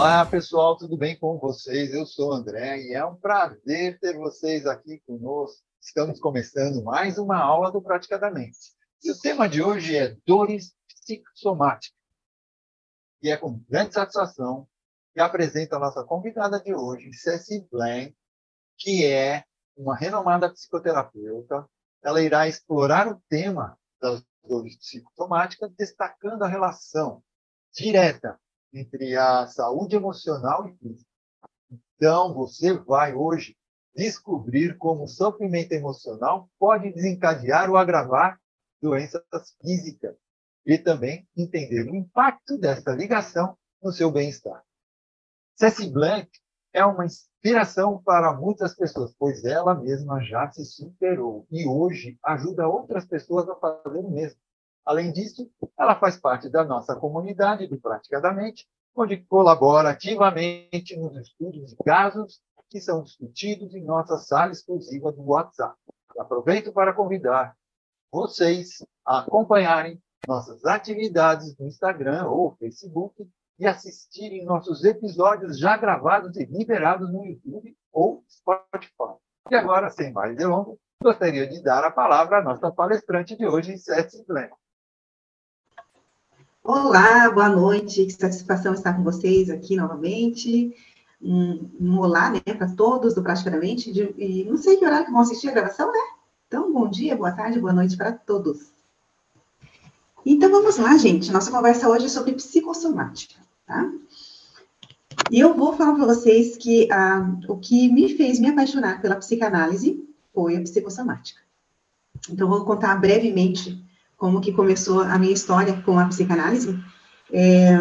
Olá, 0.00 0.24
pessoal, 0.24 0.78
tudo 0.78 0.96
bem 0.96 1.14
com 1.14 1.38
vocês? 1.38 1.92
Eu 1.92 2.06
sou 2.06 2.30
o 2.30 2.32
André 2.32 2.80
e 2.84 2.94
é 2.94 3.04
um 3.04 3.16
prazer 3.16 4.00
ter 4.00 4.16
vocês 4.16 4.64
aqui 4.64 4.98
conosco. 5.00 5.62
Estamos 5.78 6.18
começando 6.18 6.82
mais 6.82 7.18
uma 7.18 7.36
aula 7.36 7.70
do 7.70 7.82
Praticadamente. 7.82 8.56
E 9.04 9.10
o 9.10 9.18
tema 9.18 9.46
de 9.46 9.62
hoje 9.62 9.94
é 9.94 10.16
dores 10.26 10.74
psicossomáticas. 10.88 11.94
E 13.22 13.28
é 13.28 13.36
com 13.36 13.62
grande 13.68 13.92
satisfação 13.92 14.66
que 15.12 15.20
apresento 15.20 15.76
a 15.76 15.78
nossa 15.78 16.02
convidada 16.02 16.58
de 16.58 16.74
hoje, 16.74 17.12
Ceci 17.12 17.68
Blank, 17.70 18.16
que 18.78 19.04
é 19.04 19.44
uma 19.76 19.94
renomada 19.94 20.48
psicoterapeuta. 20.48 21.68
Ela 22.02 22.22
irá 22.22 22.48
explorar 22.48 23.06
o 23.06 23.22
tema 23.28 23.78
das 24.00 24.24
dores 24.48 24.78
psicossomáticas, 24.78 25.70
destacando 25.76 26.42
a 26.42 26.48
relação 26.48 27.22
direta 27.74 28.40
entre 28.72 29.16
a 29.16 29.46
saúde 29.46 29.96
emocional 29.96 30.68
e 30.68 30.76
física. 30.76 31.10
Então, 31.96 32.34
você 32.34 32.72
vai 32.72 33.14
hoje 33.14 33.56
descobrir 33.94 34.78
como 34.78 35.04
o 35.04 35.08
sofrimento 35.08 35.72
emocional 35.72 36.48
pode 36.58 36.92
desencadear 36.92 37.68
ou 37.68 37.76
agravar 37.76 38.40
doenças 38.80 39.22
físicas 39.60 40.16
e 40.64 40.78
também 40.78 41.28
entender 41.36 41.90
o 41.90 41.94
impacto 41.94 42.56
dessa 42.58 42.92
ligação 42.92 43.56
no 43.82 43.92
seu 43.92 44.10
bem-estar. 44.10 44.64
Ceci 45.56 45.90
Blank 45.90 46.30
é 46.72 46.84
uma 46.84 47.04
inspiração 47.04 48.02
para 48.02 48.32
muitas 48.32 48.74
pessoas, 48.74 49.14
pois 49.18 49.44
ela 49.44 49.74
mesma 49.74 50.22
já 50.22 50.50
se 50.50 50.64
superou 50.64 51.46
e 51.50 51.66
hoje 51.66 52.18
ajuda 52.24 52.68
outras 52.68 53.04
pessoas 53.04 53.48
a 53.48 53.56
fazer 53.56 53.98
o 53.98 54.10
mesmo. 54.10 54.40
Além 54.84 55.12
disso, 55.12 55.50
ela 55.78 55.98
faz 55.98 56.16
parte 56.16 56.48
da 56.48 56.64
nossa 56.64 56.96
comunidade 56.96 57.66
do 57.66 57.80
Praticadamente, 57.80 58.66
onde 58.94 59.18
colabora 59.18 59.90
ativamente 59.90 60.96
nos 60.96 61.16
estudos 61.16 61.70
de 61.70 61.76
casos 61.84 62.40
que 62.68 62.80
são 62.80 63.02
discutidos 63.02 63.74
em 63.74 63.84
nossa 63.84 64.16
sala 64.18 64.52
exclusiva 64.52 65.12
do 65.12 65.22
WhatsApp. 65.22 65.76
Aproveito 66.18 66.72
para 66.72 66.92
convidar 66.92 67.56
vocês 68.12 68.84
a 69.04 69.20
acompanharem 69.20 70.00
nossas 70.26 70.64
atividades 70.64 71.56
no 71.58 71.66
Instagram 71.66 72.26
ou 72.26 72.54
Facebook 72.56 73.28
e 73.58 73.66
assistirem 73.66 74.44
nossos 74.44 74.84
episódios 74.84 75.58
já 75.58 75.76
gravados 75.76 76.36
e 76.36 76.44
liberados 76.44 77.12
no 77.12 77.24
YouTube 77.24 77.76
ou 77.92 78.24
Spotify. 78.28 79.16
E 79.50 79.54
agora, 79.54 79.90
sem 79.90 80.12
mais 80.12 80.36
delongas, 80.36 80.78
gostaria 81.02 81.46
de 81.46 81.62
dar 81.62 81.84
a 81.84 81.90
palavra 81.90 82.38
à 82.38 82.42
nossa 82.42 82.70
palestrante 82.70 83.36
de 83.36 83.46
hoje, 83.46 83.76
Cécile 83.78 84.24
Glenn. 84.26 84.50
Olá, 86.62 87.30
boa 87.30 87.48
noite, 87.48 88.04
que 88.04 88.12
satisfação 88.12 88.74
estar 88.74 88.92
com 88.92 89.02
vocês 89.02 89.48
aqui 89.48 89.76
novamente. 89.76 90.76
Um, 91.20 91.70
um 91.80 91.98
olá, 91.98 92.30
né, 92.30 92.40
para 92.40 92.68
todos 92.68 93.14
do 93.14 93.22
Praticamente, 93.22 93.90
de, 93.90 94.14
e 94.18 94.44
não 94.44 94.58
sei 94.58 94.76
que 94.76 94.84
horário 94.84 95.06
que 95.06 95.12
vão 95.12 95.22
assistir 95.22 95.48
a 95.48 95.52
gravação, 95.52 95.90
né? 95.90 95.98
Então, 96.46 96.70
bom 96.70 96.86
dia, 96.86 97.16
boa 97.16 97.32
tarde, 97.32 97.58
boa 97.58 97.72
noite 97.72 97.96
para 97.96 98.12
todos. 98.12 98.72
Então, 100.24 100.50
vamos 100.50 100.76
lá, 100.76 100.98
gente. 100.98 101.32
Nossa 101.32 101.50
conversa 101.50 101.88
hoje 101.88 102.04
é 102.06 102.08
sobre 102.10 102.34
psicossomática, 102.34 103.40
tá? 103.66 103.90
E 105.30 105.40
eu 105.40 105.54
vou 105.54 105.72
falar 105.72 105.94
para 105.94 106.14
vocês 106.14 106.58
que 106.58 106.92
ah, 106.92 107.38
o 107.48 107.56
que 107.56 107.90
me 107.90 108.14
fez 108.16 108.38
me 108.38 108.50
apaixonar 108.50 109.00
pela 109.00 109.16
psicanálise 109.16 110.06
foi 110.34 110.58
a 110.58 110.60
psicossomática. 110.60 111.40
Então, 112.28 112.50
vou 112.50 112.66
contar 112.66 112.96
brevemente 112.96 113.82
como 114.20 114.42
que 114.42 114.52
começou 114.52 115.00
a 115.00 115.18
minha 115.18 115.32
história 115.32 115.82
com 115.82 115.98
a 115.98 116.04
psicanálise. 116.04 116.78
É, 117.32 117.78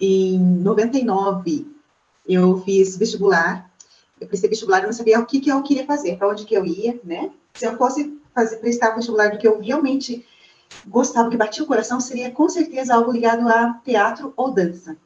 em 0.00 0.40
99, 0.40 1.70
eu 2.26 2.62
fiz 2.62 2.96
vestibular, 2.96 3.70
eu 4.18 4.26
prestei 4.26 4.48
vestibular, 4.48 4.78
eu 4.80 4.86
não 4.86 4.92
sabia 4.94 5.20
o 5.20 5.26
que, 5.26 5.38
que 5.38 5.50
eu 5.50 5.62
queria 5.62 5.84
fazer, 5.84 6.16
para 6.16 6.30
onde 6.30 6.46
que 6.46 6.54
eu 6.54 6.64
ia, 6.64 6.98
né? 7.04 7.30
Se 7.52 7.66
eu 7.66 7.76
fosse 7.76 8.18
fazer, 8.34 8.56
prestar 8.56 8.94
vestibular 8.94 9.32
do 9.32 9.38
que 9.38 9.46
eu 9.46 9.60
realmente 9.60 10.26
gostava, 10.86 11.28
que 11.28 11.36
batia 11.36 11.62
o 11.62 11.66
coração, 11.66 12.00
seria 12.00 12.30
com 12.30 12.48
certeza 12.48 12.94
algo 12.94 13.12
ligado 13.12 13.46
a 13.46 13.74
teatro 13.84 14.32
ou 14.38 14.54
dança. 14.54 14.96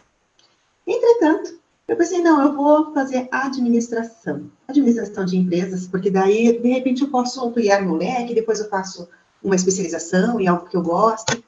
Entretanto, 0.86 1.58
eu 1.88 1.96
pensei, 1.96 2.22
não, 2.22 2.40
eu 2.40 2.54
vou 2.54 2.94
fazer 2.94 3.26
administração, 3.32 4.48
administração 4.68 5.24
de 5.24 5.36
empresas, 5.36 5.88
porque 5.88 6.10
daí, 6.10 6.60
de 6.60 6.68
repente, 6.68 7.02
eu 7.02 7.10
posso 7.10 7.44
ampliar 7.44 7.82
meu 7.82 7.96
leque, 7.96 8.34
depois 8.34 8.60
eu 8.60 8.68
faço 8.68 9.08
uma 9.44 9.54
especialização 9.54 10.40
em 10.40 10.48
algo 10.48 10.66
que 10.66 10.76
eu 10.76 10.82
gosto. 10.82 11.40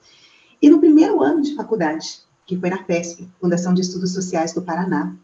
E 0.60 0.68
no 0.68 0.78
primeiro 0.78 1.22
ano 1.22 1.42
de 1.42 1.54
faculdade, 1.56 2.20
que 2.46 2.56
foi 2.56 2.70
na 2.70 2.84
FESP, 2.84 3.26
Fundação 3.40 3.74
de 3.74 3.80
Estudos 3.80 4.12
Sociais 4.12 4.52
do 4.52 4.62
Paraná, 4.62 5.14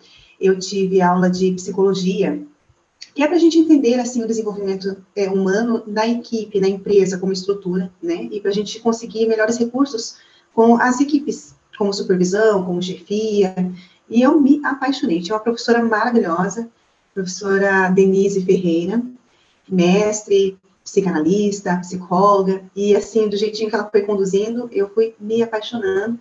eu 0.40 0.58
tive 0.58 1.00
aula 1.00 1.30
de 1.30 1.52
psicologia, 1.52 2.42
que 3.14 3.22
é 3.22 3.26
para 3.26 3.36
a 3.36 3.40
gente 3.40 3.58
entender 3.58 4.00
assim 4.00 4.22
o 4.24 4.26
desenvolvimento 4.26 4.96
é, 5.14 5.28
humano 5.28 5.82
na 5.86 6.06
equipe, 6.06 6.60
na 6.60 6.68
empresa, 6.68 7.18
como 7.18 7.32
estrutura, 7.32 7.92
né? 8.02 8.28
E 8.30 8.40
para 8.40 8.50
a 8.50 8.54
gente 8.54 8.80
conseguir 8.80 9.26
melhores 9.26 9.58
recursos 9.58 10.16
com 10.54 10.76
as 10.76 11.00
equipes, 11.00 11.54
como 11.76 11.92
supervisão, 11.92 12.64
como 12.64 12.82
chefia. 12.82 13.54
E 14.08 14.22
eu 14.22 14.40
me 14.40 14.60
apaixonei. 14.64 15.20
Tinha 15.20 15.36
uma 15.36 15.42
professora 15.42 15.82
maravilhosa, 15.82 16.68
professora 17.14 17.88
Denise 17.90 18.44
Ferreira, 18.44 19.02
mestre, 19.68 20.58
psicanalista, 20.84 21.76
psicóloga, 21.76 22.64
e 22.74 22.94
assim, 22.96 23.28
do 23.28 23.36
jeitinho 23.36 23.68
que 23.68 23.74
ela 23.74 23.88
foi 23.88 24.02
conduzindo, 24.02 24.68
eu 24.72 24.88
fui 24.90 25.14
me 25.20 25.42
apaixonando. 25.42 26.18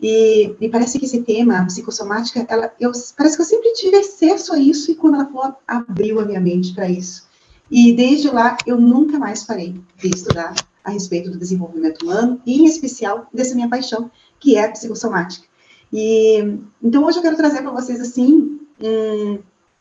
E, 0.00 0.54
e 0.60 0.68
parece 0.68 0.98
que 0.98 1.04
esse 1.04 1.22
tema, 1.22 1.58
a 1.58 1.64
psicossomática, 1.64 2.44
ela, 2.48 2.72
eu, 2.78 2.92
parece 3.16 3.36
que 3.36 3.42
eu 3.42 3.46
sempre 3.46 3.72
tive 3.72 3.96
acesso 3.96 4.52
a 4.52 4.58
isso, 4.58 4.90
e 4.90 4.94
quando 4.94 5.14
ela 5.14 5.26
falou, 5.26 5.54
abriu 5.66 6.20
a 6.20 6.24
minha 6.24 6.40
mente 6.40 6.74
para 6.74 6.88
isso. 6.88 7.26
E 7.70 7.92
desde 7.92 8.28
lá, 8.28 8.56
eu 8.66 8.80
nunca 8.80 9.18
mais 9.18 9.44
parei 9.44 9.80
de 9.96 10.08
estudar 10.08 10.54
a 10.82 10.90
respeito 10.90 11.30
do 11.30 11.38
desenvolvimento 11.38 12.02
humano, 12.02 12.40
e 12.44 12.60
em 12.60 12.66
especial 12.66 13.26
dessa 13.32 13.54
minha 13.54 13.68
paixão, 13.68 14.10
que 14.38 14.56
é 14.56 14.64
a 14.64 14.70
psicossomática. 14.70 15.46
E, 15.92 16.58
então, 16.82 17.04
hoje 17.04 17.18
eu 17.18 17.22
quero 17.22 17.36
trazer 17.36 17.62
para 17.62 17.70
vocês, 17.70 18.00
assim, 18.00 18.60
um, 18.80 19.38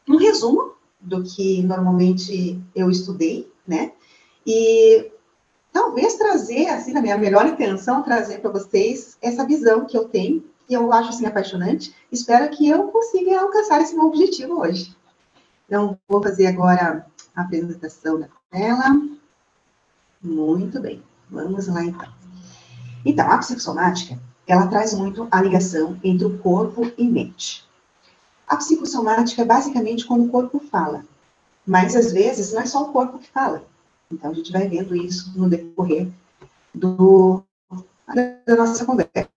um 0.08 0.18
resumo 0.18 0.74
do 1.02 1.24
que 1.24 1.62
normalmente 1.64 2.62
eu 2.74 2.90
estudei, 2.90 3.52
né? 3.68 3.92
E 4.46 5.12
talvez 5.72 6.16
trazer, 6.16 6.68
assim, 6.70 6.94
na 6.94 7.02
minha 7.02 7.18
melhor 7.18 7.46
intenção, 7.46 8.04
trazer 8.04 8.40
para 8.40 8.52
vocês 8.52 9.18
essa 9.22 9.46
visão 9.46 9.86
que 9.86 9.98
eu 9.98 10.06
tenho, 10.06 10.44
que 10.68 10.74
eu 10.74 10.92
acho, 10.92 11.10
assim, 11.10 11.26
apaixonante. 11.26 11.96
Espero 12.12 12.50
que 12.50 12.68
eu 12.68 12.88
consiga 12.90 13.40
alcançar 13.40 13.82
esse 13.82 13.96
meu 13.96 14.06
objetivo 14.06 14.60
hoje. 14.60 14.96
Então, 15.66 15.98
vou 16.08 16.22
fazer 16.22 16.48
agora 16.48 17.06
a 17.36 17.42
apresentação 17.42 18.20
da 18.20 18.28
tela. 18.52 19.02
Muito 20.22 20.80
bem, 20.80 21.02
vamos 21.30 21.68
lá, 21.68 21.84
então. 21.84 22.08
Então, 23.06 23.30
a 23.30 23.38
psicossomática, 23.38 24.18
ela 24.48 24.68
traz 24.68 24.94
muito 24.94 25.28
a 25.32 25.42
ligação 25.42 26.00
entre 26.04 26.26
o 26.26 26.38
corpo 26.38 26.92
e 26.98 27.06
mente. 27.06 27.68
A 28.48 28.58
psicossomática 28.58 29.42
é 29.42 29.46
basicamente 29.46 30.06
quando 30.06 30.26
o 30.26 30.30
corpo 30.30 30.60
fala, 30.60 31.04
mas 31.66 31.96
às 31.96 32.12
vezes 32.12 32.54
não 32.54 32.62
é 32.62 32.66
só 32.66 32.84
o 32.84 32.92
corpo 32.92 33.18
que 33.18 33.30
fala. 33.30 33.64
Então, 34.14 34.32
a 34.32 34.34
gente 34.34 34.52
vai 34.52 34.68
vendo 34.68 34.96
isso 34.96 35.34
no 35.36 35.50
decorrer 35.50 36.08
do, 36.74 37.44
da 38.46 38.56
nossa 38.56 38.86
conversa, 38.86 39.30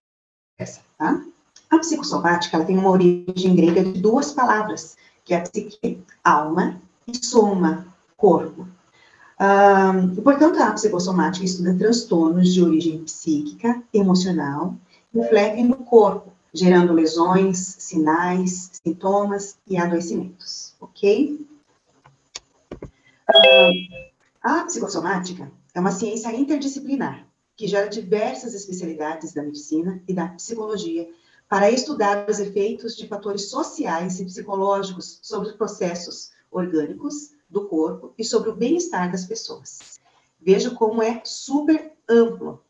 tá? 0.97 1.23
A 1.69 1.79
psicossomática, 1.79 2.55
ela 2.55 2.65
tem 2.65 2.77
uma 2.77 2.89
origem 2.89 3.55
grega 3.55 3.83
de 3.83 3.99
duas 3.99 4.31
palavras, 4.31 4.95
que 5.25 5.33
é 5.33 5.41
psique, 5.41 6.01
alma, 6.23 6.81
e 7.05 7.25
soma, 7.25 7.87
corpo. 8.15 8.67
Um, 9.39 10.15
portanto, 10.23 10.59
a 10.61 10.71
psicossomática 10.71 11.45
estuda 11.45 11.77
transtornos 11.77 12.53
de 12.53 12.63
origem 12.63 13.03
psíquica, 13.03 13.83
emocional, 13.93 14.75
que 15.11 15.19
refletem 15.19 15.65
no 15.65 15.77
corpo, 15.77 16.31
gerando 16.53 16.93
lesões, 16.93 17.57
sinais, 17.79 18.71
sintomas 18.83 19.57
e 19.67 19.77
adoecimentos, 19.77 20.75
ok? 20.79 21.45
Um, 23.29 24.06
a 24.47 24.63
psicossomática 24.63 25.51
é 25.73 25.79
uma 25.81 25.91
ciência 25.91 26.33
interdisciplinar 26.33 27.27
que 27.53 27.67
gera 27.67 27.89
diversas 27.89 28.53
especialidades 28.53 29.33
da 29.33 29.43
medicina 29.43 30.01
e 30.07 30.13
da 30.13 30.29
psicologia 30.29 31.09
para 31.49 31.69
estudar 31.69 32.29
os 32.29 32.39
efeitos 32.39 32.95
de 32.95 33.09
fatores 33.09 33.49
sociais 33.49 34.21
e 34.21 34.25
psicológicos 34.25 35.19
sobre 35.21 35.49
os 35.49 35.55
processos 35.55 36.31
orgânicos 36.49 37.33
do 37.49 37.67
corpo 37.67 38.13
e 38.17 38.23
sobre 38.23 38.49
o 38.49 38.55
bem-estar 38.55 39.11
das 39.11 39.25
pessoas. 39.25 39.99
Veja 40.39 40.71
como 40.71 41.03
é 41.03 41.21
super 41.25 41.91
amplo. 42.07 42.63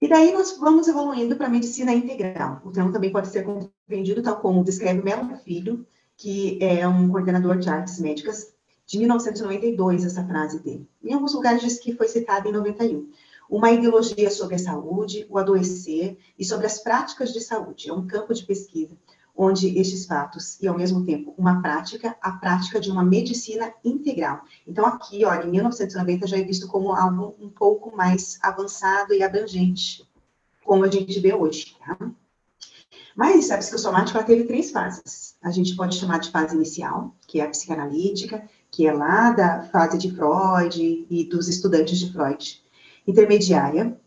E 0.00 0.08
daí 0.08 0.32
nós 0.32 0.56
vamos 0.56 0.88
evoluindo 0.88 1.36
para 1.36 1.48
a 1.48 1.50
medicina 1.50 1.92
integral. 1.92 2.62
O 2.64 2.72
termo 2.72 2.90
também 2.90 3.12
pode 3.12 3.28
ser 3.28 3.42
compreendido 3.42 4.22
tal 4.22 4.40
como 4.40 4.64
descreve 4.64 5.02
Melo 5.02 5.36
Filho, 5.36 5.86
que 6.16 6.58
é 6.62 6.88
um 6.88 7.10
coordenador 7.10 7.58
de 7.58 7.68
artes 7.68 8.00
médicas 8.00 8.55
de 8.86 8.98
1992, 8.98 10.04
essa 10.04 10.24
frase 10.24 10.62
dele. 10.62 10.88
Em 11.02 11.12
alguns 11.12 11.34
lugares 11.34 11.60
diz 11.60 11.78
que 11.78 11.94
foi 11.94 12.08
citada 12.08 12.48
em 12.48 12.52
91. 12.52 13.10
uma 13.48 13.70
ideologia 13.70 14.30
sobre 14.30 14.56
a 14.56 14.58
saúde, 14.58 15.26
o 15.28 15.38
adoecer 15.38 16.16
e 16.38 16.44
sobre 16.44 16.66
as 16.66 16.78
práticas 16.78 17.32
de 17.32 17.40
saúde. 17.40 17.88
É 17.88 17.92
um 17.92 18.06
campo 18.06 18.34
de 18.34 18.44
pesquisa 18.44 18.96
onde 19.36 19.78
estes 19.78 20.06
fatos 20.06 20.58
e, 20.60 20.66
ao 20.66 20.76
mesmo 20.76 21.04
tempo, 21.04 21.34
uma 21.36 21.60
prática, 21.60 22.16
a 22.22 22.32
prática 22.32 22.80
de 22.80 22.90
uma 22.90 23.04
medicina 23.04 23.72
integral. 23.84 24.40
Então, 24.66 24.86
aqui, 24.86 25.24
olha, 25.24 25.44
em 25.44 25.50
1990 25.50 26.26
já 26.26 26.38
é 26.38 26.42
visto 26.42 26.66
como 26.66 26.94
algo 26.94 27.36
um 27.38 27.50
pouco 27.50 27.94
mais 27.94 28.38
avançado 28.42 29.12
e 29.12 29.22
abrangente, 29.22 30.08
como 30.64 30.84
a 30.84 30.90
gente 30.90 31.20
vê 31.20 31.34
hoje, 31.34 31.76
tá? 31.78 31.98
Mas 33.14 33.50
a 33.50 33.58
psicossomática 33.58 34.22
teve 34.22 34.44
três 34.44 34.70
fases. 34.70 35.36
A 35.42 35.50
gente 35.50 35.74
pode 35.74 35.96
chamar 35.96 36.18
de 36.18 36.30
fase 36.30 36.54
inicial, 36.54 37.14
que 37.26 37.40
é 37.40 37.44
a 37.44 37.48
psicanalítica, 37.48 38.46
que 38.76 38.86
é 38.86 38.92
lá 38.92 39.30
da 39.30 39.62
fase 39.62 39.96
de 39.96 40.14
Freud 40.14 41.06
e 41.08 41.24
dos 41.24 41.48
estudantes 41.48 41.98
de 41.98 42.12
Freud. 42.12 42.62
Intermediária, 43.06 43.98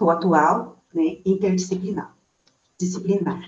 o 0.00 0.10
atual, 0.10 0.82
né, 0.92 1.18
interdisciplinar. 1.24 2.12
Disciplinar. 2.76 3.40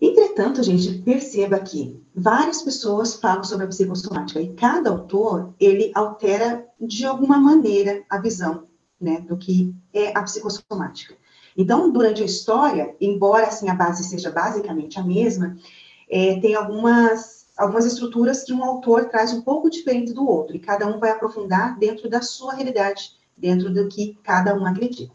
Entretanto, 0.00 0.62
gente 0.62 0.98
perceba 1.02 1.58
que 1.58 2.00
várias 2.14 2.62
pessoas 2.62 3.16
falam 3.16 3.42
sobre 3.42 3.64
a 3.64 3.68
psicossomática 3.68 4.40
e 4.40 4.54
cada 4.54 4.88
autor, 4.88 5.52
ele 5.58 5.90
altera 5.96 6.64
de 6.80 7.04
alguma 7.04 7.38
maneira 7.38 8.04
a 8.08 8.18
visão, 8.20 8.68
né, 9.00 9.20
do 9.22 9.36
que 9.36 9.74
é 9.92 10.16
a 10.16 10.22
psicossomática. 10.22 11.16
Então, 11.56 11.90
durante 11.90 12.22
a 12.22 12.26
história, 12.26 12.94
embora 13.00 13.48
assim 13.48 13.68
a 13.68 13.74
base 13.74 14.04
seja 14.04 14.30
basicamente 14.30 14.96
a 14.96 15.02
mesma, 15.02 15.56
é, 16.10 16.40
tem 16.40 16.54
algumas 16.54 17.40
algumas 17.56 17.84
estruturas 17.84 18.42
que 18.42 18.54
um 18.54 18.64
autor 18.64 19.10
traz 19.10 19.34
um 19.34 19.42
pouco 19.42 19.68
diferente 19.68 20.14
do 20.14 20.26
outro, 20.26 20.56
e 20.56 20.58
cada 20.58 20.86
um 20.86 20.98
vai 20.98 21.10
aprofundar 21.10 21.78
dentro 21.78 22.08
da 22.08 22.22
sua 22.22 22.54
realidade, 22.54 23.12
dentro 23.36 23.70
do 23.70 23.86
que 23.86 24.18
cada 24.22 24.58
um 24.58 24.64
acredita. 24.64 25.12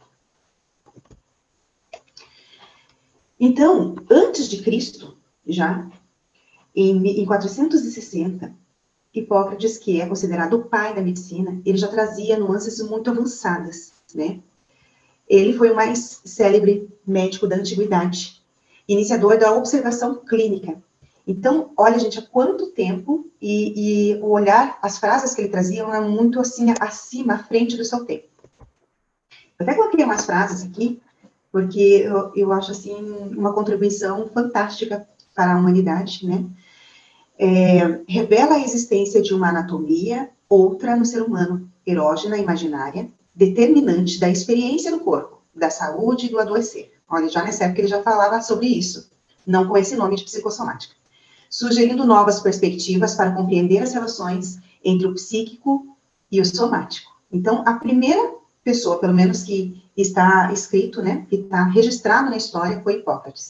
Então, 3.40 3.96
antes 4.10 4.48
de 4.48 4.62
Cristo, 4.62 5.18
já, 5.46 5.90
em, 6.76 7.20
em 7.20 7.26
460, 7.26 8.54
Hipócrates, 9.12 9.78
que 9.78 10.00
é 10.00 10.06
considerado 10.06 10.54
o 10.54 10.66
pai 10.66 10.94
da 10.94 11.02
medicina, 11.02 11.60
ele 11.66 11.78
já 11.78 11.88
trazia 11.88 12.38
nuances 12.38 12.80
muito 12.82 13.10
avançadas, 13.10 13.94
né? 14.14 14.40
Ele 15.28 15.54
foi 15.54 15.72
o 15.72 15.76
mais 15.76 16.22
célebre 16.26 16.88
médico 17.08 17.48
da 17.48 17.56
antiguidade, 17.56 18.45
iniciador 18.88 19.38
da 19.38 19.54
observação 19.54 20.16
clínica. 20.16 20.78
Então, 21.28 21.72
olha, 21.76 21.98
gente, 21.98 22.20
há 22.20 22.22
quanto 22.22 22.68
tempo 22.68 23.28
e, 23.42 24.12
e 24.14 24.16
o 24.22 24.30
olhar, 24.30 24.78
as 24.82 25.00
frases 25.00 25.34
que 25.34 25.42
ele 25.42 25.50
trazia 25.50 25.84
eram 25.84 26.10
muito 26.10 26.40
assim, 26.40 26.68
acima, 26.80 27.34
à 27.34 27.40
frente 27.40 27.76
do 27.76 27.84
seu 27.84 28.06
tempo. 28.06 28.28
Eu 29.58 29.66
até 29.66 29.74
coloquei 29.74 30.04
umas 30.06 30.26
frases 30.26 30.64
aqui 30.64 31.02
porque 31.56 32.04
eu, 32.06 32.34
eu 32.36 32.52
acho 32.52 32.72
assim 32.72 32.94
uma 33.34 33.54
contribuição 33.54 34.28
fantástica 34.28 35.08
para 35.34 35.54
a 35.54 35.58
humanidade, 35.58 36.28
né? 36.28 36.46
É, 37.40 38.02
revela 38.10 38.56
a 38.56 38.60
existência 38.60 39.22
de 39.22 39.34
uma 39.34 39.48
anatomia, 39.48 40.30
outra 40.50 40.98
no 40.98 41.06
ser 41.06 41.22
humano, 41.22 41.72
erógena, 41.88 42.38
imaginária, 42.38 43.08
determinante 43.34 44.20
da 44.20 44.30
experiência 44.30 44.92
do 44.92 45.00
corpo, 45.00 45.42
da 45.56 45.70
saúde 45.70 46.26
e 46.26 46.30
do 46.30 46.40
adoecer. 46.40 46.92
Olha, 47.10 47.30
já 47.30 47.44
nessa 47.44 47.66
época 47.66 47.82
ele 47.82 47.88
já 47.88 48.02
falava 48.02 48.42
sobre 48.42 48.68
isso, 48.68 49.10
não 49.46 49.68
com 49.68 49.78
esse 49.78 49.96
nome 49.96 50.16
de 50.16 50.24
psicossomática. 50.24 50.96
Sugerindo 51.50 52.06
novas 52.06 52.40
perspectivas 52.40 53.16
para 53.16 53.32
compreender 53.32 53.84
as 53.84 53.94
relações 53.94 54.60
entre 54.84 55.08
o 55.08 55.14
psíquico 55.14 55.96
e 56.32 56.42
o 56.42 56.46
somático. 56.46 57.12
Então, 57.32 57.64
a 57.66 57.74
primeira 57.74 58.36
pessoa, 58.64 58.98
pelo 58.98 59.14
menos 59.14 59.44
que 59.44 59.84
está 59.96 60.52
escrito, 60.52 61.02
né, 61.02 61.26
que 61.30 61.36
está 61.36 61.64
registrado 61.66 62.30
na 62.30 62.38
história, 62.38 62.82
foi 62.82 62.96
Hipócrates. 62.96 63.48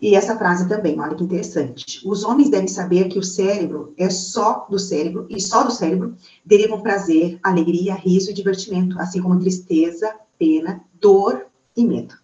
E 0.00 0.14
essa 0.14 0.36
frase 0.36 0.66
também, 0.66 0.98
olha 0.98 1.14
que 1.14 1.24
interessante. 1.24 2.00
Os 2.08 2.24
homens 2.24 2.48
devem 2.48 2.68
saber 2.68 3.08
que 3.08 3.18
o 3.18 3.22
cérebro 3.22 3.92
é 3.98 4.08
só 4.08 4.66
do 4.70 4.78
cérebro, 4.78 5.26
e 5.28 5.40
só 5.40 5.62
do 5.62 5.70
cérebro 5.70 6.14
derivam 6.44 6.80
prazer, 6.80 7.38
alegria, 7.42 7.94
riso 7.94 8.30
e 8.30 8.34
divertimento, 8.34 8.98
assim 8.98 9.20
como 9.20 9.38
tristeza, 9.38 10.14
pena, 10.38 10.82
dor 10.98 11.49
e 11.76 11.86
medo. 11.86 12.18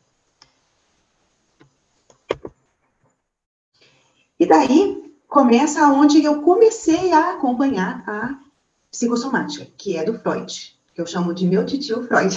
E 4.39 4.47
daí 4.47 5.13
começa 5.29 5.87
onde 5.89 6.23
eu 6.23 6.43
comecei 6.43 7.13
a 7.13 7.33
acompanhar 7.33 8.05
a 8.07 8.39
psicossomática, 8.91 9.67
que 9.77 9.97
é 9.97 10.05
do 10.05 10.19
Freud 10.19 10.77
que 10.97 11.03
eu 11.03 11.07
chamo 11.07 11.35
de 11.35 11.47
meu 11.47 11.65
tio 11.67 12.03
Freud. 12.05 12.35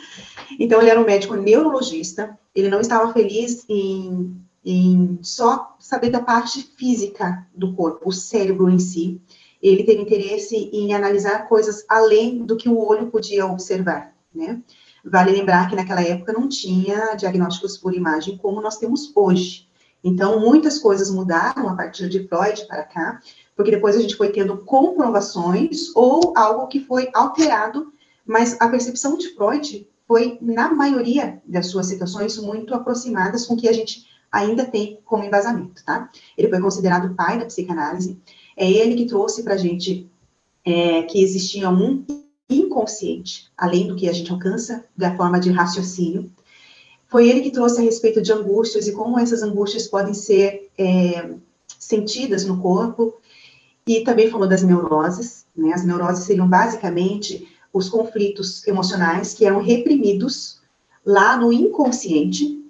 então, 0.60 0.78
ele 0.78 0.90
era 0.90 1.00
um 1.00 1.06
médico 1.06 1.34
neurologista, 1.34 2.38
ele 2.54 2.68
não 2.68 2.80
estava 2.80 3.10
feliz 3.14 3.64
em, 3.66 4.36
em 4.62 5.18
só 5.22 5.74
saber 5.80 6.10
da 6.10 6.20
parte 6.20 6.62
física 6.76 7.46
do 7.56 7.72
corpo, 7.72 8.10
o 8.10 8.12
cérebro 8.12 8.68
em 8.68 8.78
si. 8.78 9.18
Ele 9.62 9.84
teve 9.84 10.02
interesse 10.02 10.54
em 10.54 10.92
analisar 10.92 11.48
coisas 11.48 11.82
além 11.88 12.44
do 12.44 12.58
que 12.58 12.68
o 12.68 12.78
olho 12.78 13.06
podia 13.06 13.46
observar, 13.46 14.14
né? 14.34 14.62
Vale 15.04 15.32
lembrar 15.32 15.68
que 15.68 15.76
naquela 15.76 16.02
época 16.02 16.32
não 16.32 16.48
tinha 16.48 17.14
diagnósticos 17.14 17.76
por 17.76 17.94
imagem 17.94 18.38
como 18.38 18.60
nós 18.60 18.78
temos 18.78 19.12
hoje. 19.14 19.68
Então, 20.02 20.40
muitas 20.40 20.78
coisas 20.78 21.10
mudaram 21.10 21.68
a 21.68 21.74
partir 21.74 22.08
de 22.08 22.26
Freud 22.26 22.66
para 22.66 22.84
cá, 22.84 23.20
porque 23.56 23.70
depois 23.70 23.96
a 23.96 24.00
gente 24.00 24.16
foi 24.16 24.30
tendo 24.30 24.58
comprovações 24.58 25.94
ou 25.94 26.32
algo 26.36 26.66
que 26.66 26.80
foi 26.80 27.10
alterado 27.14 27.92
mas 28.24 28.58
a 28.60 28.68
percepção 28.68 29.18
de 29.18 29.28
Freud 29.34 29.86
foi, 30.06 30.38
na 30.40 30.72
maioria 30.72 31.42
das 31.46 31.66
suas 31.66 31.86
citações, 31.86 32.36
muito 32.38 32.74
aproximadas 32.74 33.46
com 33.46 33.54
o 33.54 33.56
que 33.56 33.68
a 33.68 33.72
gente 33.72 34.06
ainda 34.32 34.64
tem 34.64 34.98
como 35.04 35.24
embasamento, 35.24 35.84
tá? 35.84 36.10
Ele 36.36 36.48
foi 36.48 36.60
considerado 36.60 37.12
o 37.12 37.14
pai 37.14 37.38
da 37.38 37.46
psicanálise, 37.46 38.20
é 38.56 38.70
ele 38.70 38.96
que 38.96 39.06
trouxe 39.06 39.42
para 39.42 39.54
a 39.54 39.58
gente 39.58 40.10
é, 40.64 41.02
que 41.02 41.22
existia 41.22 41.70
um 41.70 42.04
inconsciente, 42.48 43.50
além 43.56 43.86
do 43.86 43.96
que 43.96 44.08
a 44.08 44.12
gente 44.12 44.30
alcança 44.30 44.84
da 44.96 45.16
forma 45.16 45.40
de 45.40 45.50
raciocínio. 45.50 46.30
Foi 47.08 47.28
ele 47.28 47.40
que 47.40 47.50
trouxe 47.50 47.80
a 47.80 47.84
respeito 47.84 48.20
de 48.20 48.32
angústias 48.32 48.86
e 48.86 48.92
como 48.92 49.18
essas 49.18 49.42
angústias 49.42 49.86
podem 49.86 50.14
ser 50.14 50.70
é, 50.76 51.30
sentidas 51.78 52.44
no 52.44 52.60
corpo, 52.60 53.14
e 53.86 54.00
também 54.00 54.30
falou 54.30 54.48
das 54.48 54.62
neuroses, 54.62 55.44
né? 55.54 55.72
As 55.72 55.84
neuroses 55.84 56.24
seriam 56.24 56.48
basicamente 56.48 57.46
os 57.72 57.88
conflitos 57.88 58.66
emocionais 58.66 59.34
que 59.34 59.44
eram 59.44 59.60
reprimidos 59.60 60.60
lá 61.04 61.36
no 61.36 61.52
inconsciente, 61.52 62.62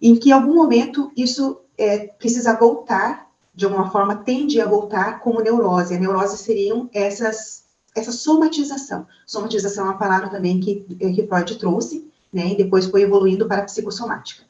em 0.00 0.16
que 0.16 0.30
em 0.30 0.32
algum 0.32 0.54
momento 0.54 1.12
isso 1.16 1.60
é, 1.76 2.06
precisa 2.06 2.56
voltar, 2.58 3.30
de 3.54 3.64
alguma 3.64 3.90
forma 3.90 4.16
tende 4.16 4.60
a 4.60 4.66
voltar 4.66 5.20
como 5.20 5.40
neurose. 5.40 5.94
A 5.94 5.98
neurose 5.98 6.38
seriam 6.38 6.88
essas, 6.92 7.63
essa 7.94 8.12
somatização. 8.12 9.06
Somatização 9.26 9.86
é 9.86 9.90
uma 9.90 9.98
palavra 9.98 10.28
também 10.28 10.60
que, 10.60 10.80
que 10.96 11.26
Freud 11.26 11.58
trouxe, 11.58 12.10
né, 12.32 12.52
e 12.52 12.56
depois 12.56 12.86
foi 12.86 13.02
evoluindo 13.02 13.46
para 13.46 13.62
a 13.62 13.64
psicossomática. 13.64 14.42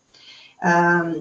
Ah, 0.62 1.12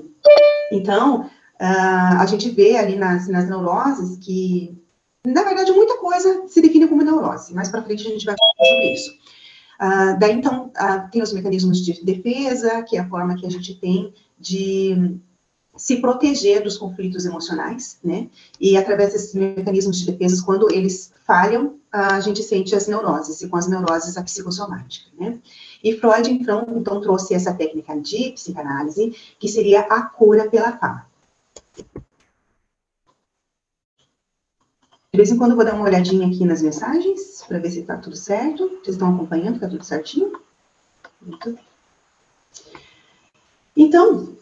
então, 0.72 1.30
ah, 1.60 2.22
a 2.22 2.26
gente 2.26 2.50
vê 2.50 2.78
ali 2.78 2.96
nas, 2.96 3.28
nas 3.28 3.50
neuroses 3.50 4.18
que 4.18 4.82
na 5.26 5.44
verdade, 5.44 5.72
muita 5.72 5.98
coisa 6.00 6.48
se 6.48 6.62
define 6.62 6.88
como 6.88 7.02
neurose. 7.02 7.54
Mais 7.54 7.70
para 7.70 7.82
frente 7.82 8.06
a 8.06 8.10
gente 8.10 8.26
vai 8.26 8.36
falar 8.38 8.70
sobre 8.70 8.94
isso. 8.94 9.12
Uh, 9.82 10.20
daí, 10.20 10.34
então, 10.34 10.68
uh, 10.68 11.10
tem 11.12 11.22
os 11.22 11.34
mecanismos 11.34 11.80
de 11.84 12.04
defesa, 12.04 12.84
que 12.84 12.98
é 12.98 13.00
a 13.00 13.08
forma 13.08 13.36
que 13.36 13.46
a 13.46 13.50
gente 13.50 13.76
tem 13.76 14.14
de 14.38 15.18
se 15.76 15.98
proteger 15.98 16.64
dos 16.64 16.78
conflitos 16.78 17.26
emocionais, 17.26 17.98
né? 18.04 18.30
E 18.60 18.78
através 18.78 19.14
desses 19.14 19.34
mecanismos 19.34 20.00
de 20.00 20.12
defesa, 20.12 20.44
quando 20.46 20.72
eles 20.72 21.12
falham, 21.26 21.80
a 21.92 22.20
gente 22.20 22.44
sente 22.44 22.76
as 22.76 22.88
neuroses, 22.88 23.42
e 23.42 23.48
com 23.48 23.58
as 23.58 23.68
neuroses 23.68 24.18
a 24.18 24.24
psicossomática, 24.24 25.10
né? 25.20 25.40
E 25.84 25.98
Freud, 25.98 26.30
então, 26.32 26.66
então 26.70 27.02
trouxe 27.02 27.34
essa 27.34 27.54
técnica 27.54 28.00
de 28.00 28.32
psicanálise, 28.32 29.16
que 29.40 29.48
seria 29.48 29.82
a 29.82 30.02
cura 30.04 30.50
pela 30.50 30.78
fala. 30.78 31.06
De 35.12 35.18
vez 35.18 35.30
em 35.30 35.38
quando 35.38 35.56
vou 35.56 35.64
dar 35.64 35.76
uma 35.76 35.86
olhadinha 35.86 36.26
aqui 36.26 36.44
nas 36.44 36.64
mensagens, 36.64 37.44
para 37.48 37.60
ver 37.60 37.70
se 37.70 37.82
está 37.82 37.98
tudo 37.98 38.16
certo. 38.16 38.68
Vocês 38.68 38.96
estão 38.96 39.14
acompanhando, 39.14 39.56
está 39.56 39.70
tudo 39.70 39.84
certinho? 39.84 40.40
Então, 43.78 44.36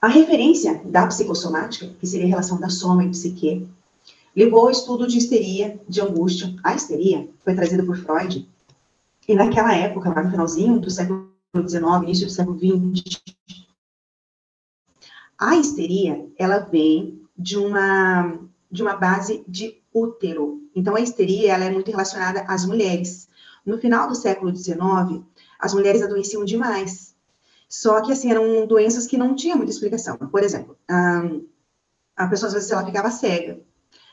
a 0.00 0.08
referência 0.08 0.80
da 0.84 1.06
psicossomática, 1.06 1.88
que 1.98 2.06
seria 2.06 2.26
a 2.26 2.30
relação 2.30 2.60
da 2.60 2.68
soma 2.68 3.04
e 3.04 3.10
psique, 3.10 3.68
levou 4.34 4.60
ao 4.60 4.70
estudo 4.70 5.06
de 5.06 5.18
histeria, 5.18 5.80
de 5.88 6.00
angústia. 6.00 6.54
A 6.62 6.74
histeria 6.74 7.28
foi 7.40 7.54
trazida 7.54 7.84
por 7.84 7.96
Freud, 7.96 8.48
e 9.28 9.34
naquela 9.34 9.74
época, 9.74 10.08
lá 10.08 10.22
no 10.22 10.30
finalzinho 10.30 10.80
do 10.80 10.90
século 10.90 11.30
XIX, 11.54 11.82
início 12.02 12.26
do 12.26 12.32
século 12.32 12.58
XX, 12.58 13.20
a 15.38 15.54
histeria, 15.56 16.26
ela 16.36 16.58
vem 16.58 17.22
de 17.36 17.56
uma 17.56 18.38
de 18.70 18.82
uma 18.82 18.96
base 18.96 19.42
de 19.48 19.80
útero. 19.94 20.62
Então, 20.74 20.94
a 20.94 21.00
histeria 21.00 21.54
ela 21.54 21.64
é 21.64 21.70
muito 21.70 21.90
relacionada 21.90 22.42
às 22.42 22.66
mulheres. 22.66 23.28
No 23.64 23.78
final 23.78 24.08
do 24.08 24.14
século 24.14 24.54
XIX, 24.54 25.22
as 25.58 25.72
mulheres 25.72 26.02
adoeciam 26.02 26.44
demais. 26.44 27.14
Só 27.68 28.00
que, 28.00 28.12
assim, 28.12 28.30
eram 28.30 28.66
doenças 28.66 29.06
que 29.06 29.18
não 29.18 29.34
tinham 29.34 29.58
muita 29.58 29.72
explicação. 29.72 30.16
Por 30.16 30.42
exemplo, 30.42 30.76
a 32.16 32.26
pessoa, 32.26 32.48
às 32.48 32.54
vezes, 32.54 32.70
ela 32.70 32.86
ficava 32.86 33.10
cega, 33.10 33.60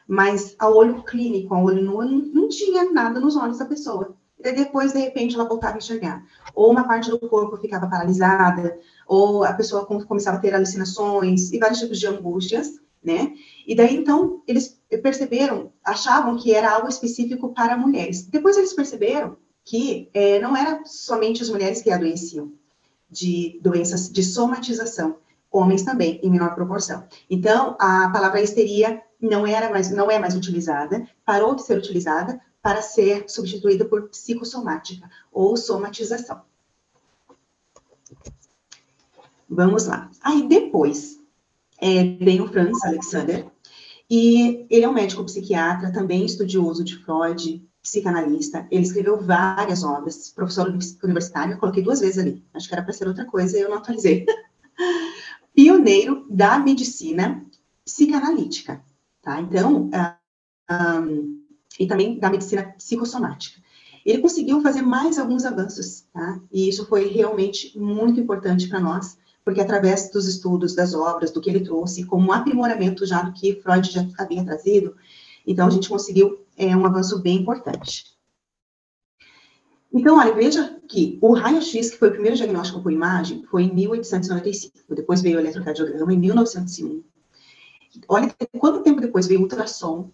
mas 0.08 0.56
ao 0.60 0.76
olho 0.76 1.04
clínico, 1.04 1.54
ao 1.54 1.64
olho 1.64 1.82
nu, 1.82 2.04
não 2.34 2.50
tinha 2.50 2.92
nada 2.92 3.20
nos 3.20 3.36
olhos 3.38 3.58
da 3.58 3.66
pessoa. 3.66 4.16
E 4.38 4.52
depois, 4.52 4.92
de 4.92 5.00
repente, 5.00 5.36
ela 5.36 5.48
voltava 5.48 5.76
a 5.76 5.78
enxergar. 5.78 6.24
Ou 6.54 6.70
uma 6.70 6.86
parte 6.86 7.10
do 7.10 7.18
corpo 7.18 7.58
ficava 7.58 7.88
paralisada, 7.88 8.78
ou 9.08 9.44
a 9.44 9.54
pessoa 9.54 9.86
começava 9.86 10.38
a 10.38 10.40
ter 10.40 10.54
alucinações 10.54 11.52
e 11.52 11.58
vários 11.58 11.80
tipos 11.80 12.00
de 12.00 12.08
angústias, 12.08 12.80
né? 13.02 13.34
E 13.66 13.74
daí, 13.74 13.96
então, 13.96 14.44
eles 14.46 14.80
perceberam, 15.02 15.72
achavam 15.84 16.36
que 16.38 16.54
era 16.54 16.72
algo 16.72 16.90
específico 16.90 17.54
para 17.54 17.78
mulheres. 17.78 18.28
Depois 18.28 18.58
eles 18.58 18.74
perceberam 18.74 19.38
que 19.64 20.10
é, 20.14 20.40
não 20.40 20.56
era 20.56 20.84
somente 20.86 21.42
as 21.42 21.50
mulheres 21.50 21.82
que 21.82 21.90
adoeciam 21.90 22.52
de 23.16 23.58
doenças 23.62 24.12
de 24.12 24.22
somatização, 24.22 25.18
homens 25.50 25.84
também, 25.84 26.20
em 26.22 26.30
menor 26.30 26.54
proporção. 26.54 27.08
Então, 27.30 27.78
a 27.80 28.10
palavra 28.10 28.42
histeria 28.42 29.02
não 29.22 29.48
era 29.48 29.70
mais, 29.70 29.90
não 29.90 30.12
é 30.12 30.20
mais 30.20 30.36
utilizada, 30.36 31.08
parou 31.26 31.56
de 31.56 31.64
ser 31.64 31.78
utilizada 31.78 32.42
para 32.62 32.82
ser 32.82 33.30
substituída 33.30 33.86
por 33.86 34.10
psicossomática 34.10 35.10
ou 35.32 35.56
somatização. 35.56 36.42
Vamos 39.48 39.86
lá. 39.86 40.12
Aí 40.22 40.48
depois 40.48 41.18
é, 41.80 42.04
vem 42.04 42.42
o 42.42 42.48
Franz 42.48 42.84
Alexander, 42.84 43.46
e 44.10 44.68
ele 44.70 44.84
é 44.84 44.90
um 44.90 44.94
médico 44.94 45.24
psiquiatra, 45.24 45.94
também 45.94 46.26
estudioso 46.26 46.84
de 46.84 46.98
Freud, 46.98 47.66
psicanalista. 47.86 48.68
Ele 48.72 48.82
escreveu 48.82 49.22
várias 49.22 49.84
obras, 49.84 50.30
professor 50.32 50.68
universitário, 51.04 51.54
eu 51.54 51.60
coloquei 51.60 51.84
duas 51.84 52.00
vezes 52.00 52.18
ali. 52.18 52.44
Acho 52.54 52.68
que 52.68 52.74
era 52.74 52.84
para 52.84 52.94
ser 52.94 53.08
outra 53.08 53.26
coisa 53.26 53.58
e 53.58 53.62
eu 53.62 53.70
não 53.70 53.78
atualizei. 53.78 54.26
Pioneiro 55.54 56.26
da 56.28 56.58
medicina 56.58 57.46
psicanalítica, 57.86 58.82
tá? 59.22 59.40
Então, 59.40 59.90
um, 60.72 61.44
e 61.80 61.86
também 61.86 62.18
da 62.18 62.32
medicina 62.32 62.64
psicossomática. 62.76 63.62
Ele 64.04 64.22
conseguiu 64.22 64.62
fazer 64.62 64.82
mais 64.82 65.20
alguns 65.20 65.46
avanços, 65.46 66.06
tá? 66.12 66.40
E 66.52 66.68
isso 66.68 66.88
foi 66.88 67.08
realmente 67.08 67.78
muito 67.78 68.20
importante 68.20 68.68
para 68.68 68.80
nós, 68.80 69.18
porque 69.44 69.62
através 69.62 70.10
dos 70.10 70.28
estudos, 70.28 70.74
das 70.74 70.96
obras, 70.96 71.32
do 71.32 71.40
que 71.40 71.52
ele 71.52 71.64
trouxe, 71.64 72.04
como 72.04 72.28
um 72.28 72.32
aprimoramento 72.32 73.06
já 73.06 73.22
do 73.22 73.32
que 73.32 73.62
Freud 73.62 73.92
já 73.92 74.06
havia 74.18 74.44
trazido, 74.44 74.96
então 75.46 75.68
a 75.68 75.70
gente 75.70 75.90
conseguiu 75.90 76.46
é, 76.58 76.76
um 76.76 76.86
avanço 76.86 77.22
bem 77.22 77.38
importante. 77.38 78.16
Então, 79.94 80.18
olha, 80.18 80.34
veja 80.34 80.78
que 80.90 81.18
o 81.22 81.34
raio-x, 81.34 81.92
que 81.92 81.98
foi 81.98 82.10
o 82.10 82.12
primeiro 82.12 82.36
diagnóstico 82.36 82.82
por 82.82 82.92
imagem, 82.92 83.44
foi 83.44 83.64
em 83.64 83.74
1895. 83.74 84.94
Depois 84.94 85.22
veio 85.22 85.38
o 85.38 85.40
eletrocardiograma 85.40 86.14
em 86.14 86.20
1901. 86.20 87.02
Olha 88.10 88.36
quanto 88.60 88.84
tempo 88.84 89.00
depois 89.00 89.26
veio 89.26 89.40
o 89.40 89.44
ultrassom, 89.44 90.12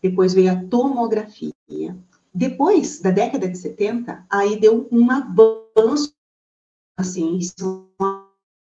depois 0.00 0.32
veio 0.32 0.52
a 0.52 0.64
tomografia. 0.66 1.52
Depois 2.32 3.00
da 3.00 3.10
década 3.10 3.48
de 3.48 3.58
70, 3.58 4.26
aí 4.30 4.60
deu 4.60 4.86
um 4.92 5.10
avanço, 5.10 6.14
assim, 6.96 7.36
isso 7.38 7.88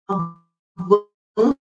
avanço 0.07 1.57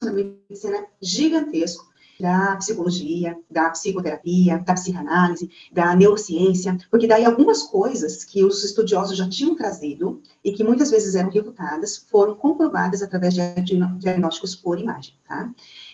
na 0.00 0.12
medicina 0.12 0.86
gigantesco 1.02 1.92
da 2.18 2.56
psicologia, 2.56 3.36
da 3.50 3.70
psicoterapia, 3.70 4.58
da 4.58 4.74
psicanálise, 4.74 5.50
da 5.72 5.94
neurociência, 5.94 6.76
porque 6.90 7.06
daí 7.06 7.24
algumas 7.24 7.62
coisas 7.62 8.24
que 8.24 8.44
os 8.44 8.62
estudiosos 8.62 9.16
já 9.16 9.28
tinham 9.28 9.56
trazido 9.56 10.20
e 10.44 10.52
que 10.52 10.62
muitas 10.62 10.90
vezes 10.90 11.14
eram 11.14 11.30
refutadas 11.30 11.96
foram 12.10 12.34
comprovadas 12.34 13.02
através 13.02 13.34
de 13.34 13.42
diagnósticos 13.98 14.54
por 14.54 14.78
imagem, 14.78 15.14
tá? 15.26 15.50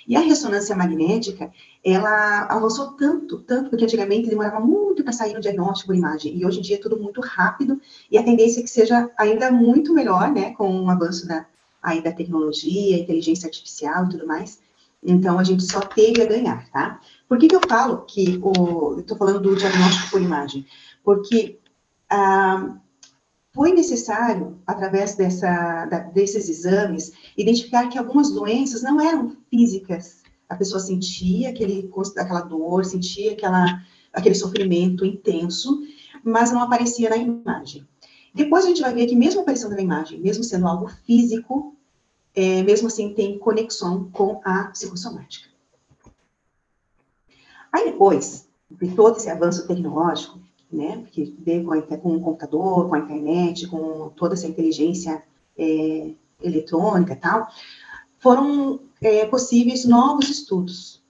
E 0.06 0.16
a 0.16 0.20
ressonância 0.20 0.74
magnética, 0.74 1.50
ela 1.84 2.46
avançou 2.46 2.92
tanto, 2.92 3.38
tanto, 3.38 3.70
porque 3.70 3.84
antigamente 3.84 4.28
demorava 4.28 4.60
muito 4.60 5.04
para 5.04 5.12
sair 5.12 5.36
o 5.36 5.40
diagnóstico 5.40 5.88
por 5.88 5.96
imagem, 5.96 6.36
e 6.36 6.44
hoje 6.44 6.58
em 6.58 6.62
dia 6.62 6.76
é 6.76 6.80
tudo 6.80 6.98
muito 6.98 7.20
rápido, 7.20 7.80
e 8.10 8.18
a 8.18 8.22
tendência 8.22 8.60
é 8.60 8.62
que 8.62 8.70
seja 8.70 9.10
ainda 9.16 9.50
muito 9.52 9.94
melhor, 9.94 10.30
né, 10.32 10.52
com 10.52 10.82
o 10.82 10.90
avanço 10.90 11.26
da, 11.26 11.46
aí 11.82 12.02
da 12.02 12.12
tecnologia, 12.12 12.98
inteligência 12.98 13.46
artificial 13.46 14.06
e 14.06 14.08
tudo 14.10 14.26
mais. 14.26 14.58
Então, 15.02 15.38
a 15.38 15.44
gente 15.44 15.62
só 15.64 15.80
teve 15.80 16.22
a 16.22 16.26
ganhar, 16.26 16.68
tá? 16.70 17.00
Por 17.28 17.38
que, 17.38 17.48
que 17.48 17.56
eu 17.56 17.60
falo 17.68 18.04
que 18.04 18.38
o. 18.42 18.94
Eu 18.94 19.00
estou 19.00 19.16
falando 19.16 19.40
do 19.40 19.56
diagnóstico 19.56 20.10
por 20.10 20.20
imagem? 20.20 20.66
Porque 21.02 21.58
ah, 22.10 22.76
foi 23.52 23.72
necessário, 23.72 24.60
através 24.66 25.16
dessa, 25.16 25.86
da, 25.86 25.98
desses 26.00 26.48
exames, 26.48 27.12
identificar 27.36 27.88
que 27.88 27.98
algumas 27.98 28.30
doenças 28.30 28.82
não 28.82 29.00
eram 29.00 29.36
físicas. 29.48 30.22
A 30.48 30.54
pessoa 30.54 30.80
sentia 30.80 31.50
aquele, 31.50 31.90
aquela 32.16 32.42
dor, 32.42 32.84
sentia 32.84 33.32
aquela, 33.32 33.82
aquele 34.12 34.34
sofrimento 34.34 35.04
intenso, 35.04 35.80
mas 36.22 36.52
não 36.52 36.62
aparecia 36.62 37.10
na 37.10 37.16
imagem. 37.16 37.86
Depois 38.34 38.64
a 38.64 38.68
gente 38.68 38.82
vai 38.82 38.94
ver 38.94 39.06
que, 39.06 39.16
mesmo 39.16 39.40
aparecendo 39.40 39.74
na 39.74 39.80
imagem, 39.80 40.20
mesmo 40.20 40.44
sendo 40.44 40.68
algo 40.68 40.88
físico, 41.04 41.76
é, 42.34 42.62
mesmo 42.62 42.88
assim 42.88 43.14
tem 43.14 43.38
conexão 43.38 44.10
com 44.10 44.40
a 44.44 44.64
psicossomática. 44.64 45.48
Aí 47.72 47.84
depois 47.84 48.48
de 48.70 48.94
todo 48.94 49.16
esse 49.16 49.28
avanço 49.28 49.66
tecnológico, 49.66 50.38
né, 50.72 51.04
que 51.10 51.36
veio 51.40 51.64
com, 51.64 51.80
com 51.80 52.16
o 52.16 52.20
computador, 52.20 52.88
com 52.88 52.94
a 52.94 52.98
internet, 52.98 53.66
com 53.66 54.10
toda 54.10 54.34
essa 54.34 54.46
inteligência 54.46 55.22
é, 55.58 56.12
eletrônica 56.42 57.12
e 57.12 57.16
tal, 57.16 57.48
foram 58.18 58.80
é, 59.00 59.26
possíveis 59.26 59.84
novos 59.84 60.28
estudos 60.28 61.02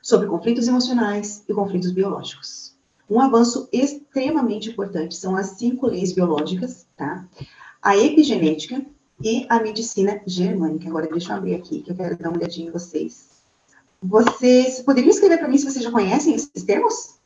sobre 0.00 0.28
conflitos 0.28 0.68
emocionais 0.68 1.44
e 1.48 1.52
conflitos 1.52 1.90
biológicos. 1.90 2.76
Um 3.10 3.20
avanço 3.20 3.68
extremamente 3.72 4.70
importante 4.70 5.16
são 5.16 5.34
as 5.34 5.58
cinco 5.58 5.86
leis 5.86 6.12
biológicas, 6.12 6.86
tá? 6.96 7.26
A 7.82 7.96
epigenética, 7.96 8.84
e 9.20 9.46
a 9.48 9.60
medicina 9.60 10.20
germânica. 10.26 10.88
Agora, 10.88 11.08
deixa 11.08 11.32
eu 11.32 11.36
abrir 11.36 11.54
aqui, 11.54 11.82
que 11.82 11.90
eu 11.90 11.96
quero 11.96 12.16
dar 12.16 12.28
uma 12.28 12.38
olhadinha 12.38 12.68
em 12.68 12.72
vocês. 12.72 13.28
Vocês 14.00 14.80
poderiam 14.80 15.10
escrever 15.10 15.38
para 15.38 15.48
mim 15.48 15.58
se 15.58 15.64
vocês 15.64 15.84
já 15.84 15.90
conhecem 15.90 16.34
esses 16.34 16.62
termos? 16.62 17.18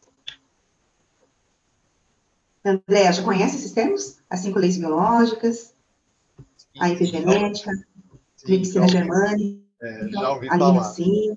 André, 2.65 3.13
já 3.13 3.23
conhece 3.23 3.57
esses 3.57 3.73
termos? 3.73 4.19
As 4.31 4.41
cinco 4.41 4.59
leis 4.59 4.79
biológicas, 4.79 5.75
a 6.79 6.89
epigenética, 6.89 7.71
medicina 8.47 8.89
germânica, 8.89 9.61
é, 9.83 10.09
já 10.09 10.33
ouvi 10.33 10.49
a 10.49 10.59
falar. 10.59 10.85
sim, 10.85 11.37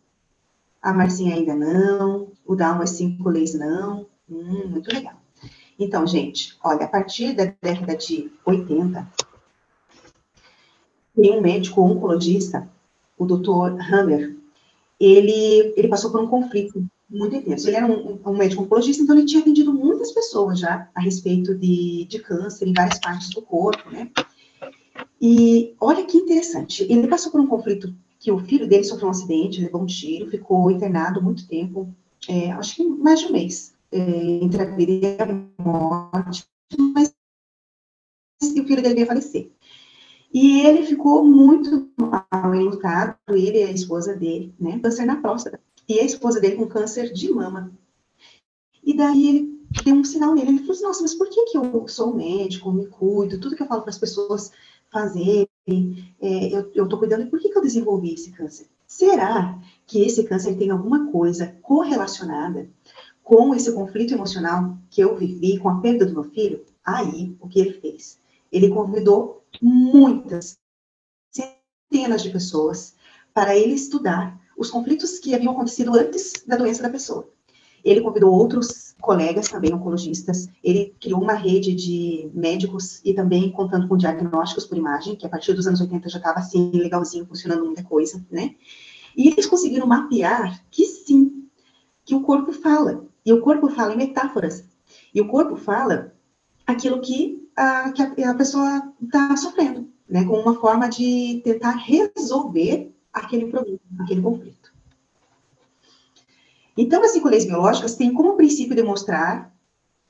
a 0.82 0.94
Marcinha 0.94 1.36
ainda 1.36 1.56
não, 1.56 2.32
o 2.46 2.56
Dalma 2.56 2.84
as 2.84 2.92
cinco 2.92 3.28
leis 3.28 3.56
não. 3.56 4.08
Hum, 4.30 4.68
muito 4.70 4.94
legal. 4.94 5.20
Então, 5.78 6.08
gente, 6.08 6.58
olha, 6.64 6.86
a 6.86 6.88
partir 6.88 7.34
da 7.34 7.54
década 7.62 7.98
de 7.98 8.32
80, 8.46 9.06
tem 11.16 11.32
um 11.32 11.42
médico 11.42 11.82
oncologista, 11.82 12.68
o 13.18 13.26
Dr. 13.26 13.80
Hammer, 13.92 14.36
ele, 15.00 15.74
ele 15.76 15.88
passou 15.88 16.12
por 16.12 16.22
um 16.22 16.28
conflito 16.28 16.86
muito 17.10 17.36
intenso. 17.36 17.68
Ele 17.68 17.78
era 17.78 17.86
um, 17.86 18.20
um, 18.26 18.38
médico 18.38 18.64
oncologista, 18.64 19.04
então 19.04 19.16
ele 19.16 19.26
tinha 19.26 19.42
atendido 19.42 19.74
muitas 19.74 20.12
pessoas 20.12 20.60
já 20.60 20.90
a 20.94 21.02
respeito 21.02 21.56
de, 21.56 22.06
de 22.06 22.20
câncer 22.20 22.68
em 22.68 22.74
várias 22.74 23.00
partes 23.00 23.30
do 23.30 23.42
corpo, 23.42 23.90
né? 23.90 24.10
E 25.22 25.74
olha 25.80 26.06
que 26.06 26.18
interessante, 26.18 26.84
ele 26.84 27.08
passou 27.08 27.32
por 27.32 27.42
um 27.42 27.48
conflito 27.48 27.94
que 28.20 28.32
o 28.32 28.40
filho 28.40 28.68
dele 28.68 28.84
sofreu 28.84 29.08
um 29.08 29.12
acidente, 29.12 29.62
levou 29.62 29.82
um 29.82 29.86
tiro, 29.86 30.30
ficou 30.30 30.72
internado 30.72 31.22
muito 31.22 31.48
tempo, 31.48 31.94
é, 32.28 32.52
acho 32.52 32.76
que 32.76 32.84
mais 32.84 33.20
de 33.20 33.28
um 33.28 33.32
mês, 33.32 33.74
é, 33.92 34.00
entre 34.00 34.62
a 34.62 34.66
vida 34.66 34.92
e 34.92 35.18
a 35.22 35.64
morte, 35.64 36.46
mas 36.94 37.14
o 38.42 38.64
filho 38.66 38.82
dele 38.82 39.02
ia 39.02 39.06
falecer. 39.06 39.52
E 40.36 40.60
ele 40.68 40.86
ficou 40.86 41.24
muito 41.24 41.90
mal 41.96 42.54
enlutado, 42.54 43.16
ele 43.30 43.60
e 43.60 43.64
a 43.64 43.72
esposa 43.72 44.14
dele, 44.14 44.54
né? 44.60 44.78
Câncer 44.80 45.06
na 45.06 45.22
próstata. 45.22 45.62
E 45.88 45.98
a 45.98 46.04
esposa 46.04 46.42
dele 46.42 46.58
com 46.58 46.68
câncer 46.68 47.14
de 47.14 47.32
mama. 47.32 47.72
E 48.84 48.94
daí 48.94 49.30
ele 49.30 49.60
deu 49.86 49.96
um 49.96 50.04
sinal 50.04 50.36
nele. 50.36 50.50
Ele 50.50 50.60
falou 50.60 50.74
assim: 50.74 50.84
Nossa, 50.84 51.02
mas 51.04 51.14
por 51.14 51.30
que, 51.30 51.46
que 51.46 51.58
eu 51.58 51.88
sou 51.88 52.14
médico, 52.14 52.70
me 52.70 52.86
cuido, 52.86 53.40
tudo 53.40 53.56
que 53.56 53.64
eu 53.64 53.68
falo 53.68 53.84
para 53.84 53.92
as 53.92 53.98
pessoas 53.98 54.52
fazerem, 54.92 55.48
é, 56.20 56.70
eu, 56.74 56.90
tô 56.90 56.98
cuidando, 56.98 57.24
e 57.24 57.30
por 57.30 57.40
que, 57.40 57.48
que 57.48 57.58
eu 57.58 57.62
desenvolvi 57.62 58.14
esse 58.14 58.32
câncer? 58.32 58.68
Será 58.86 59.58
que 59.88 60.04
esse 60.04 60.26
câncer 60.26 60.58
tem 60.58 60.70
alguma 60.70 61.14
coisa 61.14 61.56
correlacionada 61.62 62.70
com 63.24 63.56
esse 63.56 63.72
conflito 63.72 64.14
emocional 64.14 64.78
que 64.90 65.00
eu 65.00 65.16
vivi 65.16 65.58
com 65.60 65.70
a 65.70 65.80
perda 65.80 66.06
do 66.06 66.14
meu 66.14 66.26
filho? 66.26 66.62
Aí, 66.84 67.34
o 67.40 67.48
que 67.48 67.58
ele 67.58 67.80
fez? 67.80 68.20
Ele 68.52 68.68
convidou 68.68 69.45
muitas, 69.62 70.58
centenas 71.32 72.24
de 72.24 72.30
pessoas 72.30 72.96
para 73.34 73.56
ele 73.56 73.74
estudar 73.74 74.40
os 74.58 74.70
conflitos 74.70 75.20
que 75.20 75.36
haviam 75.36 75.54
acontecido 75.54 75.96
antes 75.96 76.44
da 76.48 76.56
doença 76.56 76.82
da 76.82 76.90
pessoa. 76.90 77.30
Ele 77.84 78.02
convidou 78.02 78.34
outros 78.34 78.96
colegas, 79.00 79.48
também 79.48 79.74
oncologistas, 79.74 80.50
ele 80.64 80.96
criou 81.00 81.22
uma 81.22 81.34
rede 81.34 81.76
de 81.76 82.32
médicos 82.34 83.00
e 83.06 83.14
também 83.14 83.52
contando 83.52 83.88
com 83.88 83.96
diagnósticos 83.96 84.66
por 84.66 84.78
imagem, 84.78 85.16
que 85.16 85.26
a 85.26 85.30
partir 85.30 85.54
dos 85.54 85.68
anos 85.68 85.82
80 85.82 86.10
já 86.10 86.18
estava 86.18 86.40
assim, 86.40 86.72
legalzinho, 86.72 87.28
funcionando 87.28 87.64
muita 87.64 87.84
coisa, 87.84 88.26
né? 88.32 88.56
E 89.16 89.30
eles 89.30 89.46
conseguiram 89.46 89.86
mapear 89.86 90.66
que 90.72 90.86
sim, 90.86 91.48
que 92.04 92.16
o 92.16 92.22
corpo 92.22 92.52
fala. 92.52 93.06
E 93.26 93.32
o 93.32 93.42
corpo 93.42 93.70
fala 93.70 93.94
em 93.94 93.98
metáforas. 93.98 94.66
E 95.14 95.22
o 95.22 95.28
corpo 95.28 95.56
fala 95.56 96.14
aquilo 96.66 97.00
que 97.02 97.45
que 97.94 98.24
a, 98.24 98.32
a 98.32 98.36
pessoa 98.36 98.94
está 99.02 99.36
sofrendo, 99.38 99.90
né? 100.10 100.26
Com 100.26 100.40
uma 100.40 100.60
forma 100.60 100.90
de 100.90 101.42
tentar 101.44 101.72
resolver 101.72 102.94
aquele 103.14 103.48
problema, 103.48 103.80
aquele 104.00 104.22
conflito. 104.22 104.74
Então, 106.78 107.02
as 107.04 107.12
psicologias 107.12 107.46
biológicas 107.46 107.96
têm 107.96 108.14
como 108.14 108.36
princípio 108.36 108.76
demonstrar 108.76 109.56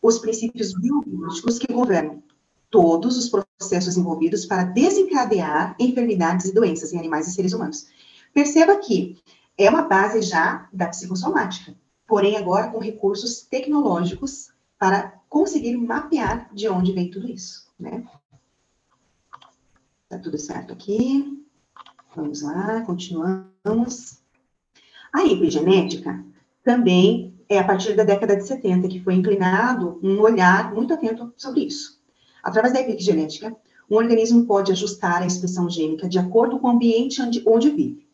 os 0.02 0.18
princípios 0.18 0.74
biológicos 0.74 1.60
que 1.60 1.72
governam 1.72 2.24
todos 2.70 3.18
os 3.18 3.30
processos 3.30 3.96
envolvidos 3.96 4.46
para 4.46 4.64
desencadear 4.64 5.76
enfermidades 5.80 6.48
e 6.48 6.54
doenças 6.54 6.92
em 6.92 7.00
animais 7.00 7.28
e 7.28 7.32
seres 7.32 7.54
humanos. 7.54 7.88
Perceba 8.34 8.76
que 8.78 9.18
é 9.58 9.70
uma 9.70 9.84
base 9.84 10.22
já 10.22 10.68
da 10.74 10.88
psicossomática, 10.88 11.74
porém 12.08 12.36
agora 12.36 12.70
com 12.70 12.80
recursos 12.80 13.42
tecnológicos 13.42 14.50
para 14.78 15.15
conseguir 15.30 15.76
mapear 15.78 16.50
de 16.54 16.68
onde 16.68 16.92
vem 16.92 17.10
tudo 17.10 17.30
isso, 17.30 17.72
né? 17.80 18.06
Tá 20.08 20.20
tudo 20.20 20.38
certo 20.38 20.74
aqui. 20.74 21.44
Vamos 22.16 22.42
lá, 22.42 22.82
continuamos. 22.82 24.22
A 25.12 25.26
epigenética 25.26 26.24
também 26.64 27.36
é 27.50 27.60
a 27.60 27.64
partir 27.64 27.96
da 27.96 28.04
década 28.04 28.36
de 28.36 28.46
70 28.46 28.88
que 28.88 29.00
foi 29.00 29.16
inclinado 29.16 30.00
um 30.04 30.20
olhar 30.22 30.74
muito 30.74 30.94
atento 30.94 31.34
sobre 31.38 31.62
isso. 31.62 32.00
Através 32.44 32.74
da 32.74 32.82
epigenética, 32.82 33.56
um 33.90 33.96
organismo 33.96 34.46
pode 34.46 34.72
ajustar 34.72 35.22
a 35.22 35.26
expressão 35.26 35.70
gênica 35.70 36.08
de 36.08 36.20
acordo 36.20 36.60
com 36.60 36.68
o 36.68 36.72
ambiente 36.72 37.22
onde, 37.22 37.44
onde 37.46 37.70
vive, 37.70 38.08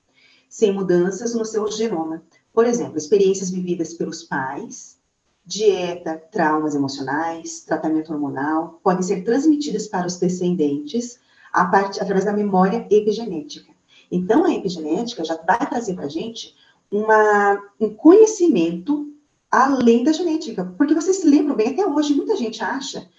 sem 0.49 0.73
mudanças 0.73 1.33
no 1.33 1.45
seu 1.45 1.69
genoma. 1.71 2.23
Por 2.53 2.65
exemplo, 2.65 2.97
experiências 2.97 3.49
vividas 3.49 3.93
pelos 3.93 4.23
pais, 4.23 4.99
dieta, 5.45 6.21
traumas 6.31 6.75
emocionais, 6.75 7.61
tratamento 7.61 8.13
hormonal, 8.13 8.79
podem 8.83 9.01
ser 9.01 9.23
transmitidas 9.23 9.87
para 9.87 10.07
os 10.07 10.17
descendentes 10.17 11.19
part... 11.51 11.99
através 11.99 12.25
da 12.25 12.33
memória 12.33 12.85
epigenética. 12.89 13.71
Então, 14.11 14.45
a 14.45 14.53
epigenética 14.53 15.23
já 15.23 15.37
vai 15.37 15.67
trazer 15.69 15.95
para 15.95 16.05
a 16.05 16.09
gente 16.09 16.55
uma, 16.91 17.61
um 17.79 17.89
conhecimento 17.89 19.07
além 19.49 20.03
da 20.03 20.11
genética. 20.11 20.65
Porque 20.77 20.93
vocês 20.93 21.17
se 21.17 21.27
lembram 21.27 21.55
bem, 21.55 21.69
até 21.69 21.85
hoje, 21.85 22.13
muita 22.13 22.35
gente 22.35 22.63
acha 22.63 23.09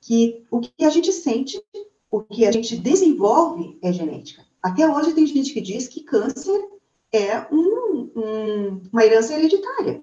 que 0.00 0.44
o 0.50 0.60
que 0.60 0.84
a 0.84 0.90
gente 0.90 1.12
sente, 1.12 1.62
o 2.10 2.20
que 2.20 2.46
a 2.46 2.52
gente 2.52 2.76
desenvolve 2.76 3.78
é 3.82 3.92
genética. 3.92 4.44
Até 4.62 4.88
hoje 4.88 5.12
tem 5.12 5.26
gente 5.26 5.52
que 5.52 5.60
diz 5.60 5.86
que 5.86 6.02
câncer 6.02 6.68
é 7.12 7.46
um, 7.52 8.10
um, 8.16 8.82
uma 8.92 9.04
herança 9.04 9.34
hereditária. 9.34 10.02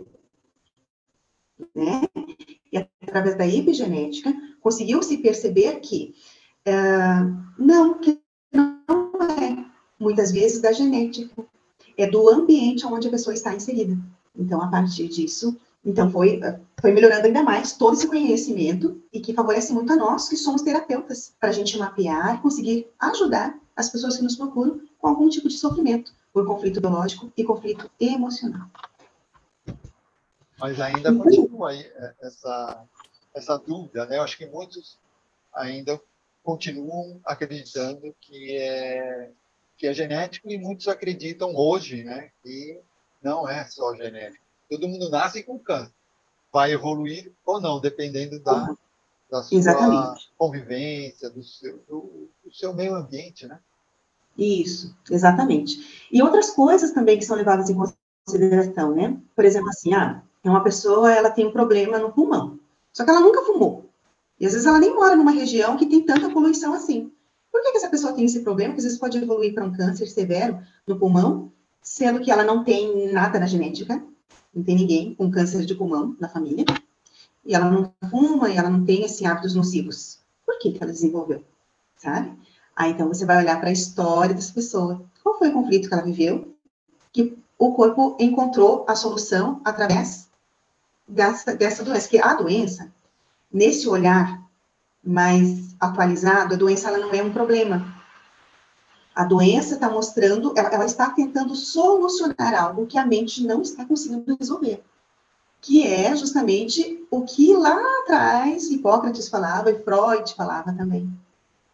Né? 1.74 2.02
E 2.72 2.78
através 3.04 3.38
da 3.38 3.48
epigenética, 3.48 4.34
conseguiu-se 4.62 5.18
perceber 5.18 5.80
que 5.80 6.14
uh, 6.68 7.38
não, 7.58 8.00
que 8.00 8.20
não 8.52 8.80
é, 9.40 9.66
muitas 10.00 10.32
vezes, 10.32 10.62
da 10.62 10.72
genética 10.72 11.46
é 11.98 12.08
do 12.08 12.30
ambiente 12.30 12.86
onde 12.86 13.08
a 13.08 13.12
pessoa 13.12 13.34
está 13.34 13.54
inserida. 13.54 13.98
Então, 14.38 14.62
a 14.62 14.68
partir 14.68 15.08
disso, 15.08 15.58
então 15.86 16.12
foi, 16.12 16.42
foi 16.82 16.92
melhorando 16.92 17.28
ainda 17.28 17.44
mais 17.44 17.74
todo 17.74 17.94
esse 17.94 18.08
conhecimento 18.08 19.02
e 19.14 19.20
que 19.20 19.34
favorece 19.34 19.72
muito 19.72 19.94
a 19.94 19.96
nós, 19.96 20.28
que 20.28 20.36
somos 20.36 20.62
terapeutas, 20.62 21.34
para 21.40 21.50
a 21.50 21.54
gente 21.54 21.78
mapear 21.78 22.36
e 22.36 22.42
conseguir 22.42 22.88
ajudar 23.00 23.58
as 23.76 23.90
pessoas 23.90 24.18
que 24.18 24.24
nos 24.24 24.36
procuram 24.36 24.82
com 24.98 25.08
algum 25.08 25.30
tipo 25.30 25.48
de 25.48 25.58
sofrimento, 25.58 26.12
por 26.34 26.46
conflito 26.46 26.82
biológico 26.82 27.32
e 27.38 27.44
conflito 27.44 27.90
emocional. 28.00 28.68
Mas 30.66 30.82
ainda 30.82 31.14
continua 31.14 31.70
aí 31.70 31.82
é, 31.82 32.14
essa, 32.22 32.86
essa 33.36 33.56
dúvida, 33.56 34.08
né? 34.08 34.18
Eu 34.18 34.24
acho 34.24 34.36
que 34.36 34.48
muitos 34.48 34.98
ainda 35.54 36.02
continuam 36.44 37.22
acreditando 37.24 38.16
que 38.20 38.58
é 38.58 39.30
que 39.78 39.86
é 39.86 39.94
genético 39.94 40.50
e 40.50 40.58
muitos 40.58 40.88
acreditam 40.88 41.56
hoje, 41.56 42.04
né, 42.04 42.32
que 42.42 42.80
não 43.22 43.48
é 43.48 43.66
só 43.66 43.94
genético. 43.94 44.44
Todo 44.68 44.88
mundo 44.88 45.10
nasce 45.10 45.44
com 45.44 45.60
câncer. 45.60 45.94
Vai 46.52 46.72
evoluir 46.72 47.32
ou 47.46 47.62
não, 47.62 47.80
dependendo 47.80 48.40
da, 48.40 48.76
da 49.30 49.44
sua 49.44 49.58
exatamente. 49.58 50.32
convivência, 50.36 51.30
do 51.30 51.44
seu, 51.44 51.78
do, 51.88 52.28
do 52.44 52.52
seu 52.52 52.74
meio 52.74 52.96
ambiente, 52.96 53.46
né? 53.46 53.60
Isso, 54.36 54.96
exatamente. 55.12 56.08
E 56.12 56.24
outras 56.24 56.50
coisas 56.50 56.92
também 56.92 57.20
que 57.20 57.26
são 57.26 57.36
levadas 57.36 57.70
em 57.70 57.76
consideração, 58.26 58.96
né? 58.96 59.22
Por 59.36 59.46
exemplo, 59.46 59.70
assim, 59.70 59.94
ah, 59.94 60.24
uma 60.52 60.64
pessoa, 60.64 61.12
ela 61.12 61.30
tem 61.30 61.48
um 61.48 61.52
problema 61.52 61.98
no 62.00 62.12
pulmão, 62.12 62.60
só 62.94 63.04
que 63.04 63.10
ela 63.10 63.20
nunca 63.20 63.44
fumou. 63.44 63.90
E 64.40 64.46
às 64.46 64.52
vezes 64.52 64.68
ela 64.68 64.80
nem 64.80 64.94
mora 64.94 65.16
numa 65.16 65.32
região 65.32 65.78
que 65.78 65.86
tem 65.86 66.02
tanta 66.02 66.30
poluição 66.30 66.74
assim. 66.74 67.12
Por 67.52 67.62
que, 67.62 67.72
que 67.72 67.78
essa 67.78 67.90
pessoa 67.90 68.14
tem 68.14 68.26
esse 68.26 68.42
problema? 68.42 68.74
Que 68.74 68.80
às 68.80 68.84
vezes 68.84 69.00
pode 69.00 69.18
evoluir 69.18 69.54
para 69.54 69.64
um 69.64 69.72
câncer 69.72 70.08
severo 70.08 70.60
no 70.86 71.00
pulmão, 71.00 71.52
sendo 71.82 72.20
que 72.20 72.30
ela 72.30 72.44
não 72.44 72.64
tem 72.64 73.12
nada 73.14 73.40
na 73.40 73.48
genética, 73.48 74.04
não 74.54 74.64
tem 74.64 74.76
ninguém 74.76 75.16
com 75.16 75.32
câncer 75.32 75.66
de 75.66 75.74
pulmão 75.74 76.16
na 76.20 76.28
família, 76.28 76.66
e 77.46 77.56
ela 77.56 77.70
não 77.70 77.94
fuma, 78.10 78.50
e 78.50 78.58
ela 78.58 78.70
não 78.70 78.84
tem 78.84 79.04
esses 79.04 79.26
hábitos 79.26 79.56
nocivos. 79.56 80.20
Por 80.46 80.60
que, 80.60 80.72
que 80.74 80.84
ela 80.84 80.92
desenvolveu? 80.92 81.44
Sabe? 81.96 82.34
Aí 82.76 82.92
então 82.92 83.08
você 83.08 83.26
vai 83.26 83.38
olhar 83.38 83.60
para 83.60 83.70
a 83.70 83.74
história 83.74 84.36
dessa 84.36 84.54
pessoa. 84.54 85.02
Qual 85.24 85.38
foi 85.38 85.50
o 85.50 85.54
conflito 85.54 85.88
que 85.88 85.94
ela 85.94 86.04
viveu? 86.04 86.54
Que 87.14 87.38
o 87.58 87.72
corpo 87.72 88.18
encontrou 88.20 88.84
a 88.88 88.96
solução 88.96 89.62
através 89.64 90.28
dessa, 91.08 91.56
dessa 91.56 91.84
doença. 91.84 92.10
Que 92.10 92.20
a 92.20 92.34
doença, 92.34 92.92
nesse 93.52 93.88
olhar 93.88 94.44
mais 95.04 95.76
atualizado, 95.80 96.54
a 96.54 96.58
doença 96.58 96.90
ela 96.90 96.98
não 96.98 97.14
é 97.14 97.22
um 97.22 97.32
problema. 97.32 97.94
A 99.14 99.24
doença 99.24 99.76
está 99.76 99.90
mostrando, 99.90 100.54
ela, 100.58 100.70
ela, 100.70 100.86
está 100.86 101.10
tentando 101.10 101.56
solucionar 101.56 102.54
algo 102.54 102.86
que 102.86 102.98
a 102.98 103.06
mente 103.06 103.46
não 103.46 103.62
está 103.62 103.86
conseguindo 103.86 104.36
resolver, 104.38 104.84
que 105.62 105.88
é 105.88 106.14
justamente 106.16 107.06
o 107.10 107.22
que 107.24 107.54
lá 107.54 107.80
atrás 108.02 108.70
Hipócrates 108.70 109.30
falava 109.30 109.72
e 109.72 109.82
Freud 109.84 110.34
falava 110.36 110.74
também, 110.74 111.10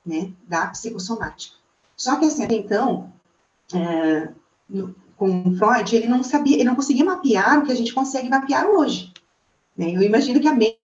né, 0.05 0.31
da 0.47 0.67
psicossomática. 0.67 1.55
Só 1.97 2.17
que 2.17 2.25
assim, 2.25 2.45
então, 2.51 3.11
é, 3.73 4.29
no, 4.69 4.95
com 5.17 5.55
Freud, 5.55 5.95
ele 5.95 6.07
não 6.07 6.23
sabia, 6.23 6.55
ele 6.55 6.63
não 6.63 6.75
conseguia 6.75 7.05
mapear 7.05 7.59
o 7.59 7.63
que 7.63 7.71
a 7.71 7.75
gente 7.75 7.93
consegue 7.93 8.29
mapear 8.29 8.67
hoje. 8.67 9.10
Né? 9.77 9.95
Eu 9.95 10.01
imagino 10.01 10.39
que 10.39 10.47
a 10.47 10.53
mente 10.53 10.79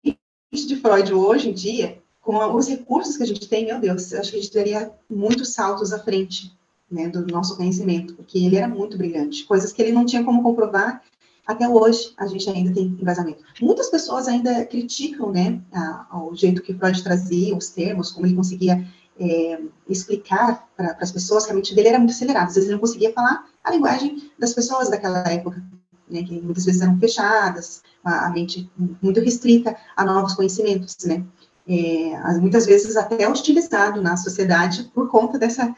de 0.51 0.75
Freud 0.77 1.13
hoje 1.13 1.49
em 1.49 1.53
dia 1.53 2.01
com 2.27 2.55
os 2.55 2.67
recursos 2.67 3.15
que 3.15 3.23
a 3.23 3.25
gente 3.25 3.47
tem, 3.47 3.65
meu 3.65 3.79
Deus, 3.79 4.13
acho 4.13 4.31
que 4.31 4.37
a 4.37 4.41
gente 4.41 4.51
teria 4.51 4.91
muitos 5.09 5.53
saltos 5.53 5.93
à 5.93 5.99
frente 5.99 6.51
né, 6.91 7.07
do 7.07 7.25
nosso 7.25 7.55
conhecimento, 7.55 8.15
porque 8.15 8.37
ele 8.37 8.57
era 8.57 8.67
muito 8.67 8.97
brilhante, 8.97 9.45
coisas 9.45 9.71
que 9.71 9.81
ele 9.81 9.93
não 9.93 10.05
tinha 10.05 10.25
como 10.25 10.43
comprovar. 10.43 11.01
Até 11.45 11.69
hoje, 11.69 12.13
a 12.17 12.27
gente 12.27 12.49
ainda 12.49 12.73
tem 12.73 12.83
embasamento. 12.83 13.45
Muitas 13.61 13.89
pessoas 13.89 14.27
ainda 14.27 14.65
criticam 14.65 15.31
né, 15.31 15.61
a, 15.71 16.21
o 16.21 16.35
jeito 16.35 16.61
que 16.61 16.73
Freud 16.73 17.01
trazia 17.01 17.55
os 17.55 17.69
termos, 17.69 18.11
como 18.11 18.27
ele 18.27 18.35
conseguia 18.35 18.85
é, 19.17 19.61
explicar 19.87 20.67
para 20.75 20.97
as 20.99 21.13
pessoas 21.13 21.45
que 21.45 21.53
a 21.53 21.55
mente 21.55 21.73
dele 21.73 21.87
era 21.87 21.97
muito 21.97 22.11
acelerada. 22.11 22.47
Às 22.47 22.55
vezes 22.55 22.67
ele 22.67 22.75
não 22.75 22.81
conseguia 22.81 23.13
falar 23.13 23.45
a 23.63 23.71
linguagem 23.71 24.29
das 24.37 24.53
pessoas 24.53 24.89
daquela 24.89 25.19
época, 25.31 25.63
né, 26.09 26.23
que 26.23 26.39
muitas 26.41 26.65
vezes 26.65 26.81
eram 26.81 26.97
fechadas, 26.99 27.81
a, 28.03 28.29
mente 28.29 28.69
muito 29.01 29.19
restrita 29.19 29.75
a 29.95 30.05
novos 30.05 30.33
conhecimentos, 30.33 30.95
né? 31.05 31.23
é, 31.67 32.39
muitas 32.39 32.65
vezes 32.65 32.95
até 32.95 33.27
hostilizado 33.27 34.01
na 34.01 34.15
sociedade 34.15 34.89
por 34.93 35.09
conta 35.09 35.37
dessa, 35.37 35.75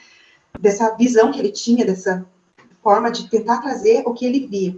dessa 0.59 0.95
visão 0.95 1.31
que 1.31 1.39
ele 1.39 1.51
tinha, 1.51 1.85
dessa 1.85 2.25
forma 2.83 3.11
de 3.11 3.27
tentar 3.29 3.59
trazer 3.61 4.03
o 4.05 4.13
que 4.13 4.25
ele 4.25 4.47
via. 4.47 4.77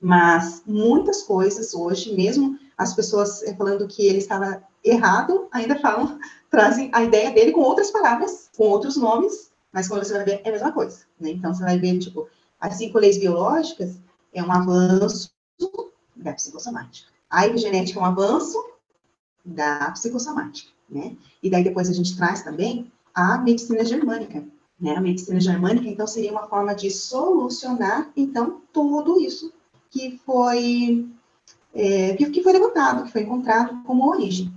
Mas 0.00 0.62
muitas 0.66 1.22
coisas 1.22 1.74
hoje, 1.74 2.14
mesmo 2.14 2.58
as 2.78 2.94
pessoas 2.94 3.42
é, 3.42 3.54
falando 3.54 3.86
que 3.88 4.06
ele 4.06 4.18
estava 4.18 4.62
errado, 4.84 5.48
ainda 5.52 5.78
falam, 5.78 6.18
trazem 6.50 6.90
a 6.92 7.02
ideia 7.02 7.32
dele 7.32 7.52
com 7.52 7.60
outras 7.60 7.90
palavras, 7.90 8.48
com 8.56 8.64
outros 8.64 8.96
nomes, 8.96 9.50
mas 9.72 9.88
quando 9.88 10.04
você 10.04 10.12
vai 10.12 10.24
ver, 10.24 10.40
é 10.44 10.48
a 10.48 10.52
mesma 10.52 10.72
coisa. 10.72 11.00
Né? 11.20 11.30
Então, 11.30 11.52
você 11.52 11.62
vai 11.62 11.78
ver, 11.78 11.98
tipo, 11.98 12.28
as 12.60 12.74
cinco 12.74 12.98
leis 12.98 13.18
biológicas 13.18 13.98
é 14.32 14.42
um 14.42 14.52
avanço 14.52 15.32
da 16.14 16.32
psicossomática. 16.32 17.08
A 17.28 17.46
epigenética 17.46 17.98
é 17.98 18.02
um 18.02 18.06
avanço 18.06 18.58
da 19.44 19.90
psicossomática, 19.90 20.70
né? 20.88 21.16
E 21.42 21.50
daí 21.50 21.64
depois 21.64 21.88
a 21.88 21.92
gente 21.92 22.16
traz 22.16 22.42
também 22.42 22.90
a 23.14 23.38
medicina 23.38 23.84
germânica, 23.84 24.44
né? 24.80 24.96
A 24.96 25.00
medicina 25.00 25.40
germânica, 25.40 25.88
então, 25.88 26.06
seria 26.06 26.32
uma 26.32 26.48
forma 26.48 26.74
de 26.74 26.90
solucionar, 26.90 28.10
então, 28.16 28.62
tudo 28.72 29.20
isso 29.20 29.52
que 29.90 30.18
foi, 30.24 31.08
é, 31.74 32.16
que, 32.16 32.42
foi 32.42 32.52
levantado, 32.52 33.04
que 33.04 33.12
foi 33.12 33.22
encontrado 33.22 33.82
como 33.84 34.08
origem. 34.08 34.52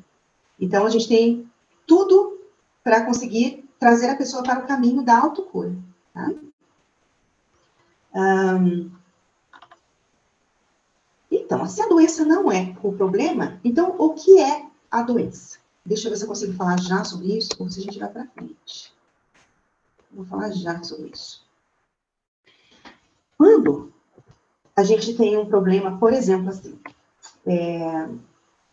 Então, 0.60 0.86
a 0.86 0.90
gente 0.90 1.08
tem 1.08 1.50
tudo 1.86 2.40
para 2.84 3.06
conseguir 3.06 3.66
trazer 3.80 4.10
a 4.10 4.16
pessoa 4.16 4.42
para 4.42 4.64
o 4.64 4.68
caminho 4.68 5.04
da 5.04 5.20
autocura. 5.20 5.76
Tá? 6.14 6.32
Um, 8.16 8.90
então, 11.46 11.68
se 11.68 11.80
a 11.80 11.88
doença 11.88 12.26
não 12.26 12.52
é 12.52 12.76
o 12.82 12.92
problema, 12.92 13.60
então 13.64 13.96
o 14.00 14.14
que 14.14 14.42
é 14.42 14.66
a 14.90 15.04
doença? 15.04 15.60
Deixa 15.86 16.08
eu 16.08 16.12
ver 16.12 16.18
se 16.18 16.24
eu 16.24 16.28
consigo 16.28 16.54
falar 16.54 16.80
já 16.80 17.04
sobre 17.04 17.38
isso, 17.38 17.52
ou 17.60 17.70
se 17.70 17.80
a 17.80 17.84
gente 17.84 18.00
vai 18.00 18.10
para 18.10 18.26
frente. 18.26 18.92
Vou 20.12 20.26
falar 20.26 20.50
já 20.52 20.82
sobre 20.82 21.12
isso. 21.14 21.46
Quando 23.38 23.92
a 24.76 24.84
gente 24.84 25.14
tem 25.14 25.38
um 25.38 25.46
problema, 25.46 26.00
por 26.00 26.14
exemplo, 26.14 26.50
assim, 26.50 26.80
é, 27.46 28.10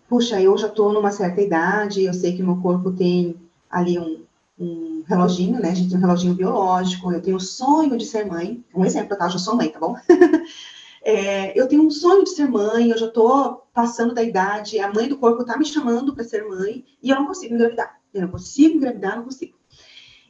puxa, 0.08 0.40
eu 0.40 0.56
já 0.56 0.68
estou 0.68 0.94
numa 0.94 1.12
certa 1.12 1.42
idade, 1.42 2.04
eu 2.04 2.14
sei 2.14 2.35
que 2.35 2.42
meu 2.42 2.56
corpo 2.56 2.90
tem 2.90 3.37
ali 3.68 3.98
um, 3.98 4.24
um 4.58 5.04
reloginho, 5.06 5.61
né? 5.61 5.70
A 5.70 5.74
gente 5.74 5.90
tem 5.90 5.98
um 5.98 6.00
reloginho 6.00 6.35
biológico, 6.35 7.12
eu 7.12 7.20
tenho 7.20 7.37
o 7.37 7.40
sonho 7.40 7.98
de 7.98 8.06
ser 8.06 8.24
mãe. 8.24 8.64
Um 8.74 8.85
exemplo, 8.85 9.14
tá? 9.16 9.26
Eu 9.26 9.30
já 9.30 9.38
sou 9.38 9.56
mãe, 9.56 9.68
tá 9.68 9.78
bom? 9.78 9.94
é, 11.04 11.58
eu 11.58 11.66
tenho 11.66 11.84
um 11.84 11.90
sonho 11.90 12.22
de 12.24 12.30
ser 12.30 12.48
mãe, 12.48 12.90
eu 12.90 12.98
já 12.98 13.06
estou 13.06 13.66
passando 13.74 14.14
da 14.14 14.22
idade, 14.22 14.78
a 14.78 14.92
mãe 14.92 15.08
do 15.08 15.18
corpo 15.18 15.42
está 15.42 15.56
me 15.56 15.64
chamando 15.64 16.14
para 16.14 16.24
ser 16.24 16.46
mãe 16.48 16.84
e 17.02 17.10
eu 17.10 17.16
não 17.16 17.26
consigo 17.26 17.54
engravidar. 17.54 18.00
Eu 18.14 18.22
não 18.22 18.28
consigo 18.28 18.76
engravidar, 18.76 19.16
não 19.16 19.24
consigo. 19.24 19.56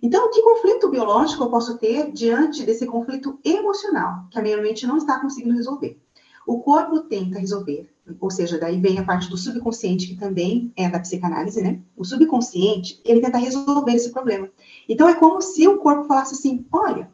Então, 0.02 0.30
que 0.30 0.42
conflito 0.42 0.88
biológico 0.88 1.44
eu 1.44 1.50
posso 1.50 1.78
ter 1.78 2.10
diante 2.10 2.64
desse 2.64 2.86
conflito 2.86 3.38
emocional 3.44 4.26
que 4.30 4.38
a 4.38 4.42
minha 4.42 4.60
mente 4.60 4.86
não 4.86 4.96
está 4.96 5.20
conseguindo 5.20 5.54
resolver? 5.54 6.00
O 6.44 6.60
corpo 6.60 7.00
tenta 7.00 7.38
resolver, 7.38 7.88
ou 8.18 8.30
seja, 8.30 8.58
daí 8.58 8.80
vem 8.80 8.98
a 8.98 9.04
parte 9.04 9.30
do 9.30 9.36
subconsciente, 9.36 10.08
que 10.08 10.16
também 10.16 10.72
é 10.76 10.88
da 10.88 10.98
psicanálise, 10.98 11.62
né? 11.62 11.80
O 11.96 12.04
subconsciente, 12.04 13.00
ele 13.04 13.20
tenta 13.20 13.38
resolver 13.38 13.92
esse 13.92 14.10
problema. 14.10 14.50
Então, 14.88 15.08
é 15.08 15.14
como 15.14 15.40
se 15.40 15.68
o 15.68 15.78
corpo 15.78 16.04
falasse 16.04 16.34
assim: 16.34 16.66
olha, 16.72 17.08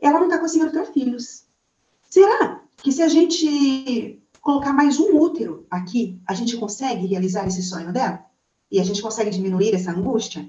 ela 0.00 0.18
não 0.18 0.28
está 0.28 0.38
conseguindo 0.38 0.72
ter 0.72 0.86
filhos. 0.86 1.44
Será 2.08 2.62
que 2.82 2.92
se 2.92 3.02
a 3.02 3.08
gente 3.08 4.22
colocar 4.40 4.72
mais 4.72 4.98
um 4.98 5.16
útero 5.18 5.66
aqui, 5.70 6.20
a 6.26 6.34
gente 6.34 6.56
consegue 6.56 7.06
realizar 7.06 7.46
esse 7.46 7.62
sonho 7.62 7.92
dela? 7.92 8.24
E 8.70 8.80
a 8.80 8.84
gente 8.84 9.02
consegue 9.02 9.30
diminuir 9.30 9.74
essa 9.74 9.90
angústia? 9.90 10.48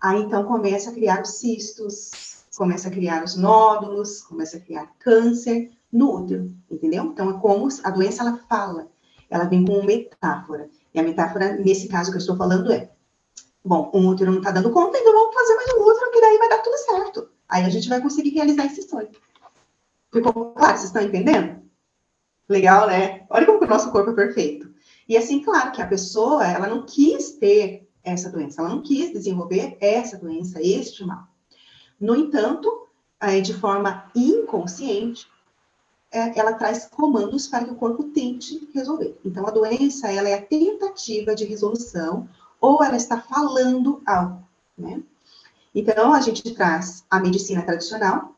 Aí 0.00 0.20
então 0.22 0.44
começa 0.44 0.90
a 0.90 0.92
criar 0.92 1.22
os 1.22 1.34
cistos, 1.34 2.44
começa 2.56 2.88
a 2.88 2.90
criar 2.90 3.22
os 3.22 3.36
nódulos, 3.36 4.22
começa 4.22 4.56
a 4.56 4.60
criar 4.60 4.92
câncer 4.98 5.70
no 5.92 6.10
útero, 6.16 6.50
entendeu? 6.70 7.04
Então 7.04 7.30
é 7.30 7.40
como 7.40 7.68
a 7.84 7.90
doença 7.90 8.22
ela 8.22 8.40
fala, 8.48 8.90
ela 9.28 9.44
vem 9.44 9.64
com 9.64 9.74
uma 9.74 9.84
metáfora. 9.84 10.70
E 10.94 10.98
a 10.98 11.02
metáfora, 11.02 11.56
nesse 11.56 11.88
caso 11.88 12.10
que 12.10 12.16
eu 12.16 12.20
estou 12.20 12.36
falando, 12.36 12.72
é: 12.72 12.90
bom, 13.64 13.90
um 13.94 14.08
útero 14.08 14.30
não 14.30 14.38
está 14.38 14.50
dando 14.50 14.70
conta, 14.70 14.98
então 14.98 15.12
vamos 15.12 15.34
fazer 15.34 15.54
mais 15.54 15.72
um 15.74 15.82
útero, 15.82 16.10
que 16.10 16.20
daí 16.20 16.38
vai 16.38 16.48
dar 16.48 16.58
tudo 16.58 16.76
certo. 16.78 17.28
Aí 17.48 17.64
a 17.64 17.68
gente 17.68 17.88
vai 17.88 18.00
conseguir 18.00 18.30
realizar 18.30 18.64
esse 18.64 18.82
sonho. 18.82 19.10
Ficou 20.12 20.52
claro? 20.52 20.76
Vocês 20.76 20.84
estão 20.84 21.02
entendendo? 21.02 21.62
Legal, 22.48 22.86
né? 22.86 23.24
Olha 23.30 23.46
como 23.46 23.64
o 23.64 23.66
nosso 23.66 23.90
corpo 23.90 24.10
é 24.10 24.14
perfeito. 24.14 24.72
E 25.08 25.16
assim, 25.16 25.42
claro 25.42 25.72
que 25.72 25.80
a 25.80 25.86
pessoa, 25.86 26.46
ela 26.46 26.66
não 26.66 26.84
quis 26.84 27.32
ter 27.32 27.88
essa 28.04 28.30
doença. 28.30 28.60
Ela 28.60 28.70
não 28.70 28.82
quis 28.82 29.12
desenvolver 29.12 29.76
essa 29.80 30.18
doença, 30.18 30.60
este 30.60 31.04
mal. 31.04 31.26
No 31.98 32.14
entanto, 32.14 32.88
de 33.42 33.54
forma 33.54 34.10
inconsciente, 34.14 35.26
é, 36.10 36.38
ela 36.38 36.52
traz 36.52 36.86
comandos 36.86 37.46
para 37.46 37.64
que 37.64 37.70
o 37.70 37.76
corpo 37.76 38.04
tente 38.04 38.68
resolver. 38.74 39.18
Então, 39.24 39.46
a 39.46 39.50
doença, 39.50 40.12
ela 40.12 40.28
é 40.28 40.34
a 40.34 40.42
tentativa 40.42 41.34
de 41.34 41.44
resolução 41.44 42.28
ou 42.60 42.84
ela 42.84 42.96
está 42.96 43.20
falando 43.20 44.02
algo, 44.04 44.46
né? 44.76 45.02
Então, 45.74 46.12
a 46.12 46.20
gente 46.20 46.54
traz 46.54 47.02
a 47.10 47.18
medicina 47.18 47.62
tradicional, 47.62 48.36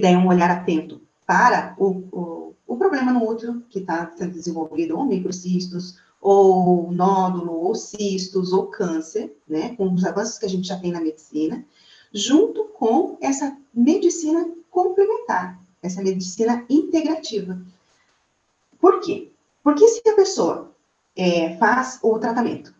que 0.00 0.04
é 0.04 0.18
um 0.18 0.26
olhar 0.26 0.50
atento 0.50 1.00
para 1.24 1.76
o, 1.78 1.86
o, 2.10 2.54
o 2.66 2.76
problema 2.76 3.12
no 3.12 3.30
útero, 3.30 3.62
que 3.70 3.78
está 3.78 4.10
sendo 4.16 4.32
desenvolvido, 4.32 4.98
ou 4.98 5.04
microcistos, 5.04 6.00
ou 6.20 6.90
nódulo, 6.90 7.52
ou 7.52 7.76
cistos, 7.76 8.52
ou 8.52 8.66
câncer, 8.66 9.32
né, 9.46 9.76
com 9.76 9.94
os 9.94 10.04
avanços 10.04 10.36
que 10.36 10.46
a 10.46 10.48
gente 10.48 10.66
já 10.66 10.76
tem 10.80 10.90
na 10.90 11.00
medicina, 11.00 11.64
junto 12.12 12.64
com 12.76 13.16
essa 13.20 13.56
medicina 13.72 14.50
complementar, 14.68 15.60
essa 15.80 16.02
medicina 16.02 16.64
integrativa. 16.68 17.62
Por 18.80 19.00
quê? 19.00 19.30
Porque 19.62 19.86
se 19.86 20.02
a 20.08 20.16
pessoa 20.16 20.72
é, 21.14 21.56
faz 21.56 22.00
o 22.02 22.18
tratamento 22.18 22.74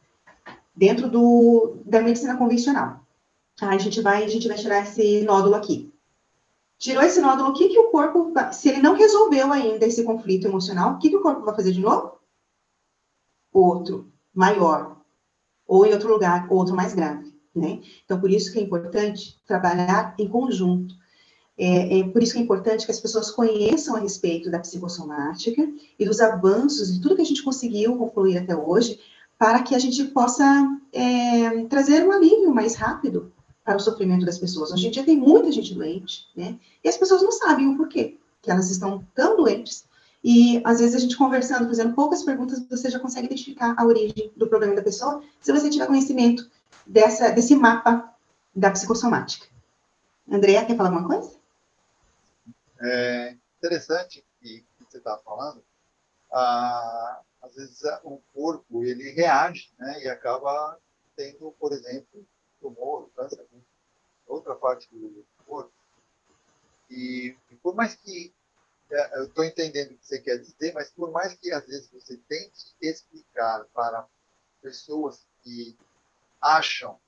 dentro 0.75 1.09
do, 1.09 1.77
da 1.87 2.03
medicina 2.03 2.37
convencional, 2.37 2.99
a 3.61 3.79
gente 3.79 4.01
vai, 4.01 4.25
a 4.25 4.29
gente 4.29 4.49
vai 4.49 4.57
tirar 4.57 4.83
esse 4.83 5.23
nódulo 5.23 5.55
aqui. 5.55 5.94
Tirou 6.79 7.03
esse 7.03 7.21
nódulo, 7.21 7.51
o 7.51 7.55
que, 7.55 7.69
que 7.69 7.79
o 7.79 7.91
corpo, 7.91 8.33
se 8.53 8.69
ele 8.69 8.83
não 8.83 8.95
resolveu 8.95 9.53
ainda 9.53 9.87
esse 9.87 10.03
conflito 10.05 10.47
emocional, 10.47 10.95
o 10.95 10.99
que, 10.99 11.09
que 11.09 11.17
o 11.17 11.23
corpo 11.23 11.45
vai 11.45 11.55
fazer 11.55 11.73
de 11.73 11.81
novo? 11.81 12.15
outro 13.55 14.13
maior, 14.35 14.97
ou 15.67 15.87
em 15.87 15.93
outro 15.93 16.13
lugar, 16.13 16.47
outro 16.51 16.75
mais 16.75 16.93
grave, 16.93 17.33
né? 17.55 17.81
Então, 18.05 18.21
por 18.21 18.29
isso 18.29 18.53
que 18.53 18.59
é 18.59 18.63
importante 18.63 19.41
trabalhar 19.47 20.15
em 20.19 20.29
conjunto. 20.29 20.97
É, 21.57 22.01
é, 22.01 22.09
por 22.09 22.21
isso 22.21 22.33
que 22.33 22.41
é 22.41 22.43
importante 22.43 22.85
que 22.85 22.91
as 22.91 22.99
pessoas 22.99 23.31
conheçam 23.31 23.95
a 23.95 24.01
respeito 24.01 24.51
da 24.51 24.59
psicossomática 24.59 25.63
e 25.97 26.05
dos 26.05 26.21
avanços 26.21 26.91
e 26.91 27.01
tudo 27.01 27.15
que 27.15 27.23
a 27.23 27.27
gente 27.27 27.45
conseguiu 27.45 27.97
concluir 27.97 28.39
até 28.39 28.57
hoje, 28.57 28.99
para 29.39 29.63
que 29.63 29.73
a 29.75 29.79
gente 29.79 30.05
possa 30.07 30.45
é, 30.93 31.65
trazer 31.67 32.05
um 32.05 32.11
alívio 32.11 32.53
mais 32.53 32.75
rápido 32.75 33.33
para 33.65 33.77
o 33.77 33.81
sofrimento 33.81 34.27
das 34.27 34.39
pessoas. 34.39 34.71
Hoje 34.71 34.89
em 34.89 34.91
dia 34.91 35.05
tem 35.05 35.17
muita 35.17 35.51
gente 35.51 35.75
doente, 35.75 36.29
né? 36.37 36.59
E 36.83 36.89
as 36.89 36.97
pessoas 36.97 37.23
não 37.23 37.33
sabem 37.33 37.69
o 37.69 37.77
porquê 37.77 38.19
que 38.43 38.51
elas 38.51 38.71
estão 38.71 39.05
tão 39.15 39.37
doentes 39.37 39.87
e 40.25 40.63
às 40.65 40.81
vezes 40.81 40.95
a 40.95 40.99
gente 40.99 41.19
conversando, 41.19 41.69
fazendo 41.69 41.95
poucas 41.95 42.23
perguntas, 42.23 42.67
você 42.67 42.89
já 42.89 42.99
consegue 42.99 43.27
identificar 43.27 43.75
a 43.77 43.85
origem 43.85 44.33
do 44.35 44.47
problema 44.49 44.75
da 44.75 44.83
pessoa, 44.83 45.23
se 45.39 45.53
você 45.53 45.69
tiver 45.69 45.87
conhecimento 45.87 46.51
dessa, 46.87 47.31
desse 47.31 47.55
mapa 47.55 48.11
da 48.57 48.71
psicossomática. 48.71 49.47
Andréa, 50.31 50.65
quer 50.65 50.77
falar 50.79 50.89
alguma 50.89 51.07
coisa? 51.07 51.37
É 52.81 53.37
interessante 53.59 54.25
que 54.41 54.65
você 54.81 54.97
está 54.97 55.19
falando. 55.19 55.63
Ah, 56.33 57.21
às 57.43 57.55
vezes 57.55 57.83
o 58.03 58.19
corpo 58.33 58.83
ele 58.83 59.11
reage, 59.11 59.73
né, 59.79 60.05
e 60.05 60.09
acaba 60.09 60.79
tendo, 61.15 61.55
por 61.61 61.73
exemplo, 61.73 62.27
tumor, 62.65 63.11
câncer, 63.15 63.47
outra 64.27 64.55
parte 64.55 64.89
do 64.91 65.27
corpo. 65.47 65.73
E, 66.89 67.37
e 67.51 67.57
por 67.57 67.75
mais 67.75 67.95
que 67.95 68.35
é, 68.91 69.19
eu 69.19 69.25
estou 69.25 69.45
entendendo 69.45 69.93
o 69.93 69.99
que 69.99 70.07
você 70.07 70.19
quer 70.19 70.39
dizer, 70.39 70.73
mas 70.73 70.91
por 70.91 71.11
mais 71.11 71.35
que 71.35 71.53
às 71.53 71.67
vezes 71.67 71.91
você 71.91 72.17
tente 72.17 72.75
explicar 72.81 73.65
para 73.75 74.09
pessoas 74.63 75.27
que 75.43 75.77
acham 76.41 76.99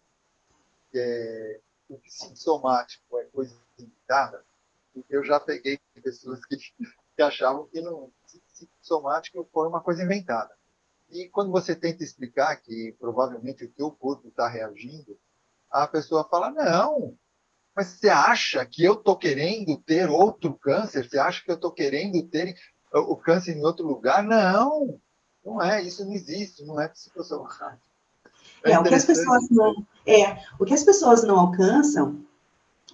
que 0.91 0.99
é, 0.99 1.61
o 1.89 1.99
psicossomático 1.99 3.19
é 3.19 3.25
coisa 3.25 3.57
limitada, 3.79 4.45
eu 5.09 5.25
já 5.25 5.41
peguei 5.41 5.79
pessoas 6.03 6.45
que, 6.45 6.57
que 6.57 7.23
achavam 7.23 7.67
que 7.69 7.81
não 7.81 8.13
psicossomático 8.53 9.49
foi 9.53 9.69
uma 9.69 9.81
coisa 9.81 10.03
inventada. 10.03 10.55
E 11.11 11.29
quando 11.29 11.53
você 11.53 11.75
tenta 11.77 12.03
explicar 12.03 12.57
que 12.57 12.95
provavelmente 12.99 13.65
o 13.65 13.71
teu 13.71 13.91
corpo 13.91 14.29
está 14.29 14.49
reagindo, 14.49 15.19
a 15.83 15.89
pessoa 15.89 16.25
fala, 16.25 16.51
não, 16.51 17.15
mas 17.75 17.89
você 17.89 18.09
acha 18.09 18.65
que 18.65 18.83
eu 18.83 18.95
estou 18.95 19.17
querendo 19.17 19.77
ter 19.77 20.09
outro 20.09 20.55
câncer? 20.55 21.09
Você 21.09 21.19
acha 21.19 21.45
que 21.45 21.51
eu 21.51 21.57
estou 21.57 21.71
querendo 21.71 22.23
ter 22.23 22.57
o 22.93 23.15
câncer 23.17 23.55
em 23.55 23.63
outro 23.63 23.87
lugar? 23.87 24.23
Não, 24.23 24.99
não 25.45 25.63
é. 25.63 25.83
Isso 25.83 26.05
não 26.05 26.13
existe, 26.13 26.65
não 26.65 26.81
é 26.81 26.89
psicossomático. 26.89 27.87
É, 28.65 28.73
é 28.73 28.79
o 28.79 28.83
que 28.83 28.95
as 28.95 29.05
pessoas 29.05 29.49
não, 29.51 29.87
é, 30.07 30.43
o 30.59 30.65
que 30.65 30.75
as 30.75 30.83
pessoas 30.83 31.23
não 31.23 31.39
alcançam, 31.39 32.25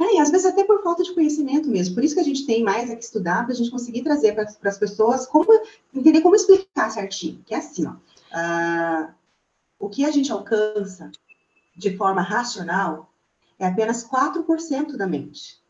é, 0.00 0.16
e 0.16 0.18
às 0.18 0.30
vezes 0.30 0.46
até 0.46 0.64
por 0.64 0.82
falta 0.82 1.04
de 1.04 1.14
conhecimento 1.14 1.68
mesmo. 1.68 1.94
Por 1.94 2.02
isso 2.02 2.14
que 2.14 2.20
a 2.20 2.24
gente 2.24 2.44
tem 2.44 2.64
mais 2.64 2.90
aqui 2.90 3.04
estudar 3.04 3.44
para 3.44 3.52
a 3.52 3.56
gente 3.56 3.70
conseguir 3.70 4.02
trazer 4.02 4.34
para 4.34 4.68
as 4.68 4.78
pessoas 4.78 5.26
como 5.26 5.46
entender 5.94 6.22
como 6.22 6.34
explicar 6.34 6.90
certinho. 6.90 7.42
Que 7.46 7.54
é 7.54 7.58
assim, 7.58 7.86
ó, 7.86 7.92
uh, 7.92 9.14
o 9.78 9.88
que 9.88 10.04
a 10.04 10.10
gente 10.10 10.32
alcança 10.32 11.12
de 11.76 11.96
forma 11.96 12.22
racional 12.22 13.12
é 13.58 13.66
apenas 13.66 14.06
4% 14.08 14.96
da 14.96 15.06
mente. 15.06 15.60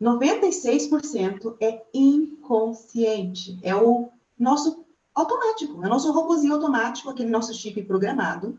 96% 0.00 1.56
é 1.60 1.82
inconsciente, 1.94 3.58
é 3.62 3.74
o 3.74 4.10
nosso 4.38 4.84
automático, 5.14 5.82
é 5.82 5.86
o 5.86 5.90
nosso 5.90 6.12
robôzinho 6.12 6.54
automático, 6.54 7.08
aquele 7.08 7.30
nosso 7.30 7.54
chip 7.54 7.80
programado, 7.84 8.58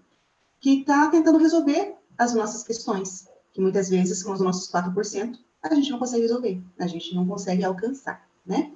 que 0.60 0.80
está 0.80 1.10
tentando 1.10 1.38
resolver 1.38 1.96
as 2.18 2.34
nossas 2.34 2.64
questões, 2.64 3.28
que 3.54 3.62
muitas 3.62 3.90
vezes, 3.90 4.24
com 4.24 4.32
os 4.32 4.40
nossos 4.40 4.72
4%, 4.72 5.38
a 5.62 5.76
gente 5.76 5.92
não 5.92 6.00
consegue 6.00 6.22
resolver, 6.24 6.62
a 6.80 6.88
gente 6.88 7.14
não 7.14 7.28
consegue 7.28 7.64
alcançar. 7.64 8.28
né? 8.46 8.72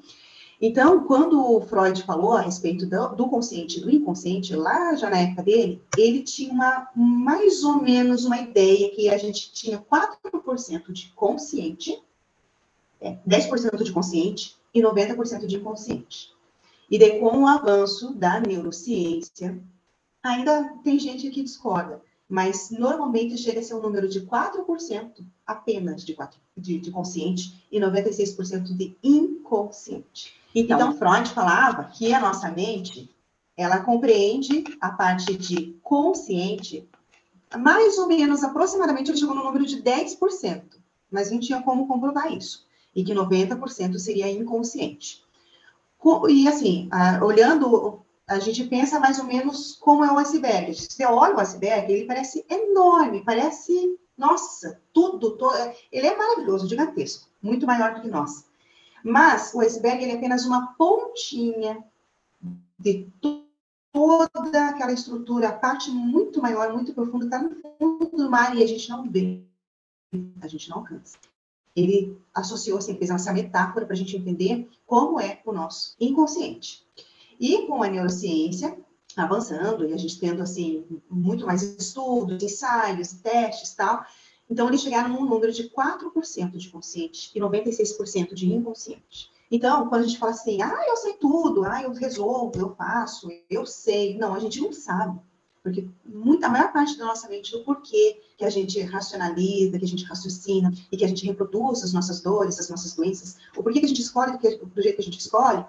Então, 0.61 1.05
quando 1.05 1.39
o 1.39 1.61
Freud 1.61 2.03
falou 2.03 2.33
a 2.33 2.41
respeito 2.41 2.85
do, 2.85 3.15
do, 3.15 3.29
consciente 3.29 3.79
e 3.79 3.81
do 3.81 3.89
inconsciente, 3.89 4.53
lá 4.53 4.93
já 4.93 5.09
na 5.09 5.19
época 5.19 5.43
dele, 5.43 5.81
ele 5.97 6.21
tinha 6.21 6.51
uma, 6.51 6.89
mais 6.93 7.63
ou 7.63 7.81
menos 7.81 8.25
uma 8.25 8.41
ideia 8.41 8.93
que 8.93 9.09
a 9.09 9.17
gente 9.17 9.53
tinha 9.53 9.79
4% 9.79 10.91
de 10.91 11.13
consciente, 11.15 11.97
é, 12.99 13.17
10% 13.25 13.81
de 13.81 13.91
consciente 13.93 14.57
e 14.73 14.81
90% 14.81 15.45
de 15.45 15.55
inconsciente. 15.55 16.33
E 16.91 16.99
daí, 16.99 17.19
com 17.19 17.43
o 17.43 17.47
avanço 17.47 18.13
da 18.13 18.41
neurociência, 18.41 19.57
ainda 20.21 20.73
tem 20.83 20.99
gente 20.99 21.29
que 21.29 21.41
discorda, 21.41 22.01
mas 22.27 22.69
normalmente 22.69 23.37
chega 23.37 23.61
a 23.61 23.63
ser 23.63 23.75
um 23.75 23.81
número 23.81 24.09
de 24.09 24.21
4% 24.25 25.25
apenas 25.47 26.03
de, 26.03 26.13
4, 26.13 26.37
de, 26.57 26.79
de 26.79 26.91
consciente 26.91 27.65
e 27.71 27.79
96% 27.79 28.75
de 28.75 28.97
inconsciente. 29.01 30.38
Então, 30.53 30.77
então, 30.77 30.97
Freud 30.97 31.29
falava 31.29 31.83
que 31.85 32.13
a 32.13 32.19
nossa 32.19 32.49
mente, 32.51 33.13
ela 33.55 33.81
compreende 33.81 34.63
a 34.81 34.89
parte 34.89 35.35
de 35.35 35.77
consciente, 35.83 36.89
mais 37.57 37.97
ou 37.97 38.07
menos, 38.07 38.43
aproximadamente, 38.43 39.11
ele 39.11 39.17
chegou 39.17 39.35
no 39.35 39.43
número 39.43 39.65
de 39.65 39.81
10%, 39.81 40.63
mas 41.11 41.31
não 41.31 41.39
tinha 41.39 41.61
como 41.61 41.87
comprovar 41.87 42.31
isso, 42.31 42.65
e 42.95 43.03
que 43.03 43.13
90% 43.13 43.97
seria 43.97 44.31
inconsciente. 44.31 45.23
E 46.29 46.47
assim, 46.47 46.89
olhando, 47.21 48.01
a 48.27 48.39
gente 48.39 48.63
pensa 48.63 48.99
mais 48.99 49.19
ou 49.19 49.25
menos 49.25 49.75
como 49.79 50.03
é 50.03 50.11
o 50.11 50.17
iceberg. 50.17 50.73
Se 50.73 50.87
você 50.89 51.05
olha 51.05 51.35
o 51.35 51.39
iceberg, 51.39 51.91
ele 51.91 52.05
parece 52.05 52.45
enorme, 52.49 53.23
parece, 53.23 53.99
nossa, 54.17 54.79
tudo, 54.93 55.31
todo, 55.31 55.55
ele 55.91 56.07
é 56.07 56.15
maravilhoso, 56.15 56.69
gigantesco, 56.69 57.27
muito 57.41 57.67
maior 57.67 57.93
do 57.95 58.01
que 58.01 58.07
nós. 58.07 58.48
Mas 59.03 59.53
o 59.53 59.61
iceberg 59.61 60.05
é 60.05 60.15
apenas 60.15 60.45
uma 60.45 60.73
pontinha 60.73 61.83
de 62.77 63.07
toda 63.91 64.69
aquela 64.69 64.91
estrutura, 64.91 65.49
a 65.49 65.53
parte 65.53 65.89
muito 65.91 66.41
maior, 66.41 66.73
muito 66.73 66.93
profunda, 66.93 67.25
está 67.25 67.41
no 67.41 67.55
fundo 67.77 68.09
do 68.15 68.29
mar 68.29 68.55
e 68.55 68.63
a 68.63 68.67
gente 68.67 68.89
não 68.89 69.09
vê, 69.09 69.43
a 70.41 70.47
gente 70.47 70.69
não 70.69 70.77
alcança. 70.77 71.17
Ele 71.75 72.17
associou, 72.33 72.77
assim, 72.77 72.97
fez 72.97 73.09
essa 73.09 73.33
metáfora 73.33 73.85
para 73.85 73.93
a 73.93 73.97
gente 73.97 74.15
entender 74.15 74.69
como 74.85 75.19
é 75.19 75.41
o 75.45 75.51
nosso 75.51 75.95
inconsciente. 75.99 76.85
E 77.39 77.65
com 77.67 77.81
a 77.81 77.89
neurociência 77.89 78.77
avançando 79.15 79.85
e 79.85 79.93
a 79.93 79.97
gente 79.97 80.19
tendo, 80.19 80.41
assim, 80.41 80.85
muito 81.09 81.45
mais 81.45 81.61
estudos, 81.61 82.41
ensaios, 82.43 83.13
testes 83.13 83.73
tal, 83.73 84.05
então, 84.49 84.67
eles 84.67 84.81
chegaram 84.81 85.09
num 85.09 85.25
número 85.25 85.53
de 85.53 85.69
4% 85.69 86.57
de 86.57 86.69
consciente 86.69 87.31
e 87.35 87.39
96% 87.39 88.33
de 88.33 88.51
inconsciente. 88.51 89.29
Então, 89.51 89.87
quando 89.87 90.03
a 90.03 90.07
gente 90.07 90.17
fala 90.17 90.31
assim, 90.31 90.61
ah, 90.61 90.85
eu 90.87 90.95
sei 90.97 91.13
tudo, 91.13 91.63
ah, 91.65 91.83
eu 91.83 91.91
resolvo, 91.93 92.59
eu 92.59 92.75
faço, 92.75 93.29
eu 93.49 93.65
sei. 93.65 94.17
Não, 94.17 94.33
a 94.33 94.39
gente 94.39 94.59
não 94.59 94.73
sabe. 94.73 95.19
Porque 95.61 95.87
muita, 96.05 96.47
a 96.47 96.49
maior 96.49 96.71
parte 96.71 96.97
da 96.97 97.05
nossa 97.05 97.27
mente, 97.27 97.51
do 97.51 97.63
porquê 97.63 98.21
que 98.37 98.45
a 98.45 98.49
gente 98.49 98.79
racionaliza, 98.81 99.77
que 99.77 99.85
a 99.85 99.87
gente 99.87 100.05
raciocina 100.05 100.73
e 100.91 100.97
que 100.97 101.03
a 101.03 101.07
gente 101.07 101.25
reproduz 101.25 101.83
as 101.83 101.93
nossas 101.93 102.21
dores, 102.21 102.59
as 102.59 102.69
nossas 102.69 102.95
doenças, 102.95 103.37
o 103.55 103.61
porquê 103.61 103.79
que 103.79 103.85
a 103.85 103.89
gente 103.89 104.01
escolhe 104.01 104.37
do 104.37 104.81
jeito 104.81 104.95
que 104.95 105.01
a 105.01 105.05
gente 105.05 105.19
escolhe, 105.19 105.65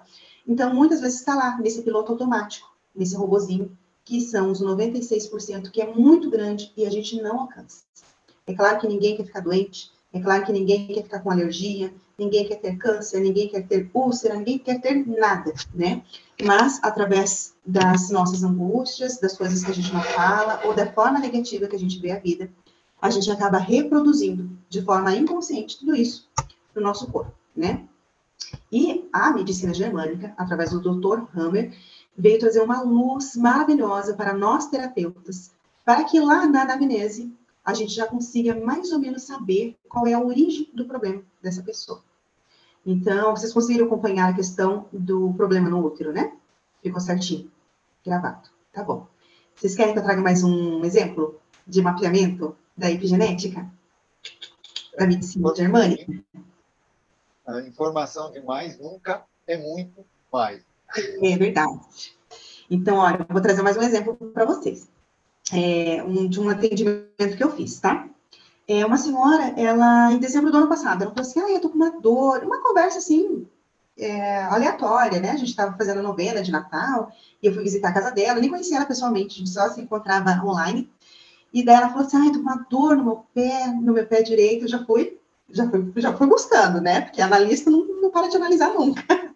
então 0.47 0.73
muitas 0.73 1.01
vezes 1.01 1.19
está 1.19 1.35
lá, 1.35 1.57
nesse 1.57 1.81
piloto 1.81 2.13
automático, 2.13 2.73
nesse 2.95 3.15
robozinho, 3.15 3.77
que 4.05 4.21
são 4.21 4.49
os 4.49 4.61
96%, 4.61 5.69
que 5.69 5.81
é 5.81 5.93
muito 5.93 6.29
grande 6.29 6.71
e 6.75 6.85
a 6.85 6.89
gente 6.89 7.21
não 7.21 7.41
alcança. 7.41 7.83
É 8.47 8.53
claro 8.53 8.79
que 8.79 8.87
ninguém 8.87 9.15
quer 9.15 9.25
ficar 9.25 9.41
doente, 9.41 9.91
é 10.13 10.19
claro 10.19 10.45
que 10.45 10.51
ninguém 10.51 10.87
quer 10.87 11.03
ficar 11.03 11.19
com 11.19 11.31
alergia, 11.31 11.93
ninguém 12.17 12.45
quer 12.45 12.57
ter 12.57 12.75
câncer, 12.77 13.21
ninguém 13.21 13.47
quer 13.47 13.65
ter 13.65 13.89
úlcera, 13.93 14.35
ninguém 14.35 14.59
quer 14.59 14.81
ter 14.81 15.05
nada, 15.07 15.53
né? 15.73 16.03
Mas 16.43 16.79
através 16.83 17.55
das 17.65 18.09
nossas 18.09 18.43
angústias, 18.43 19.19
das 19.19 19.37
coisas 19.37 19.63
que 19.63 19.71
a 19.71 19.73
gente 19.73 19.93
não 19.93 20.01
fala, 20.01 20.61
ou 20.65 20.73
da 20.73 20.91
forma 20.91 21.19
negativa 21.19 21.67
que 21.67 21.75
a 21.75 21.79
gente 21.79 21.99
vê 21.99 22.11
a 22.11 22.19
vida, 22.19 22.51
a 23.01 23.09
gente 23.09 23.31
acaba 23.31 23.57
reproduzindo 23.57 24.49
de 24.69 24.81
forma 24.81 25.15
inconsciente 25.15 25.79
tudo 25.79 25.95
isso 25.95 26.29
no 26.75 26.81
nosso 26.81 27.07
corpo, 27.07 27.33
né? 27.55 27.85
E 28.71 29.07
a 29.13 29.31
medicina 29.31 29.73
germânica, 29.73 30.33
através 30.37 30.71
do 30.71 30.79
Dr. 30.79 31.23
Hammer, 31.35 31.73
veio 32.17 32.39
trazer 32.39 32.61
uma 32.61 32.81
luz 32.81 33.35
maravilhosa 33.35 34.13
para 34.13 34.33
nós 34.33 34.67
terapeutas, 34.67 35.51
para 35.85 36.03
que 36.03 36.19
lá 36.19 36.45
na 36.45 36.63
anamnese 36.63 37.33
a 37.63 37.73
gente 37.73 37.93
já 37.93 38.07
consiga 38.07 38.55
mais 38.55 38.91
ou 38.91 38.99
menos 38.99 39.23
saber 39.23 39.77
qual 39.87 40.07
é 40.07 40.13
a 40.13 40.19
origem 40.19 40.69
do 40.73 40.85
problema 40.85 41.23
dessa 41.41 41.61
pessoa. 41.61 42.03
Então, 42.85 43.35
vocês 43.35 43.53
conseguiram 43.53 43.85
acompanhar 43.85 44.29
a 44.29 44.33
questão 44.33 44.87
do 44.91 45.33
problema 45.35 45.69
no 45.69 45.85
útero, 45.85 46.11
né? 46.11 46.33
Ficou 46.81 46.99
certinho, 46.99 47.51
gravado. 48.03 48.49
Tá 48.73 48.83
bom. 48.83 49.07
Vocês 49.55 49.75
querem 49.75 49.93
que 49.93 49.99
eu 49.99 50.03
traga 50.03 50.21
mais 50.21 50.43
um 50.43 50.83
exemplo 50.83 51.39
de 51.67 51.81
mapeamento 51.81 52.55
da 52.75 52.89
epigenética? 52.89 53.71
Da 54.97 55.05
medicina 55.05 55.53
germânica? 55.55 56.11
A 57.45 57.61
informação 57.61 58.31
de 58.31 58.41
mais 58.41 58.79
nunca 58.79 59.23
é 59.45 59.57
muito 59.57 60.03
mais. 60.33 60.63
É 61.21 61.37
verdade. 61.37 61.79
Então, 62.69 62.97
olha, 62.97 63.19
eu 63.19 63.33
vou 63.33 63.41
trazer 63.41 63.61
mais 63.61 63.77
um 63.77 63.81
exemplo 63.81 64.15
para 64.33 64.45
vocês 64.45 64.89
é, 65.51 66.03
um, 66.03 66.27
de 66.27 66.39
um 66.39 66.49
atendimento 66.49 67.37
que 67.37 67.43
eu 67.43 67.51
fiz, 67.51 67.79
tá? 67.79 68.07
É, 68.67 68.85
uma 68.85 68.97
senhora, 68.97 69.53
ela, 69.57 70.13
em 70.13 70.17
dezembro 70.17 70.51
do 70.51 70.57
ano 70.57 70.69
passado, 70.69 71.01
ela 71.01 71.11
falou 71.11 71.27
assim, 71.27 71.41
ah, 71.41 71.51
eu 71.51 71.59
tô 71.59 71.69
com 71.69 71.75
uma 71.75 71.99
dor, 71.99 72.43
uma 72.43 72.61
conversa 72.61 72.99
assim, 72.99 73.45
é, 73.97 74.43
aleatória, 74.43 75.19
né? 75.19 75.31
A 75.31 75.37
gente 75.37 75.49
estava 75.49 75.75
fazendo 75.75 75.99
a 75.99 76.03
novena 76.03 76.41
de 76.41 76.51
Natal, 76.51 77.11
e 77.41 77.47
eu 77.47 77.53
fui 77.53 77.63
visitar 77.63 77.89
a 77.89 77.93
casa 77.93 78.11
dela, 78.11 78.39
nem 78.39 78.49
conhecia 78.49 78.77
ela 78.77 78.85
pessoalmente, 78.85 79.35
a 79.35 79.37
gente 79.39 79.49
só 79.49 79.69
se 79.69 79.81
encontrava 79.81 80.31
online, 80.45 80.89
e 81.53 81.65
daí 81.65 81.75
ela 81.75 81.89
falou 81.89 82.05
assim, 82.05 82.25
eu 82.25 82.31
tô 82.31 82.39
com 82.39 82.45
uma 82.45 82.65
dor 82.69 82.95
no 82.95 83.03
meu 83.03 83.25
pé, 83.33 83.67
no 83.67 83.93
meu 83.93 84.07
pé 84.07 84.21
direito, 84.21 84.65
eu 84.65 84.69
já 84.69 84.85
fui, 84.85 85.17
já 85.49 85.69
fui, 85.69 85.91
já 85.97 86.13
fui 86.13 86.27
buscando, 86.27 86.79
né? 86.79 87.01
Porque 87.01 87.21
analista 87.21 87.69
não, 87.69 87.85
não 88.01 88.09
para 88.09 88.29
de 88.29 88.37
analisar 88.37 88.73
nunca. 88.73 89.03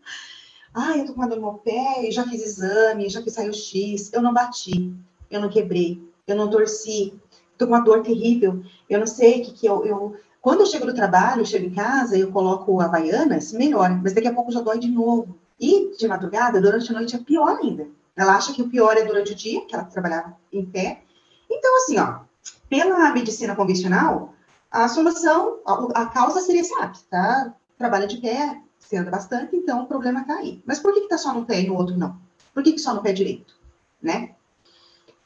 ah, 0.73 0.97
eu 0.97 1.07
tô 1.07 1.13
com 1.13 1.19
uma 1.19 1.27
dor 1.27 1.41
no 1.41 1.51
meu 1.51 1.53
pé, 1.55 2.09
já 2.09 2.23
fiz 2.25 2.41
exame, 2.41 3.09
já 3.09 3.21
fiz 3.21 3.35
raio-x, 3.35 4.13
eu 4.13 4.21
não 4.21 4.33
bati 4.33 4.95
eu 5.35 5.41
não 5.41 5.49
quebrei, 5.49 6.01
eu 6.27 6.35
não 6.35 6.49
torci, 6.49 7.13
tô 7.57 7.67
com 7.67 7.73
uma 7.73 7.81
dor 7.81 8.01
terrível, 8.01 8.63
eu 8.89 8.99
não 8.99 9.07
sei 9.07 9.41
o 9.41 9.45
que, 9.45 9.53
que 9.53 9.65
eu, 9.67 9.85
eu, 9.85 10.15
Quando 10.41 10.61
eu 10.61 10.65
chego 10.65 10.85
do 10.85 10.93
trabalho, 10.93 11.41
eu 11.41 11.45
chego 11.45 11.65
em 11.65 11.73
casa, 11.73 12.17
eu 12.17 12.31
coloco 12.31 12.79
havaianas, 12.81 13.51
melhora, 13.53 13.99
mas 14.01 14.13
daqui 14.13 14.27
a 14.27 14.33
pouco 14.33 14.51
já 14.51 14.61
dói 14.61 14.79
de 14.79 14.87
novo. 14.87 15.37
E 15.59 15.95
de 15.97 16.07
madrugada, 16.07 16.59
durante 16.59 16.91
a 16.91 16.93
noite, 16.93 17.15
é 17.15 17.19
pior 17.19 17.57
ainda. 17.61 17.87
Ela 18.15 18.35
acha 18.35 18.53
que 18.53 18.61
o 18.61 18.69
pior 18.69 18.97
é 18.97 19.03
durante 19.03 19.31
o 19.31 19.35
dia, 19.35 19.65
que 19.65 19.73
ela 19.73 19.85
trabalhava 19.85 20.35
em 20.51 20.65
pé. 20.65 21.01
Então, 21.49 21.77
assim, 21.77 21.97
ó, 21.97 22.19
pela 22.69 23.11
medicina 23.13 23.55
convencional, 23.55 24.33
a 24.69 24.87
solução, 24.89 25.59
a, 25.93 26.05
causa 26.07 26.41
seria 26.41 26.61
essa, 26.61 26.91
tá? 27.09 27.53
Trabalha 27.77 28.07
de 28.07 28.17
pé, 28.17 28.61
você 28.77 28.97
anda 28.97 29.09
bastante, 29.09 29.55
então 29.55 29.83
o 29.83 29.87
problema 29.87 30.25
tá 30.25 30.35
aí. 30.35 30.61
Mas 30.65 30.79
por 30.79 30.93
que 30.93 31.01
que 31.01 31.09
tá 31.09 31.17
só 31.17 31.33
no 31.33 31.45
pé 31.45 31.61
e 31.61 31.67
no 31.67 31.75
outro 31.75 31.97
não? 31.97 32.19
Por 32.53 32.61
que 32.61 32.73
que 32.73 32.79
só 32.79 32.93
no 32.93 33.01
pé 33.01 33.13
direito, 33.13 33.55
né? 34.01 34.34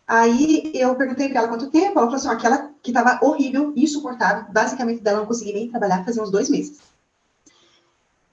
Aí 0.10 0.72
eu 0.74 0.96
perguntei 0.96 1.30
para 1.30 1.42
ela 1.42 1.48
quanto 1.50 1.70
tempo, 1.70 2.00
ela 2.00 2.08
falou 2.08 2.16
assim, 2.16 2.30
aquela 2.30 2.72
que 2.82 2.90
estava 2.90 3.24
horrível, 3.24 3.72
insuportável, 3.76 4.52
basicamente 4.52 5.04
dela 5.04 5.20
não 5.20 5.28
conseguia 5.28 5.54
nem 5.54 5.70
trabalhar, 5.70 6.04
fazia 6.04 6.24
uns 6.24 6.32
dois 6.32 6.50
meses. 6.50 6.80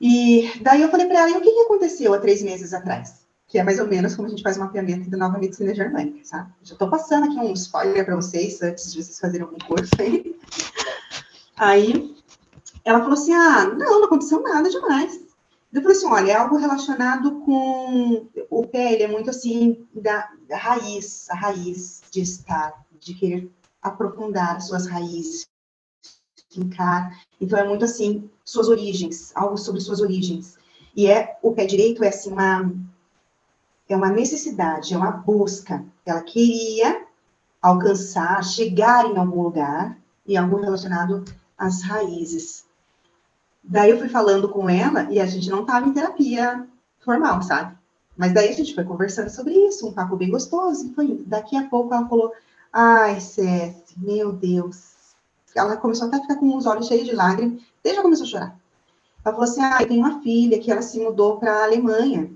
E 0.00 0.58
daí 0.62 0.80
eu 0.80 0.90
falei 0.90 1.04
para 1.04 1.20
ela, 1.20 1.28
e 1.28 1.36
o 1.36 1.42
que, 1.42 1.50
que 1.50 1.60
aconteceu 1.60 2.14
há 2.14 2.18
três 2.18 2.42
meses 2.42 2.72
atrás? 2.72 3.26
Que 3.46 3.58
é 3.58 3.62
mais 3.62 3.78
ou 3.78 3.86
menos 3.86 4.16
como 4.16 4.26
a 4.26 4.30
gente 4.30 4.42
faz 4.42 4.56
o 4.56 4.60
mapeamento 4.60 5.10
da 5.10 5.18
nova 5.18 5.38
medicina 5.38 5.74
germânica, 5.74 6.20
sabe? 6.24 6.50
Já 6.62 6.72
estou 6.72 6.88
passando 6.88 7.26
aqui 7.26 7.36
um 7.36 7.52
spoiler 7.52 8.06
para 8.06 8.16
vocês, 8.16 8.62
antes 8.62 8.90
de 8.90 9.04
vocês 9.04 9.20
fazerem 9.20 9.46
algum 9.46 9.58
curso 9.58 9.92
aí. 9.98 10.34
Aí 11.58 12.16
ela 12.86 13.00
falou 13.00 13.14
assim, 13.14 13.34
ah, 13.34 13.66
não, 13.66 14.00
não 14.00 14.04
aconteceu 14.04 14.42
nada 14.42 14.70
demais. 14.70 15.20
Eu 15.72 15.82
falei 15.82 15.96
assim, 15.96 16.06
olha, 16.06 16.32
é 16.32 16.34
algo 16.34 16.56
relacionado 16.56 17.40
com 17.40 18.28
o 18.48 18.66
pé, 18.66 18.92
ele 18.92 19.02
é 19.02 19.08
muito 19.08 19.30
assim 19.30 19.86
da, 19.94 20.30
raiz, 20.50 21.28
a 21.28 21.34
raiz 21.34 22.02
de 22.10 22.20
estar, 22.20 22.84
de 22.98 23.14
querer 23.14 23.50
aprofundar 23.82 24.60
suas 24.60 24.86
raízes, 24.86 25.46
fincar. 26.50 27.20
Então 27.40 27.58
é 27.58 27.66
muito 27.66 27.84
assim, 27.84 28.30
suas 28.44 28.68
origens, 28.68 29.32
algo 29.34 29.58
sobre 29.58 29.80
suas 29.80 30.00
origens. 30.00 30.56
E 30.94 31.06
é 31.06 31.38
o 31.42 31.52
pé 31.52 31.66
direito 31.66 32.02
é 32.02 32.08
assim 32.08 32.32
uma 32.32 32.72
é 33.88 33.96
uma 33.96 34.10
necessidade, 34.10 34.94
é 34.94 34.96
uma 34.96 35.12
busca. 35.12 35.84
Ela 36.04 36.22
queria 36.22 37.06
alcançar, 37.62 38.42
chegar 38.44 39.06
em 39.06 39.16
algum 39.16 39.42
lugar 39.42 39.96
e 40.26 40.36
algo 40.36 40.60
relacionado 40.60 41.24
às 41.56 41.82
raízes. 41.82 42.65
Daí 43.68 43.90
eu 43.90 43.98
fui 43.98 44.08
falando 44.08 44.48
com 44.48 44.70
ela 44.70 45.08
e 45.10 45.20
a 45.20 45.26
gente 45.26 45.50
não 45.50 45.62
estava 45.62 45.86
em 45.86 45.92
terapia 45.92 46.66
formal, 47.00 47.42
sabe? 47.42 47.76
Mas 48.16 48.32
daí 48.32 48.48
a 48.48 48.52
gente 48.52 48.74
foi 48.74 48.84
conversando 48.84 49.28
sobre 49.28 49.52
isso, 49.54 49.86
um 49.88 49.92
papo 49.92 50.16
bem 50.16 50.30
gostoso, 50.30 50.86
e 50.86 50.94
foi. 50.94 51.22
Daqui 51.26 51.56
a 51.56 51.68
pouco 51.68 51.92
ela 51.92 52.08
falou, 52.08 52.32
ai, 52.72 53.20
Cécia, 53.20 53.96
meu 53.96 54.32
Deus. 54.32 54.94
Ela 55.54 55.76
começou 55.76 56.06
até 56.06 56.16
a 56.18 56.20
ficar 56.20 56.36
com 56.36 56.56
os 56.56 56.66
olhos 56.66 56.86
cheios 56.86 57.06
de 57.06 57.14
lágrimas, 57.14 57.60
desde 57.82 57.96
já 57.96 58.02
começou 58.02 58.26
a 58.26 58.28
chorar. 58.28 58.58
Ela 59.24 59.34
falou 59.34 59.42
assim: 59.42 59.60
ah, 59.60 59.78
eu 59.80 59.88
tenho 59.88 60.00
uma 60.00 60.22
filha 60.22 60.58
que 60.60 60.70
ela 60.70 60.82
se 60.82 61.00
mudou 61.00 61.38
para 61.38 61.52
a 61.52 61.64
Alemanha. 61.64 62.30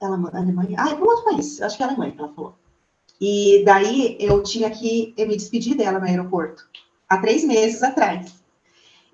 Ela, 0.00 0.14
Alemanha? 0.32 0.76
Ah, 0.78 0.90
é 0.90 0.94
para 0.94 1.04
outro 1.04 1.24
país, 1.24 1.60
acho 1.60 1.76
que 1.76 1.82
é 1.82 1.86
a 1.86 1.88
Alemanha 1.88 2.12
que 2.12 2.18
ela 2.20 2.32
falou. 2.32 2.54
E 3.20 3.62
daí 3.64 4.16
eu 4.20 4.42
tinha 4.42 4.70
que 4.70 5.14
me 5.16 5.36
despedir 5.36 5.76
dela 5.76 5.98
no 5.98 6.06
aeroporto, 6.06 6.68
há 7.08 7.18
três 7.18 7.44
meses 7.44 7.82
atrás. 7.82 8.41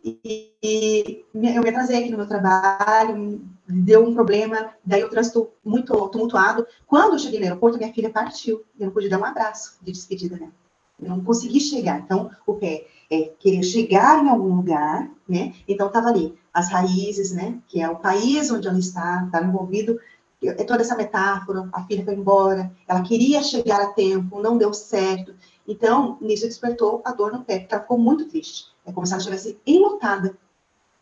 E, 0.05 0.53
e 0.63 1.25
eu 1.35 1.63
me 1.63 1.69
atrasei 1.69 1.99
aqui 1.99 2.11
no 2.11 2.19
meu 2.19 2.27
trabalho, 2.27 3.41
deu 3.67 4.07
um 4.07 4.15
problema, 4.15 4.71
daí 4.85 5.03
o 5.03 5.11
trânsito 5.11 5.51
muito 5.65 5.95
tumultuado. 6.09 6.67
Quando 6.87 7.15
eu 7.15 7.19
cheguei 7.19 7.41
no 7.41 7.47
aeroporto, 7.47 7.79
minha 7.79 7.93
filha 7.93 8.11
partiu, 8.11 8.65
eu 8.79 8.87
não 8.87 8.93
pude 8.93 9.09
dar 9.09 9.19
um 9.19 9.25
abraço 9.25 9.79
de 9.83 9.93
despedida 9.93 10.37
dela. 10.37 10.53
Eu 11.01 11.09
não 11.09 11.23
consegui 11.23 11.61
chegar. 11.61 12.01
Então, 12.01 12.31
o 12.47 12.55
pé 12.55 12.87
é 13.11 13.33
querer 13.39 13.63
chegar 13.63 14.25
em 14.25 14.29
algum 14.29 14.57
lugar, 14.57 15.09
né? 15.29 15.55
Então, 15.67 15.87
estava 15.87 16.09
ali, 16.09 16.37
as 16.53 16.71
raízes, 16.71 17.33
né? 17.33 17.59
Que 17.69 17.81
é 17.81 17.89
o 17.89 17.97
país 17.97 18.51
onde 18.51 18.67
ela 18.67 18.79
está, 18.79 19.25
está 19.27 19.43
envolvido. 19.43 19.99
É 20.43 20.65
toda 20.65 20.83
essa 20.83 20.97
metáfora, 20.97 21.69
a 21.73 21.85
filha 21.85 22.05
foi 22.05 22.15
embora, 22.15 22.71
ela 22.87 23.03
queria 23.03 23.43
chegar 23.43 23.81
a 23.81 23.93
tempo, 23.93 24.41
não 24.41 24.57
deu 24.57 24.73
certo. 24.73 25.35
Então, 25.67 26.17
nisso 26.21 26.47
despertou 26.47 27.03
a 27.05 27.13
dor 27.13 27.33
no 27.33 27.45
pé, 27.45 27.59
porque 27.59 27.75
ela 27.75 27.83
ficou 27.83 27.99
muito 27.99 28.27
triste. 28.27 28.67
É 28.89 28.93
como 28.93 29.07
se 29.07 29.13
ela 29.13 29.19
estivesse 29.19 29.59
enlutada, 29.67 30.35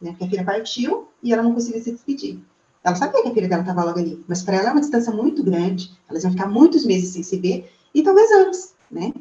né? 0.01 0.11
Porque 0.11 0.25
a 0.25 0.29
filha 0.29 0.44
partiu 0.44 1.09
e 1.22 1.33
ela 1.33 1.42
não 1.42 1.55
conseguia 1.55 1.81
se 1.81 1.92
despedir. 1.92 2.40
Ela 2.83 2.96
sabia 2.96 3.22
que 3.22 3.29
a 3.29 3.33
filha 3.33 3.49
dela 3.49 3.62
estava 3.62 3.85
logo 3.85 3.99
ali, 3.99 4.25
mas 4.27 4.42
para 4.42 4.57
ela 4.57 4.70
é 4.70 4.72
uma 4.72 4.81
distância 4.81 5.12
muito 5.12 5.42
grande, 5.42 5.96
elas 6.09 6.25
iam 6.25 6.33
ficar 6.33 6.49
muitos 6.49 6.85
meses 6.85 7.11
sem 7.11 7.22
se 7.22 7.38
ver, 7.38 7.70
e 7.94 8.03
talvez 8.03 8.31
anos, 8.33 8.75
né? 8.90 9.12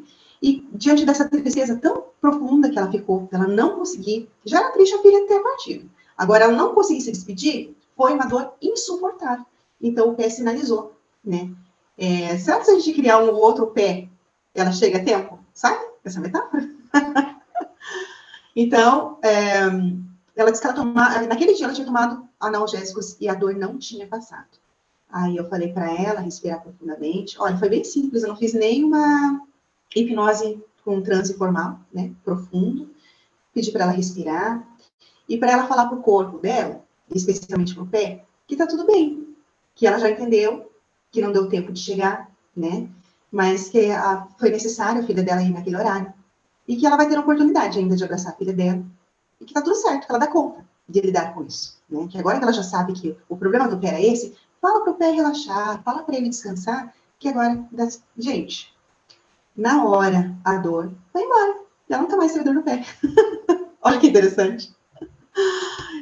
E 0.42 0.68
diante 0.72 1.06
dessa 1.06 1.28
tristeza 1.28 1.76
tão 1.76 2.04
profunda 2.20 2.68
que 2.68 2.78
ela 2.78 2.90
ficou, 2.90 3.28
ela 3.32 3.46
não 3.46 3.76
conseguir, 3.76 4.28
já 4.44 4.58
era 4.58 4.70
triste 4.72 4.94
a 4.94 5.02
filha 5.02 5.26
ter 5.26 5.40
partido. 5.40 5.88
Agora, 6.18 6.44
ela 6.44 6.56
não 6.56 6.74
conseguir 6.74 7.00
se 7.00 7.12
despedir, 7.12 7.76
foi 7.96 8.12
uma 8.12 8.26
dor 8.26 8.52
insuportável. 8.60 9.46
Então, 9.80 10.10
o 10.10 10.14
pé 10.14 10.28
sinalizou, 10.28 10.96
né? 11.24 11.50
É, 11.96 12.36
será 12.36 12.58
que 12.58 12.66
se 12.66 12.70
a 12.72 12.78
gente 12.78 12.92
criar 12.92 13.18
um 13.18 13.34
outro 13.34 13.68
pé, 13.68 14.08
ela 14.54 14.72
chega 14.72 14.98
a 14.98 15.04
tempo? 15.04 15.38
Sabe 15.54 15.78
essa 16.04 16.20
metáfora? 16.20 16.68
então, 18.56 19.18
é, 19.22 19.58
ela 20.34 20.50
disse 20.50 20.62
que 20.62 20.66
ela 20.66 21.26
naquele 21.26 21.52
dia 21.52 21.66
ela 21.66 21.74
tinha 21.74 21.86
tomado 21.86 22.26
analgésicos 22.40 23.14
e 23.20 23.28
a 23.28 23.34
dor 23.34 23.54
não 23.54 23.76
tinha 23.76 24.06
passado. 24.06 24.48
Aí 25.10 25.36
eu 25.36 25.46
falei 25.48 25.72
para 25.72 25.92
ela 25.92 26.20
respirar 26.20 26.62
profundamente. 26.62 27.38
Olha, 27.38 27.58
foi 27.58 27.68
bem 27.68 27.84
simples, 27.84 28.22
eu 28.22 28.30
não 28.30 28.36
fiz 28.36 28.54
nenhuma 28.54 29.46
hipnose 29.94 30.62
com 30.82 31.02
transe 31.02 31.34
formal, 31.34 31.78
né, 31.92 32.12
profundo. 32.24 32.90
Pedi 33.52 33.70
para 33.70 33.84
ela 33.84 33.92
respirar 33.92 34.66
e 35.28 35.36
para 35.36 35.52
ela 35.52 35.66
falar 35.66 35.86
para 35.86 35.98
o 35.98 36.02
corpo 36.02 36.38
dela, 36.38 36.82
especialmente 37.14 37.74
para 37.74 37.84
o 37.84 37.88
pé, 37.88 38.24
que 38.46 38.56
tá 38.56 38.66
tudo 38.66 38.86
bem, 38.86 39.36
que 39.74 39.86
ela 39.86 39.98
já 39.98 40.10
entendeu, 40.10 40.70
que 41.10 41.20
não 41.20 41.32
deu 41.32 41.48
tempo 41.48 41.72
de 41.72 41.80
chegar, 41.80 42.30
né, 42.56 42.88
mas 43.30 43.68
que 43.68 43.90
a, 43.90 44.28
foi 44.38 44.50
necessário 44.50 45.02
a 45.02 45.06
filha 45.06 45.22
dela 45.22 45.42
ir 45.42 45.50
naquele 45.50 45.76
horário 45.76 46.12
e 46.66 46.76
que 46.76 46.86
ela 46.86 46.96
vai 46.96 47.08
ter 47.08 47.16
a 47.16 47.20
oportunidade 47.20 47.78
ainda 47.78 47.96
de 47.96 48.04
abraçar 48.04 48.32
a 48.32 48.36
filha 48.36 48.52
dela 48.52 48.84
e 49.40 49.44
que 49.44 49.54
tá 49.54 49.60
tudo 49.60 49.76
certo, 49.76 50.06
que 50.06 50.12
ela 50.12 50.18
dá 50.18 50.26
conta 50.26 50.64
de 50.88 51.00
lidar 51.00 51.34
com 51.34 51.44
isso, 51.44 51.78
né? 51.88 52.06
Que 52.08 52.18
agora 52.18 52.38
que 52.38 52.44
ela 52.44 52.52
já 52.52 52.62
sabe 52.62 52.92
que 52.92 53.16
o 53.28 53.36
problema 53.36 53.68
do 53.68 53.78
pé 53.78 53.88
é 53.88 54.06
esse, 54.06 54.36
fala 54.60 54.82
para 54.82 54.92
o 54.92 54.94
pé 54.94 55.10
relaxar, 55.10 55.82
fala 55.82 56.02
para 56.02 56.16
ele 56.16 56.28
descansar, 56.28 56.94
que 57.18 57.28
agora, 57.28 57.64
gente, 58.16 58.74
na 59.56 59.84
hora, 59.84 60.36
a 60.44 60.56
dor 60.56 60.92
vai 61.12 61.22
embora. 61.22 61.60
Ela 61.88 62.02
nunca 62.02 62.16
mais 62.16 62.32
teve 62.32 62.44
dor 62.44 62.54
no 62.54 62.62
pé. 62.62 62.84
Olha 63.80 63.98
que 63.98 64.08
interessante. 64.08 64.74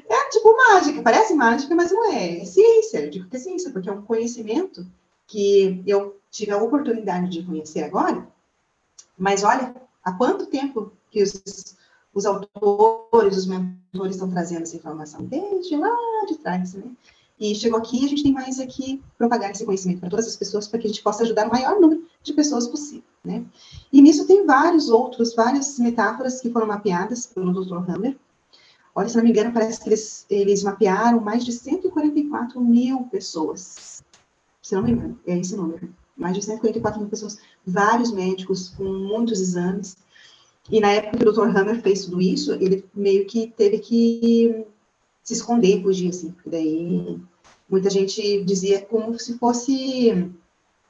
É 0.09 0.29
tipo 0.31 0.57
mágica, 0.57 1.03
parece 1.03 1.35
mágica, 1.35 1.74
mas 1.74 1.92
não 1.92 2.11
é. 2.12 2.40
É 2.40 2.44
ciência, 2.44 3.00
eu 3.00 3.11
digo 3.11 3.29
que 3.29 3.37
é 3.37 3.38
ciência, 3.38 3.70
porque 3.70 3.88
é 3.88 3.92
um 3.92 4.03
conhecimento 4.03 4.87
que 5.27 5.83
eu 5.87 6.18
tive 6.31 6.53
a 6.53 6.62
oportunidade 6.62 7.31
de 7.31 7.44
conhecer 7.44 7.85
agora. 7.85 8.27
Mas 9.16 9.44
olha, 9.44 9.74
há 10.05 10.12
quanto 10.12 10.47
tempo 10.47 10.93
que 11.11 11.23
os, 11.23 11.43
os 12.12 12.27
autores, 12.27 13.37
os 13.37 13.47
mentores 13.47 14.17
estão 14.17 14.31
trazendo 14.31 14.62
essa 14.62 14.77
informação? 14.77 15.25
Desde 15.25 15.77
lá 15.77 15.97
de 16.29 16.37
trás, 16.37 16.75
né? 16.75 16.85
E 17.38 17.55
chegou 17.55 17.79
aqui, 17.79 18.05
a 18.05 18.09
gente 18.09 18.23
tem 18.23 18.33
mais 18.33 18.61
aqui 18.61 19.03
propagar 19.19 19.51
esse 19.51 19.64
conhecimento 19.64 20.01
para 20.01 20.11
todas 20.11 20.27
as 20.27 20.37
pessoas, 20.37 20.69
para 20.69 20.79
que 20.79 20.87
a 20.87 20.90
gente 20.90 21.03
possa 21.03 21.25
ajudar 21.25 21.49
o 21.49 21.51
maior 21.51 21.81
número 21.81 22.05
de 22.23 22.33
pessoas 22.33 22.69
possível, 22.69 23.03
né? 23.25 23.45
E 23.93 24.01
nisso 24.01 24.27
tem 24.27 24.47
vários 24.47 24.88
outros, 24.88 25.35
várias 25.35 25.79
metáforas 25.79 26.40
que 26.40 26.51
foram 26.51 26.67
mapeadas 26.67 27.27
pelo 27.27 27.53
Dr. 27.53 27.90
Hammer. 27.90 28.17
Olha, 28.95 29.09
se 29.09 29.17
não 29.17 29.25
me 29.25 29.31
engano, 29.31 29.53
parece 29.53 29.81
que 29.81 29.88
eles, 29.88 30.25
eles 30.31 30.62
mapearam 30.62 31.21
mais 31.21 31.45
de 31.45 31.53
144 31.53 32.61
mil 32.61 33.01
pessoas. 33.11 34.05
Se 34.62 34.75
não 34.77 34.83
me 34.83 34.93
engano, 34.93 35.19
é 35.27 35.37
esse 35.37 35.57
número. 35.57 35.93
Mais 36.16 36.37
de 36.37 36.44
144 36.44 37.00
mil 37.00 37.09
pessoas, 37.09 37.38
vários 37.66 38.12
médicos 38.12 38.70
com 38.70 38.85
muitos 38.85 39.40
exames. 39.40 39.96
E 40.70 40.81
na 40.81 40.92
época 40.92 41.18
que 41.18 41.29
o 41.29 41.33
Dr. 41.33 41.57
Hammer 41.57 41.83
fez 41.83 42.05
tudo 42.05 42.20
isso, 42.20 42.53
ele 42.53 42.85
meio 42.94 43.27
que 43.27 43.53
teve 43.57 43.79
que 43.79 44.64
se 45.22 45.35
esconder, 45.35 45.83
fugir, 45.83 46.11
assim, 46.11 46.31
porque 46.31 46.50
daí 46.50 47.20
muita 47.68 47.90
gente 47.90 48.44
dizia 48.44 48.83
como 48.83 49.18
se 49.18 49.38
fosse, 49.38 50.31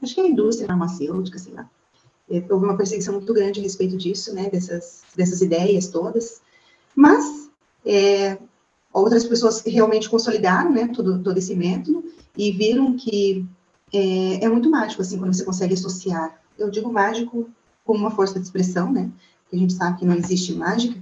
acho 0.03 0.15
que 0.15 0.21
é 0.21 0.25
a 0.25 0.29
indústria 0.29 0.67
farmacêutica, 0.67 1.39
sei 1.39 1.55
lá. 1.55 1.71
É, 2.31 2.43
houve 2.51 2.65
uma 2.65 2.77
perseguição 2.77 3.15
muito 3.15 3.33
grande 3.35 3.61
a 3.61 3.63
respeito 3.63 3.97
disso, 3.97 4.35
né, 4.35 4.49
dessas, 4.51 5.03
dessas 5.15 5.41
ideias 5.43 5.89
todas, 5.89 6.41
mas 6.95 7.51
é, 7.85 8.39
outras 8.93 9.25
pessoas 9.25 9.61
realmente 9.61 10.09
consolidaram, 10.09 10.73
né, 10.73 10.89
todo, 10.89 11.23
todo 11.23 11.37
esse 11.37 11.55
método 11.55 12.05
e 12.37 12.51
viram 12.51 12.97
que 12.97 13.47
é, 13.93 14.45
é 14.45 14.49
muito 14.49 14.71
mágico, 14.71 15.03
assim, 15.03 15.19
quando 15.19 15.35
você 15.35 15.45
consegue 15.45 15.75
associar, 15.75 16.41
eu 16.59 16.71
digo 16.71 16.93
mágico 16.93 17.49
como 17.85 18.01
uma 18.01 18.11
força 18.11 18.39
de 18.39 18.47
expressão, 18.47 18.93
né, 18.93 19.11
que 19.49 19.57
a 19.57 19.59
gente 19.59 19.73
sabe 19.73 19.99
que 19.99 20.07
não 20.07 20.15
existe 20.15 20.55
mágica, 20.55 21.01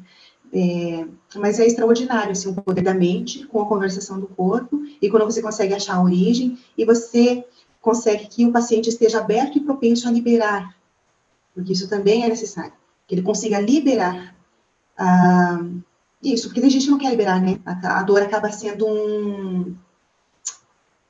é, 0.53 1.07
mas 1.37 1.59
é 1.59 1.66
extraordinário, 1.66 2.33
assim, 2.33 2.51
o 2.51 2.55
poder 2.55 2.83
da 2.83 2.92
mente 2.92 3.47
com 3.47 3.61
a 3.61 3.66
conversação 3.66 4.21
do 4.21 4.27
corpo, 4.27 4.83
e 5.01 5.09
quando 5.09 5.25
você 5.25 5.40
consegue 5.40 5.75
achar 5.75 5.97
a 5.97 6.03
origem, 6.03 6.59
e 6.77 6.85
você 6.85 7.45
consegue 7.81 8.27
que 8.27 8.47
o 8.47 8.53
paciente 8.53 8.88
esteja 8.88 9.18
aberto 9.21 9.59
e 9.59 9.61
propenso 9.61 10.09
a 10.09 10.11
liberar, 10.11 10.77
porque 11.55 11.73
isso 11.73 11.88
também 11.88 12.25
é 12.25 12.29
necessário, 12.29 12.73
que 13.07 13.14
ele 13.14 13.23
consiga 13.23 13.61
liberar 13.61 14.35
ah, 14.97 15.59
isso, 16.23 16.49
porque 16.49 16.61
tem 16.61 16.71
gente 16.71 16.88
não 16.90 16.99
quer 16.99 17.11
liberar, 17.11 17.40
né? 17.40 17.59
A, 17.64 18.01
a 18.01 18.03
dor 18.03 18.23
acaba 18.23 18.51
sendo 18.53 18.87
um. 18.87 19.75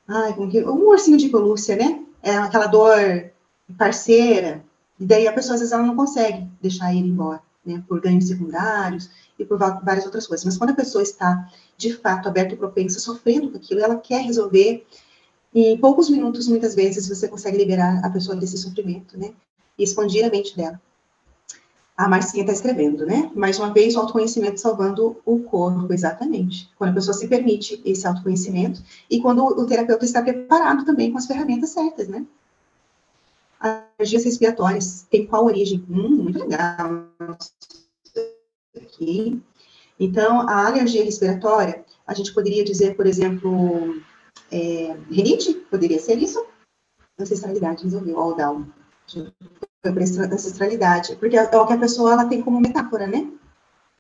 Ai, 0.09 0.35
como 0.35 0.51
que. 0.51 0.65
Um 0.65 0.89
ursinho 0.89 1.17
de 1.17 1.29
pelúcia, 1.29 1.77
né? 1.77 2.03
É 2.23 2.37
aquela 2.37 2.67
dor 2.67 3.31
parceira, 3.77 4.65
e 5.01 5.05
daí 5.05 5.27
a 5.27 5.33
pessoa 5.33 5.55
às 5.55 5.61
vezes 5.61 5.73
ela 5.73 5.83
não 5.83 5.97
consegue 5.97 6.47
deixar 6.61 6.95
ele 6.95 7.09
embora, 7.09 7.41
né? 7.65 7.83
Por 7.89 8.01
ganhos 8.01 8.29
secundários, 8.29 9.11
e 9.39 9.45
por 9.45 9.59
várias 9.59 10.05
outras 10.05 10.27
coisas. 10.27 10.45
Mas 10.45 10.57
quando 10.57 10.71
a 10.71 10.75
pessoa 10.75 11.03
está, 11.03 11.49
de 11.77 11.93
fato, 11.95 12.29
aberta 12.29 12.55
e 12.55 12.57
propensa, 12.57 13.01
sofrendo 13.01 13.51
com 13.51 13.57
aquilo, 13.57 13.81
ela 13.81 13.97
quer 13.97 14.23
resolver, 14.23 14.87
em 15.55 15.77
poucos 15.79 16.09
minutos, 16.09 16.49
muitas 16.49 16.75
vezes, 16.75 17.09
você 17.09 17.29
consegue 17.29 17.59
liberar 17.59 18.05
a 18.05 18.11
pessoa 18.11 18.37
desse 18.37 18.57
sofrimento, 18.57 19.19
né? 19.19 19.33
E 19.79 19.83
expandir 19.85 20.25
a 20.25 20.31
mente 20.31 20.57
dela. 20.57 20.81
A 22.03 22.09
Marcinha 22.09 22.43
está 22.43 22.53
escrevendo, 22.53 23.07
né? 23.07 23.31
Mais 23.33 23.61
uma 23.61 23.73
vez, 23.73 23.95
o 23.95 24.01
autoconhecimento 24.01 24.59
salvando 24.59 25.23
o 25.25 25.39
corpo, 25.45 25.93
exatamente. 25.93 26.69
Quando 26.77 26.91
a 26.91 26.95
pessoa 26.95 27.15
se 27.15 27.29
permite 27.29 27.81
esse 27.85 28.05
autoconhecimento 28.05 28.83
e 29.09 29.21
quando 29.21 29.45
o 29.45 29.65
terapeuta 29.67 30.05
está 30.05 30.21
preparado 30.21 30.85
também 30.85 31.13
com 31.13 31.19
as 31.19 31.27
ferramentas 31.27 31.71
certas, 31.71 32.09
né? 32.09 32.27
Alergias 33.61 34.25
respiratórias, 34.25 35.07
tem 35.09 35.29
qual 35.29 35.45
origem? 35.45 35.87
Hum, 35.89 36.25
muito 36.25 36.41
legal 36.41 37.07
aqui. 38.77 39.41
Então, 40.01 40.41
a 40.49 40.67
alergia 40.67 41.05
respiratória, 41.05 41.85
a 42.05 42.15
gente 42.15 42.35
poderia 42.35 42.65
dizer, 42.65 42.97
por 42.97 43.07
exemplo, 43.07 44.03
é, 44.51 44.97
rinite, 45.09 45.55
poderia 45.71 46.01
ser 46.01 46.19
isso? 46.19 46.45
Ancestralidade, 47.17 47.85
resolveu, 47.85 48.19
all 48.19 48.35
down. 48.35 48.67
Para 49.83 50.05
ancestralidade, 50.33 51.17
porque 51.17 51.37
é 51.37 51.43
o 51.43 51.67
que 51.67 51.73
a 51.73 51.79
pessoa 51.79 52.13
ela 52.13 52.25
tem 52.27 52.41
como 52.41 52.61
metáfora, 52.61 53.07
né? 53.07 53.29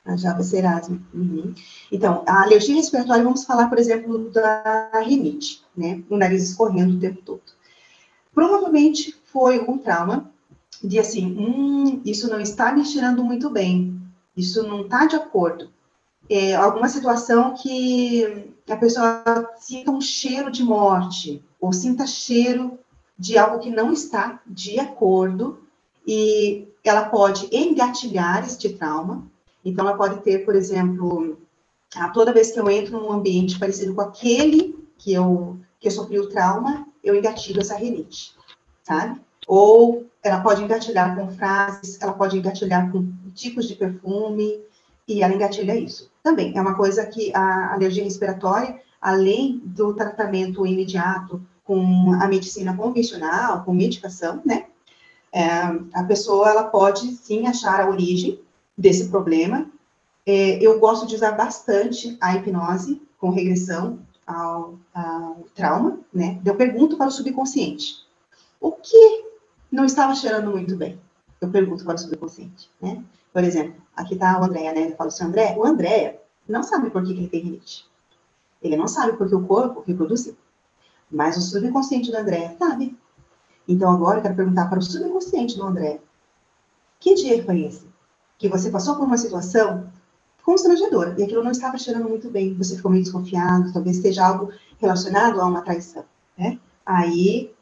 A 0.04 0.16
Java 0.16 0.42
Serasmo. 0.42 1.04
Uhum. 1.12 1.52
Então, 1.90 2.22
a 2.26 2.42
alergia 2.42 2.76
respiratória, 2.76 3.24
vamos 3.24 3.44
falar, 3.44 3.68
por 3.68 3.78
exemplo, 3.78 4.30
da 4.30 5.02
rinite, 5.04 5.62
né? 5.76 6.02
O 6.08 6.16
nariz 6.16 6.42
escorrendo 6.50 6.94
o 6.94 7.00
tempo 7.00 7.20
todo. 7.22 7.42
Provavelmente 8.32 9.20
foi 9.24 9.58
um 9.58 9.76
trauma 9.76 10.30
de 10.82 10.98
assim, 10.98 11.36
hum, 11.36 12.00
isso 12.04 12.28
não 12.30 12.40
está 12.40 12.72
me 12.72 12.84
cheirando 12.84 13.22
muito 13.24 13.50
bem, 13.50 14.00
isso 14.36 14.62
não 14.62 14.82
está 14.82 15.06
de 15.06 15.16
acordo. 15.16 15.70
É, 16.28 16.54
alguma 16.54 16.88
situação 16.88 17.54
que 17.54 18.54
a 18.68 18.76
pessoa 18.76 19.50
sinta 19.58 19.90
um 19.90 20.00
cheiro 20.00 20.50
de 20.50 20.62
morte, 20.62 21.44
ou 21.60 21.72
sinta 21.72 22.06
cheiro 22.06 22.78
de 23.18 23.36
algo 23.36 23.58
que 23.58 23.70
não 23.70 23.92
está 23.92 24.40
de 24.46 24.78
acordo, 24.80 25.61
e 26.06 26.68
ela 26.84 27.06
pode 27.06 27.48
engatilhar 27.54 28.44
este 28.44 28.70
trauma. 28.70 29.24
Então, 29.64 29.86
ela 29.86 29.96
pode 29.96 30.20
ter, 30.22 30.44
por 30.44 30.54
exemplo, 30.54 31.38
ah, 31.94 32.08
toda 32.08 32.32
vez 32.32 32.50
que 32.50 32.60
eu 32.60 32.68
entro 32.68 33.00
num 33.00 33.12
ambiente 33.12 33.58
parecido 33.58 33.94
com 33.94 34.00
aquele 34.00 34.76
que 34.98 35.12
eu, 35.12 35.58
que 35.78 35.88
eu 35.88 35.92
sofri 35.92 36.18
o 36.18 36.28
trauma, 36.28 36.86
eu 37.02 37.14
engatilho 37.14 37.60
essa 37.60 37.76
rinite, 37.76 38.34
sabe? 38.82 39.20
Ou 39.46 40.06
ela 40.22 40.40
pode 40.40 40.62
engatilhar 40.62 41.16
com 41.16 41.30
frases, 41.30 42.00
ela 42.00 42.12
pode 42.12 42.36
engatilhar 42.36 42.90
com 42.90 43.12
tipos 43.34 43.66
de 43.66 43.74
perfume, 43.74 44.60
e 45.06 45.22
ela 45.22 45.34
engatilha 45.34 45.76
isso. 45.76 46.10
Também 46.22 46.56
é 46.56 46.60
uma 46.60 46.74
coisa 46.74 47.04
que 47.06 47.34
a 47.34 47.74
alergia 47.74 48.04
respiratória, 48.04 48.80
além 49.00 49.60
do 49.64 49.94
tratamento 49.94 50.66
imediato 50.66 51.42
com 51.64 52.12
a 52.20 52.28
medicina 52.28 52.76
convencional, 52.76 53.64
com 53.64 53.72
medicação, 53.72 54.40
né? 54.44 54.66
É, 55.32 55.50
a 55.94 56.04
pessoa 56.04 56.50
ela 56.50 56.64
pode 56.64 57.12
sim 57.16 57.46
achar 57.46 57.80
a 57.80 57.88
origem 57.88 58.40
desse 58.76 59.08
problema. 59.08 59.66
É, 60.26 60.64
eu 60.64 60.78
gosto 60.78 61.06
de 61.06 61.14
usar 61.14 61.32
bastante 61.32 62.16
a 62.20 62.36
hipnose 62.36 63.00
com 63.18 63.30
regressão 63.30 63.98
ao, 64.26 64.78
ao 64.94 65.46
trauma, 65.54 65.98
né? 66.12 66.40
Eu 66.44 66.54
pergunto 66.54 66.96
para 66.96 67.08
o 67.08 67.10
subconsciente 67.10 68.02
o 68.60 68.72
que 68.72 69.24
não 69.70 69.84
estava 69.84 70.14
cheirando 70.14 70.50
muito 70.50 70.76
bem. 70.76 70.98
Eu 71.40 71.50
pergunto 71.50 71.84
para 71.84 71.96
o 71.96 71.98
subconsciente, 71.98 72.70
né? 72.80 73.02
Por 73.32 73.42
exemplo, 73.42 73.80
aqui 73.96 74.14
está 74.14 74.38
o 74.38 74.44
André, 74.44 74.72
né? 74.72 74.90
Eu 74.90 74.96
falo 74.96 75.08
assim, 75.08 75.24
André, 75.24 75.56
o 75.56 75.64
André 75.64 76.22
não 76.48 76.62
sabe 76.62 76.90
por 76.90 77.02
que, 77.02 77.14
que 77.14 77.20
ele 77.20 77.28
tem 77.28 77.40
rinite. 77.40 77.86
Ele 78.62 78.76
não 78.76 78.86
sabe 78.86 79.16
porque 79.16 79.34
o 79.34 79.44
corpo 79.44 79.82
reproduziu. 79.86 80.36
Mas 81.10 81.36
o 81.36 81.40
subconsciente 81.40 82.10
do 82.10 82.16
André 82.16 82.54
sabe. 82.58 82.96
Então 83.66 83.90
agora 83.90 84.18
eu 84.18 84.22
quero 84.22 84.34
perguntar 84.34 84.66
para 84.68 84.78
o 84.78 84.82
subconsciente 84.82 85.56
do 85.56 85.64
André: 85.64 86.00
que 86.98 87.14
dia 87.14 87.44
foi 87.44 87.62
esse? 87.62 87.86
Que 88.38 88.48
você 88.48 88.70
passou 88.70 88.96
por 88.96 89.04
uma 89.04 89.16
situação 89.16 89.90
constrangedora 90.42 91.14
e 91.18 91.22
aquilo 91.22 91.44
não 91.44 91.52
estava 91.52 91.78
cheirando 91.78 92.08
muito 92.08 92.28
bem, 92.28 92.54
você 92.54 92.76
ficou 92.76 92.90
meio 92.90 93.04
desconfiado, 93.04 93.72
talvez 93.72 93.98
seja 93.98 94.26
algo 94.26 94.52
relacionado 94.78 95.40
a 95.40 95.46
uma 95.46 95.62
traição, 95.62 96.04
né? 96.36 96.58
Aí, 96.84 97.54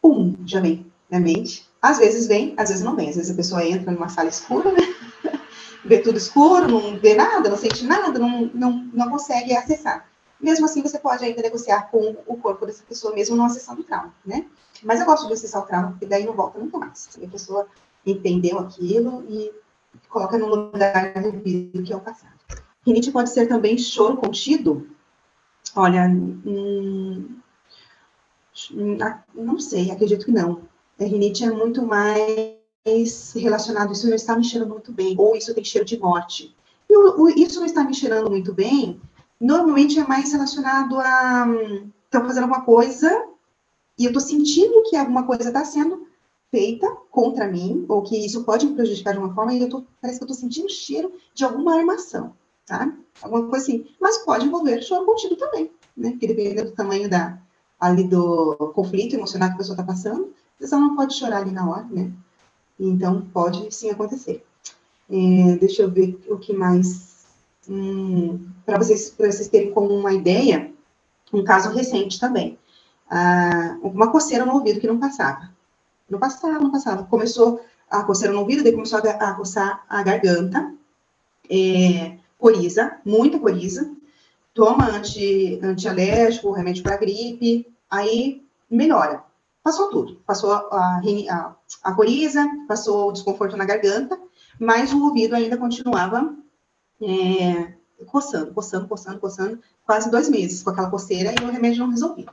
pum, 0.00 0.34
já 0.44 0.60
vem 0.60 0.90
na 1.08 1.20
mente. 1.20 1.68
Às 1.80 1.98
vezes 1.98 2.26
vem, 2.26 2.54
às 2.56 2.68
vezes 2.70 2.84
não 2.84 2.96
vem. 2.96 3.08
Às 3.08 3.16
vezes 3.16 3.30
a 3.30 3.36
pessoa 3.36 3.64
entra 3.64 3.92
numa 3.92 4.08
sala 4.08 4.28
escura, 4.28 4.72
né? 4.72 4.80
vê 5.84 5.98
tudo 5.98 6.18
escuro, 6.18 6.68
não 6.68 6.98
vê 6.98 7.14
nada, 7.14 7.48
não 7.48 7.56
sente 7.56 7.84
nada, 7.84 8.18
não, 8.18 8.50
não, 8.54 8.72
não 8.92 9.10
consegue 9.10 9.54
acessar. 9.54 10.08
Mesmo 10.42 10.66
assim, 10.66 10.82
você 10.82 10.98
pode 10.98 11.24
ainda 11.24 11.40
negociar 11.40 11.88
com 11.90 12.16
o 12.26 12.36
corpo 12.36 12.66
dessa 12.66 12.82
pessoa, 12.82 13.14
mesmo 13.14 13.36
não 13.36 13.44
acessando 13.44 13.80
o 13.80 13.84
trauma, 13.84 14.12
né? 14.26 14.44
Mas 14.82 14.98
eu 14.98 15.06
gosto 15.06 15.28
de 15.28 15.32
acessar 15.32 15.62
o 15.62 15.66
trauma, 15.66 15.90
porque 15.90 16.06
daí 16.06 16.26
não 16.26 16.34
volta 16.34 16.58
nunca 16.58 16.78
mais. 16.78 17.08
A 17.22 17.28
pessoa 17.28 17.68
entendeu 18.04 18.58
aquilo 18.58 19.24
e 19.28 19.52
coloca 20.08 20.36
no 20.36 20.46
lugar 20.46 21.12
devido 21.14 21.82
que 21.84 21.92
é 21.92 21.96
o 21.96 22.00
passado. 22.00 22.32
Rinite 22.84 23.12
pode 23.12 23.30
ser 23.30 23.46
também 23.46 23.78
choro 23.78 24.16
contido. 24.16 24.88
Olha, 25.76 26.08
hum, 26.08 26.42
hum 26.44 27.38
não 29.34 29.60
sei, 29.60 29.90
acredito 29.90 30.26
que 30.26 30.32
não. 30.32 30.62
A 31.00 31.04
rinite 31.04 31.44
é 31.44 31.50
muito 31.50 31.86
mais 31.86 33.32
relacionado, 33.34 33.92
isso 33.92 34.08
não 34.08 34.14
está 34.14 34.36
me 34.36 34.44
cheirando 34.44 34.70
muito 34.70 34.92
bem, 34.92 35.14
ou 35.18 35.36
isso 35.36 35.54
tem 35.54 35.64
cheiro 35.64 35.86
de 35.86 35.98
morte. 35.98 36.54
E 36.90 36.96
o, 36.96 37.22
o, 37.22 37.28
isso 37.30 37.60
não 37.60 37.66
está 37.66 37.84
me 37.84 37.94
cheirando 37.94 38.28
muito 38.28 38.52
bem, 38.52 39.00
normalmente 39.42 39.98
é 39.98 40.06
mais 40.06 40.32
relacionado 40.32 40.98
a 41.00 41.46
estou 42.04 42.22
fazendo 42.22 42.44
alguma 42.44 42.62
coisa 42.62 43.26
e 43.98 44.04
eu 44.04 44.10
estou 44.10 44.22
sentindo 44.22 44.82
que 44.88 44.96
alguma 44.96 45.24
coisa 45.24 45.48
está 45.48 45.64
sendo 45.64 46.06
feita 46.50 46.86
contra 47.10 47.48
mim, 47.48 47.84
ou 47.88 48.02
que 48.02 48.26
isso 48.26 48.44
pode 48.44 48.66
me 48.66 48.74
prejudicar 48.74 49.12
de 49.12 49.18
uma 49.18 49.34
forma, 49.34 49.54
e 49.54 49.62
eu 49.62 49.68
tô, 49.68 49.84
parece 50.00 50.18
que 50.18 50.24
eu 50.24 50.26
estou 50.26 50.40
sentindo 50.40 50.66
o 50.66 50.70
cheiro 50.70 51.12
de 51.34 51.44
alguma 51.44 51.74
armação, 51.74 52.34
tá? 52.66 52.94
Alguma 53.22 53.48
coisa 53.48 53.64
assim. 53.64 53.86
Mas 53.98 54.18
pode 54.18 54.46
envolver 54.46 54.82
choro 54.82 55.06
contido 55.06 55.36
também, 55.36 55.70
né? 55.96 56.16
Dependendo 56.20 56.70
do 56.70 56.76
tamanho 56.76 57.08
da, 57.08 57.38
ali 57.80 58.04
do 58.04 58.54
conflito 58.74 59.16
emocional 59.16 59.48
que 59.48 59.54
a 59.54 59.58
pessoa 59.58 59.74
está 59.74 59.84
passando, 59.84 60.32
pessoa 60.58 60.80
não 60.80 60.94
pode 60.94 61.14
chorar 61.14 61.38
ali 61.38 61.50
na 61.50 61.68
hora, 61.68 61.86
né? 61.90 62.12
Então, 62.78 63.22
pode 63.32 63.74
sim 63.74 63.90
acontecer. 63.90 64.44
É, 65.10 65.56
deixa 65.56 65.82
eu 65.82 65.90
ver 65.90 66.18
o 66.28 66.38
que 66.38 66.52
mais 66.52 67.11
para 68.64 68.78
vocês, 68.78 69.14
vocês 69.16 69.48
terem 69.48 69.72
como 69.72 69.94
uma 69.94 70.12
ideia, 70.12 70.72
um 71.32 71.44
caso 71.44 71.70
recente 71.70 72.18
também. 72.18 72.58
Ah, 73.08 73.76
uma 73.82 74.10
coceira 74.10 74.44
no 74.44 74.54
ouvido 74.54 74.80
que 74.80 74.86
não 74.86 74.98
passava. 74.98 75.50
Não 76.08 76.18
passava, 76.18 76.58
não 76.58 76.70
passava. 76.70 77.04
Começou 77.04 77.64
a 77.90 78.02
coceira 78.04 78.32
no 78.32 78.40
ouvido, 78.40 78.62
daí 78.62 78.72
começou 78.72 78.98
a, 78.98 79.02
a 79.02 79.34
coçar 79.34 79.84
a 79.88 80.02
garganta, 80.02 80.74
é, 81.50 82.18
coriza, 82.38 82.98
muita 83.04 83.38
coriza, 83.38 83.90
toma 84.54 84.88
anti, 84.88 85.60
antialérgico, 85.62 86.50
remédio 86.52 86.82
para 86.82 86.96
gripe, 86.96 87.66
aí 87.90 88.42
melhora. 88.70 89.22
Passou 89.62 89.90
tudo. 89.90 90.16
Passou 90.26 90.52
a, 90.52 91.00
a, 91.30 91.54
a 91.84 91.92
coriza, 91.94 92.44
passou 92.66 93.08
o 93.08 93.12
desconforto 93.12 93.56
na 93.56 93.64
garganta, 93.64 94.18
mas 94.58 94.92
o 94.92 95.04
ouvido 95.04 95.34
ainda 95.34 95.56
continuava 95.56 96.34
é, 97.02 97.74
coçando, 98.06 98.52
coçando, 98.52 98.88
coçando, 98.88 99.18
coçando, 99.18 99.60
quase 99.84 100.10
dois 100.10 100.28
meses 100.28 100.62
com 100.62 100.70
aquela 100.70 100.90
coceira 100.90 101.34
e 101.40 101.44
o 101.44 101.50
remédio 101.50 101.80
não 101.80 101.90
resolvia. 101.90 102.28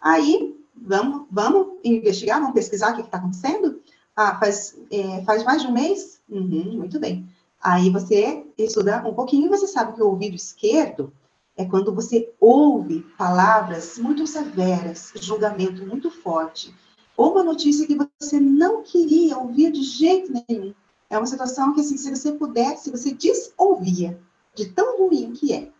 Aí, 0.00 0.56
vamos, 0.74 1.26
vamos 1.30 1.78
investigar, 1.84 2.40
vamos 2.40 2.54
pesquisar 2.54 2.92
o 2.92 2.96
que 2.96 3.02
está 3.02 3.18
acontecendo? 3.18 3.80
Ah, 4.14 4.38
faz, 4.38 4.76
é, 4.90 5.22
faz 5.24 5.44
mais 5.44 5.62
de 5.62 5.68
um 5.68 5.72
mês? 5.72 6.20
Uhum, 6.28 6.78
muito 6.78 6.98
bem. 6.98 7.28
Aí 7.62 7.90
você 7.90 8.46
estuda 8.56 9.06
um 9.06 9.14
pouquinho 9.14 9.50
você 9.50 9.66
sabe 9.66 9.94
que 9.94 10.02
o 10.02 10.08
ouvido 10.08 10.36
esquerdo 10.36 11.12
é 11.56 11.64
quando 11.64 11.94
você 11.94 12.32
ouve 12.38 13.00
palavras 13.16 13.98
muito 13.98 14.26
severas, 14.26 15.12
julgamento 15.16 15.84
muito 15.86 16.10
forte, 16.10 16.72
ou 17.16 17.32
uma 17.32 17.42
notícia 17.42 17.86
que 17.86 17.96
você 18.20 18.38
não 18.38 18.82
queria 18.82 19.38
ouvir 19.38 19.72
de 19.72 19.82
jeito 19.82 20.32
nenhum. 20.48 20.74
É 21.08 21.16
uma 21.16 21.26
situação 21.26 21.72
que, 21.74 21.80
assim, 21.80 21.96
se 21.96 22.10
você 22.10 22.32
pudesse, 22.32 22.90
você 22.90 23.12
desouvia 23.12 24.18
de 24.54 24.66
tão 24.66 24.98
ruim 24.98 25.32
que 25.32 25.52
é. 25.52 25.70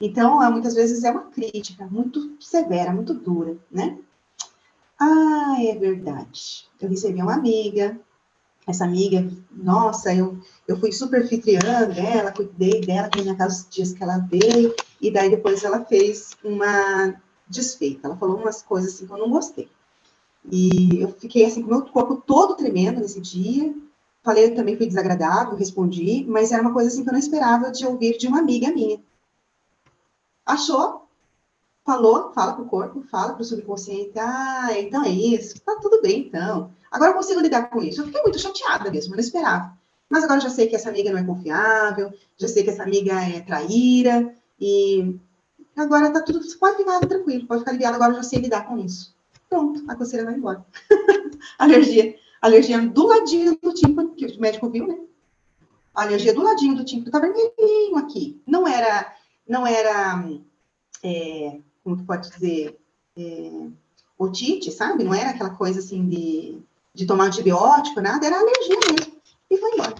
Então, 0.00 0.42
é, 0.42 0.50
muitas 0.50 0.74
vezes 0.74 1.04
é 1.04 1.10
uma 1.10 1.24
crítica 1.24 1.86
muito 1.86 2.36
severa, 2.40 2.92
muito 2.92 3.12
dura, 3.12 3.56
né? 3.70 3.98
Ah, 4.98 5.56
é 5.58 5.74
verdade. 5.74 6.68
Eu 6.80 6.88
recebi 6.88 7.20
uma 7.20 7.34
amiga, 7.34 7.98
essa 8.66 8.84
amiga, 8.84 9.28
nossa, 9.50 10.14
eu, 10.14 10.38
eu 10.66 10.78
fui 10.78 10.92
super 10.92 11.22
anfitriã 11.22 11.88
dela, 11.88 12.32
cuidei 12.32 12.80
dela, 12.80 13.08
que 13.08 13.20
minha 13.20 13.36
casa 13.36 13.62
os 13.62 13.74
dias 13.74 13.92
que 13.92 14.02
ela 14.02 14.18
veio, 14.18 14.74
e 15.00 15.10
daí 15.10 15.30
depois 15.30 15.64
ela 15.64 15.84
fez 15.84 16.30
uma 16.44 17.14
desfeita. 17.48 18.06
Ela 18.06 18.16
falou 18.16 18.36
umas 18.36 18.62
coisas 18.62 18.94
assim 18.94 19.06
que 19.06 19.12
eu 19.12 19.18
não 19.18 19.30
gostei. 19.30 19.68
E 20.50 21.00
eu 21.00 21.08
fiquei 21.12 21.44
assim 21.44 21.62
com 21.62 21.68
o 21.68 21.70
meu 21.70 21.82
corpo 21.86 22.16
todo 22.16 22.56
tremendo 22.56 23.00
nesse 23.00 23.20
dia, 23.20 23.74
Falei 24.22 24.54
também 24.54 24.76
foi 24.76 24.86
desagradável, 24.86 25.56
respondi, 25.56 26.24
mas 26.28 26.52
era 26.52 26.62
uma 26.62 26.72
coisa 26.72 26.88
assim 26.88 27.02
que 27.02 27.08
eu 27.08 27.12
não 27.12 27.18
esperava 27.20 27.70
de 27.70 27.86
ouvir 27.86 28.18
de 28.18 28.26
uma 28.26 28.38
amiga 28.38 28.70
minha. 28.70 29.00
Achou? 30.44 31.08
Falou, 31.84 32.32
fala 32.34 32.52
pro 32.52 32.66
corpo, 32.66 33.02
fala 33.10 33.32
pro 33.32 33.44
subconsciente, 33.44 34.18
ah, 34.18 34.68
então 34.78 35.02
é 35.04 35.08
isso, 35.08 35.58
tá 35.62 35.78
tudo 35.80 36.02
bem 36.02 36.26
então. 36.26 36.70
Agora 36.90 37.12
eu 37.12 37.14
consigo 37.14 37.40
lidar 37.40 37.70
com 37.70 37.80
isso. 37.80 38.02
Eu 38.02 38.06
fiquei 38.06 38.22
muito 38.22 38.38
chateada 38.38 38.90
mesmo, 38.90 39.14
eu 39.14 39.16
não 39.16 39.24
esperava. 39.24 39.72
Mas 40.08 40.24
agora 40.24 40.38
eu 40.38 40.42
já 40.42 40.50
sei 40.50 40.66
que 40.66 40.76
essa 40.76 40.90
amiga 40.90 41.10
não 41.10 41.18
é 41.18 41.24
confiável, 41.24 42.12
já 42.36 42.48
sei 42.48 42.62
que 42.62 42.70
essa 42.70 42.82
amiga 42.82 43.14
é 43.14 43.40
traíra, 43.40 44.34
e 44.60 45.18
agora 45.76 46.10
tá 46.10 46.20
tudo, 46.20 46.40
pode 46.58 46.76
ficar 46.76 47.00
tranquilo, 47.00 47.46
pode 47.46 47.60
ficar 47.60 47.70
aliviado, 47.70 47.96
agora 47.96 48.12
eu 48.12 48.16
já 48.16 48.22
sei 48.24 48.40
lidar 48.40 48.66
com 48.66 48.76
isso. 48.76 49.14
Pronto, 49.48 49.82
a 49.88 49.96
coceira 49.96 50.26
vai 50.26 50.34
embora. 50.34 50.64
Alergia 51.58 52.14
alergia 52.40 52.80
do 52.80 53.06
ladinho 53.06 53.58
do 53.60 53.74
tímpano, 53.74 54.14
que 54.14 54.26
o 54.26 54.40
médico 54.40 54.70
viu, 54.70 54.86
né? 54.86 54.98
Alergia 55.94 56.32
do 56.32 56.42
ladinho 56.42 56.76
do 56.76 56.84
tímpano, 56.84 57.10
tá 57.10 57.18
vermelhinho 57.18 57.96
aqui. 57.96 58.40
Não 58.46 58.66
era, 58.66 59.14
não 59.46 59.66
era, 59.66 60.24
é, 61.02 61.58
como 61.84 61.98
que 61.98 62.04
pode 62.04 62.30
dizer, 62.30 62.78
é, 63.16 63.66
otite, 64.18 64.70
sabe? 64.70 65.04
Não 65.04 65.12
era 65.12 65.30
aquela 65.30 65.50
coisa 65.50 65.80
assim 65.80 66.08
de, 66.08 66.58
de 66.94 67.06
tomar 67.06 67.24
antibiótico, 67.24 68.00
nada, 68.00 68.26
era 68.26 68.38
alergia 68.38 68.78
mesmo. 68.90 69.20
E 69.50 69.56
foi 69.58 69.72
embora. 69.72 69.94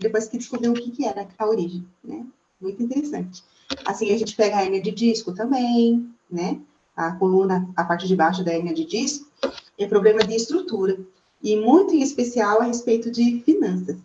Depois 0.00 0.26
que 0.26 0.38
descobriu 0.38 0.72
o 0.72 0.74
que, 0.74 0.90
que 0.90 1.04
era 1.04 1.28
a 1.38 1.46
origem, 1.46 1.86
né? 2.02 2.24
Muito 2.60 2.82
interessante. 2.82 3.44
Assim, 3.84 4.10
a 4.12 4.18
gente 4.18 4.34
pega 4.34 4.56
a 4.56 4.64
hernia 4.64 4.80
de 4.80 4.90
disco 4.90 5.32
também, 5.32 6.10
né? 6.30 6.60
A 6.96 7.12
coluna, 7.12 7.68
a 7.76 7.84
parte 7.84 8.06
de 8.06 8.16
baixo 8.16 8.42
da 8.42 8.54
hernia 8.54 8.72
de 8.72 8.84
disco, 8.84 9.30
é 9.78 9.86
problema 9.86 10.20
de 10.20 10.34
estrutura 10.34 10.98
e 11.44 11.56
muito 11.56 11.94
em 11.94 12.00
especial 12.00 12.62
a 12.62 12.64
respeito 12.64 13.10
de 13.10 13.42
finanças, 13.42 13.98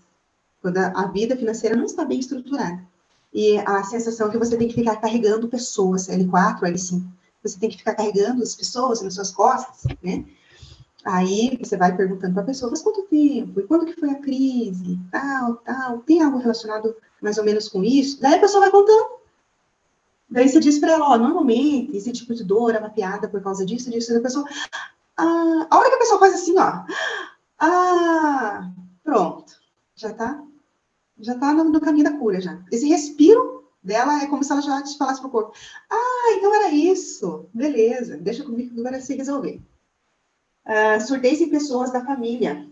quando 0.62 0.78
a, 0.78 1.08
vida 1.08 1.38
financeira 1.38 1.74
não 1.74 1.86
está 1.86 2.04
bem 2.04 2.20
estruturada. 2.20 2.86
E 3.34 3.58
a 3.60 3.82
sensação 3.84 4.30
que 4.30 4.38
você 4.38 4.58
tem 4.58 4.68
que 4.68 4.74
ficar 4.74 4.98
carregando 4.98 5.48
pessoas, 5.48 6.10
L4, 6.10 6.60
L5, 6.64 7.02
você 7.42 7.58
tem 7.58 7.70
que 7.70 7.78
ficar 7.78 7.96
carregando 7.96 8.44
as 8.44 8.54
pessoas 8.54 9.02
nas 9.02 9.14
suas 9.14 9.32
costas, 9.32 9.96
né? 10.04 10.26
Aí 11.06 11.58
você 11.64 11.78
vai 11.78 11.96
perguntando 11.96 12.34
para 12.34 12.44
a 12.44 12.48
pessoa, 12.48 12.70
mas 12.70 12.82
quanto 12.82 13.04
tempo? 13.04 13.62
E 13.62 13.64
quando 13.64 13.86
que 13.86 13.98
foi 13.98 14.10
a 14.10 14.20
crise? 14.20 15.00
Tal, 15.10 15.56
tal. 15.58 16.00
Tem 16.00 16.22
algo 16.22 16.40
relacionado 16.40 16.94
mais 17.22 17.38
ou 17.38 17.46
menos 17.46 17.70
com 17.70 17.82
isso? 17.86 18.20
Daí 18.20 18.34
a 18.34 18.40
pessoa 18.40 18.62
vai 18.62 18.72
contando. 18.72 19.20
Daí 20.30 20.50
você 20.50 20.60
diz 20.60 20.78
para 20.78 20.92
ela, 20.92 21.08
ó, 21.08 21.18
normalmente 21.18 21.96
esse 21.96 22.12
tipo 22.12 22.36
de 22.36 22.44
dor 22.44 22.76
é 22.76 22.82
mapeada 22.82 23.30
por 23.30 23.42
causa 23.42 23.66
disso, 23.66 23.90
disso, 23.90 24.14
da 24.14 24.20
pessoa. 24.20 24.46
Ah, 25.20 25.68
a 25.70 25.78
hora 25.78 25.90
que 25.90 25.96
a 25.96 26.00
pessoa 26.00 26.20
faz 26.20 26.34
assim, 26.34 26.58
ó. 26.58 26.86
Ah, 27.60 28.72
pronto. 29.04 29.54
Já 29.94 30.14
tá, 30.14 30.42
já 31.20 31.38
tá 31.38 31.54
no, 31.54 31.66
no 31.66 31.82
caminho 31.82 32.06
da 32.06 32.18
cura 32.18 32.40
já. 32.40 32.64
Esse 32.72 32.88
respiro 32.88 33.70
dela 33.84 34.22
é 34.22 34.28
como 34.28 34.44
se 34.44 34.52
ela 34.52 34.62
já 34.62 34.82
te 34.82 34.98
falasse 34.98 35.20
pro 35.20 35.30
corpo. 35.30 35.54
Ah, 35.90 36.34
então 36.38 36.56
era 36.56 36.72
isso. 36.72 37.50
Beleza, 37.54 38.16
deixa 38.16 38.46
comigo 38.46 38.74
que 38.74 38.80
agora 38.80 39.02
se 39.02 39.14
resolver. 39.14 39.62
Uh, 40.66 41.02
surdez 41.06 41.42
em 41.42 41.50
pessoas 41.50 41.92
da 41.92 42.06
família. 42.06 42.66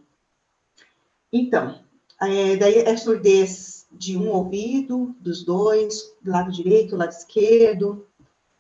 Então, 1.33 1.81
é, 2.21 2.55
daí 2.55 2.79
é 2.79 2.95
surdez 2.95 3.87
de 3.91 4.15
um 4.17 4.29
ouvido, 4.29 5.13
dos 5.19 5.43
dois, 5.43 6.15
do 6.21 6.31
lado 6.31 6.51
direito, 6.51 6.91
do 6.91 6.97
lado 6.97 7.11
esquerdo, 7.11 8.07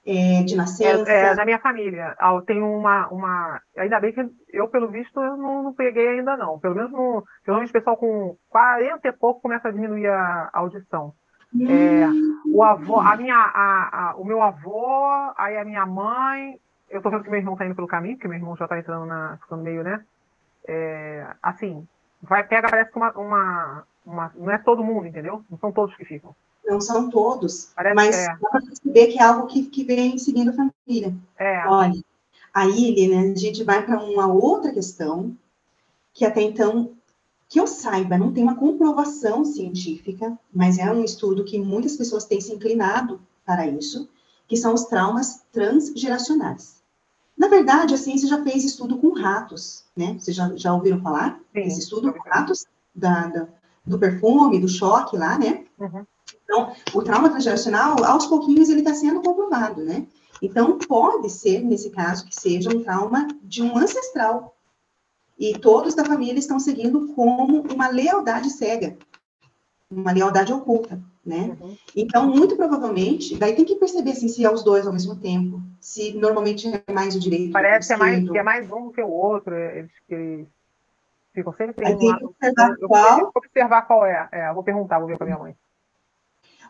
é, 0.07 0.41
de 0.43 0.55
nascença. 0.55 1.11
É, 1.11 1.25
é, 1.25 1.35
na 1.35 1.43
minha 1.43 1.59
família. 1.59 2.15
Eu 2.21 2.41
tenho 2.41 2.65
uma, 2.65 3.07
uma. 3.09 3.61
Ainda 3.75 3.99
bem 3.99 4.13
que 4.13 4.25
eu, 4.53 4.69
pelo 4.69 4.87
visto, 4.87 5.19
eu 5.19 5.35
não, 5.35 5.63
não 5.63 5.73
peguei 5.73 6.07
ainda 6.07 6.37
não. 6.37 6.57
Pelo 6.59 6.75
menos, 6.75 6.91
no, 6.91 7.25
geralmente, 7.45 7.69
o 7.69 7.73
pessoal 7.73 7.97
com 7.97 8.37
40 8.49 9.05
e 9.05 9.11
pouco 9.11 9.41
começa 9.41 9.67
a 9.67 9.71
diminuir 9.71 10.07
a 10.07 10.49
audição. 10.53 11.13
Hum. 11.53 11.67
É, 11.69 12.07
o 12.49 12.63
avô, 12.63 12.99
a 13.01 13.17
minha, 13.17 13.35
a, 13.35 14.11
a, 14.11 14.15
o 14.15 14.23
meu 14.23 14.41
avô, 14.41 15.05
aí 15.37 15.57
a 15.57 15.65
minha 15.65 15.85
mãe. 15.85 16.57
Eu 16.89 17.01
tô 17.01 17.09
vendo 17.09 17.23
que 17.23 17.29
meu 17.29 17.39
irmão 17.39 17.57
tá 17.57 17.65
indo 17.65 17.75
pelo 17.75 17.85
caminho, 17.87 18.15
porque 18.15 18.29
meu 18.29 18.37
irmão 18.37 18.55
já 18.55 18.65
tá 18.65 18.79
entrando 18.79 19.05
na, 19.05 19.37
ficando 19.41 19.61
meio, 19.61 19.83
né? 19.83 20.05
É, 20.65 21.27
assim, 21.43 21.85
vai, 22.21 22.45
pega, 22.45 22.69
parece 22.69 22.91
que 22.91 22.97
uma, 22.97 23.11
uma, 23.11 23.83
uma, 24.05 24.31
Não 24.35 24.51
é 24.51 24.57
todo 24.57 24.83
mundo, 24.85 25.05
entendeu? 25.05 25.43
Não 25.49 25.57
são 25.57 25.69
todos 25.69 25.93
que 25.97 26.05
ficam. 26.05 26.33
Não 26.67 26.81
são 26.81 27.09
todos, 27.09 27.69
Parece 27.73 27.95
mas 27.95 28.15
é. 28.15 28.27
dá 28.27 28.49
para 28.49 28.61
perceber 28.61 29.07
que 29.07 29.19
é 29.19 29.23
algo 29.23 29.47
que, 29.47 29.63
que 29.63 29.85
vem 29.85 30.17
seguindo 30.17 30.49
a 30.49 30.53
família. 30.53 31.15
É. 31.39 31.65
Olha, 31.65 32.03
aí, 32.53 32.91
Lilian, 32.91 33.31
a 33.31 33.35
gente 33.35 33.63
vai 33.63 33.85
para 33.85 34.03
uma 34.03 34.27
outra 34.27 34.73
questão, 34.73 35.35
que 36.13 36.25
até 36.25 36.41
então, 36.41 36.91
que 37.47 37.59
eu 37.59 37.65
saiba, 37.65 38.17
não 38.17 38.33
tem 38.33 38.43
uma 38.43 38.55
comprovação 38.55 39.45
científica, 39.45 40.37
mas 40.53 40.77
é 40.77 40.91
um 40.91 41.03
estudo 41.03 41.45
que 41.45 41.57
muitas 41.57 41.95
pessoas 41.95 42.25
têm 42.25 42.41
se 42.41 42.53
inclinado 42.53 43.21
para 43.45 43.65
isso, 43.65 44.09
que 44.45 44.57
são 44.57 44.73
os 44.73 44.85
traumas 44.85 45.43
transgeracionais. 45.53 46.77
Na 47.37 47.47
verdade, 47.47 47.93
a 47.93 47.97
ciência 47.97 48.27
já 48.27 48.43
fez 48.43 48.65
estudo 48.65 48.97
com 48.97 49.13
ratos, 49.13 49.85
né? 49.95 50.17
Vocês 50.19 50.35
já, 50.35 50.53
já 50.55 50.73
ouviram 50.73 50.99
falar? 51.01 51.39
Sim, 51.53 51.61
Esse 51.61 51.79
estudo 51.79 52.11
com 52.11 52.29
ratos, 52.29 52.65
da, 52.93 53.27
da, 53.27 53.47
do 53.85 53.99
perfume, 53.99 54.59
do 54.59 54.67
choque 54.67 55.15
lá, 55.15 55.37
né? 55.37 55.65
Uhum. 55.79 56.05
Então, 56.43 56.73
o 56.93 57.01
trauma 57.01 57.29
transgeracional, 57.29 58.03
aos 58.03 58.25
pouquinhos, 58.25 58.69
ele 58.69 58.79
está 58.79 58.93
sendo 58.93 59.21
comprovado, 59.21 59.83
né? 59.83 60.07
Então, 60.41 60.77
pode 60.77 61.29
ser, 61.29 61.61
nesse 61.63 61.89
caso, 61.89 62.25
que 62.25 62.35
seja 62.35 62.69
um 62.69 62.83
trauma 62.83 63.27
de 63.43 63.61
um 63.61 63.77
ancestral. 63.77 64.55
E 65.37 65.57
todos 65.57 65.93
da 65.93 66.05
família 66.05 66.39
estão 66.39 66.59
seguindo 66.59 67.13
como 67.13 67.61
uma 67.61 67.87
lealdade 67.89 68.49
cega, 68.49 68.97
uma 69.89 70.11
lealdade 70.11 70.51
oculta, 70.51 70.99
né? 71.25 71.55
Uhum. 71.59 71.77
Então, 71.95 72.27
muito 72.27 72.55
provavelmente, 72.55 73.35
daí 73.35 73.55
tem 73.55 73.65
que 73.65 73.75
perceber 73.75 74.11
assim, 74.11 74.27
se 74.27 74.43
é 74.43 74.51
os 74.51 74.63
dois 74.63 74.87
ao 74.87 74.93
mesmo 74.93 75.15
tempo, 75.15 75.61
se 75.79 76.13
normalmente 76.13 76.67
é 76.67 76.91
mais 76.91 77.15
o 77.15 77.19
direito. 77.19 77.51
Parece 77.51 77.87
que 77.87 77.93
é 77.93 77.97
mais, 77.97 78.29
que 78.29 78.37
é 78.37 78.43
mais 78.43 78.71
um 78.71 78.91
que 78.91 79.01
o 79.01 79.09
outro, 79.09 79.53
eles, 79.55 79.91
ficam 81.37 81.53
sempre. 81.53 81.85
Aí 81.85 81.97
tem 81.97 82.17
que 82.17 82.25
observar 82.25 82.75
eu, 82.79 82.87
qual. 82.87 83.19
vou 83.19 83.31
observar 83.35 83.81
qual 83.83 84.05
é. 84.05 84.27
é. 84.31 84.53
Vou 84.53 84.63
perguntar, 84.63 84.99
vou 84.99 85.07
ver 85.07 85.17
com 85.17 85.23
a 85.23 85.27
minha 85.27 85.39
mãe. 85.39 85.55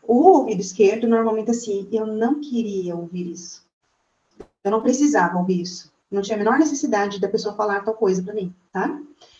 O 0.07 0.37
ouvido 0.37 0.61
esquerdo, 0.61 1.05
normalmente 1.05 1.51
assim, 1.51 1.87
eu 1.91 2.07
não 2.07 2.39
queria 2.39 2.95
ouvir 2.95 3.29
isso. 3.29 3.65
Eu 4.63 4.71
não 4.71 4.81
precisava 4.81 5.37
ouvir 5.37 5.61
isso. 5.61 5.91
Não 6.09 6.21
tinha 6.21 6.35
a 6.35 6.39
menor 6.39 6.57
necessidade 6.57 7.19
da 7.19 7.27
pessoa 7.27 7.55
falar 7.55 7.83
tal 7.83 7.93
coisa 7.93 8.23
para 8.23 8.33
mim, 8.33 8.53
tá? 8.71 8.87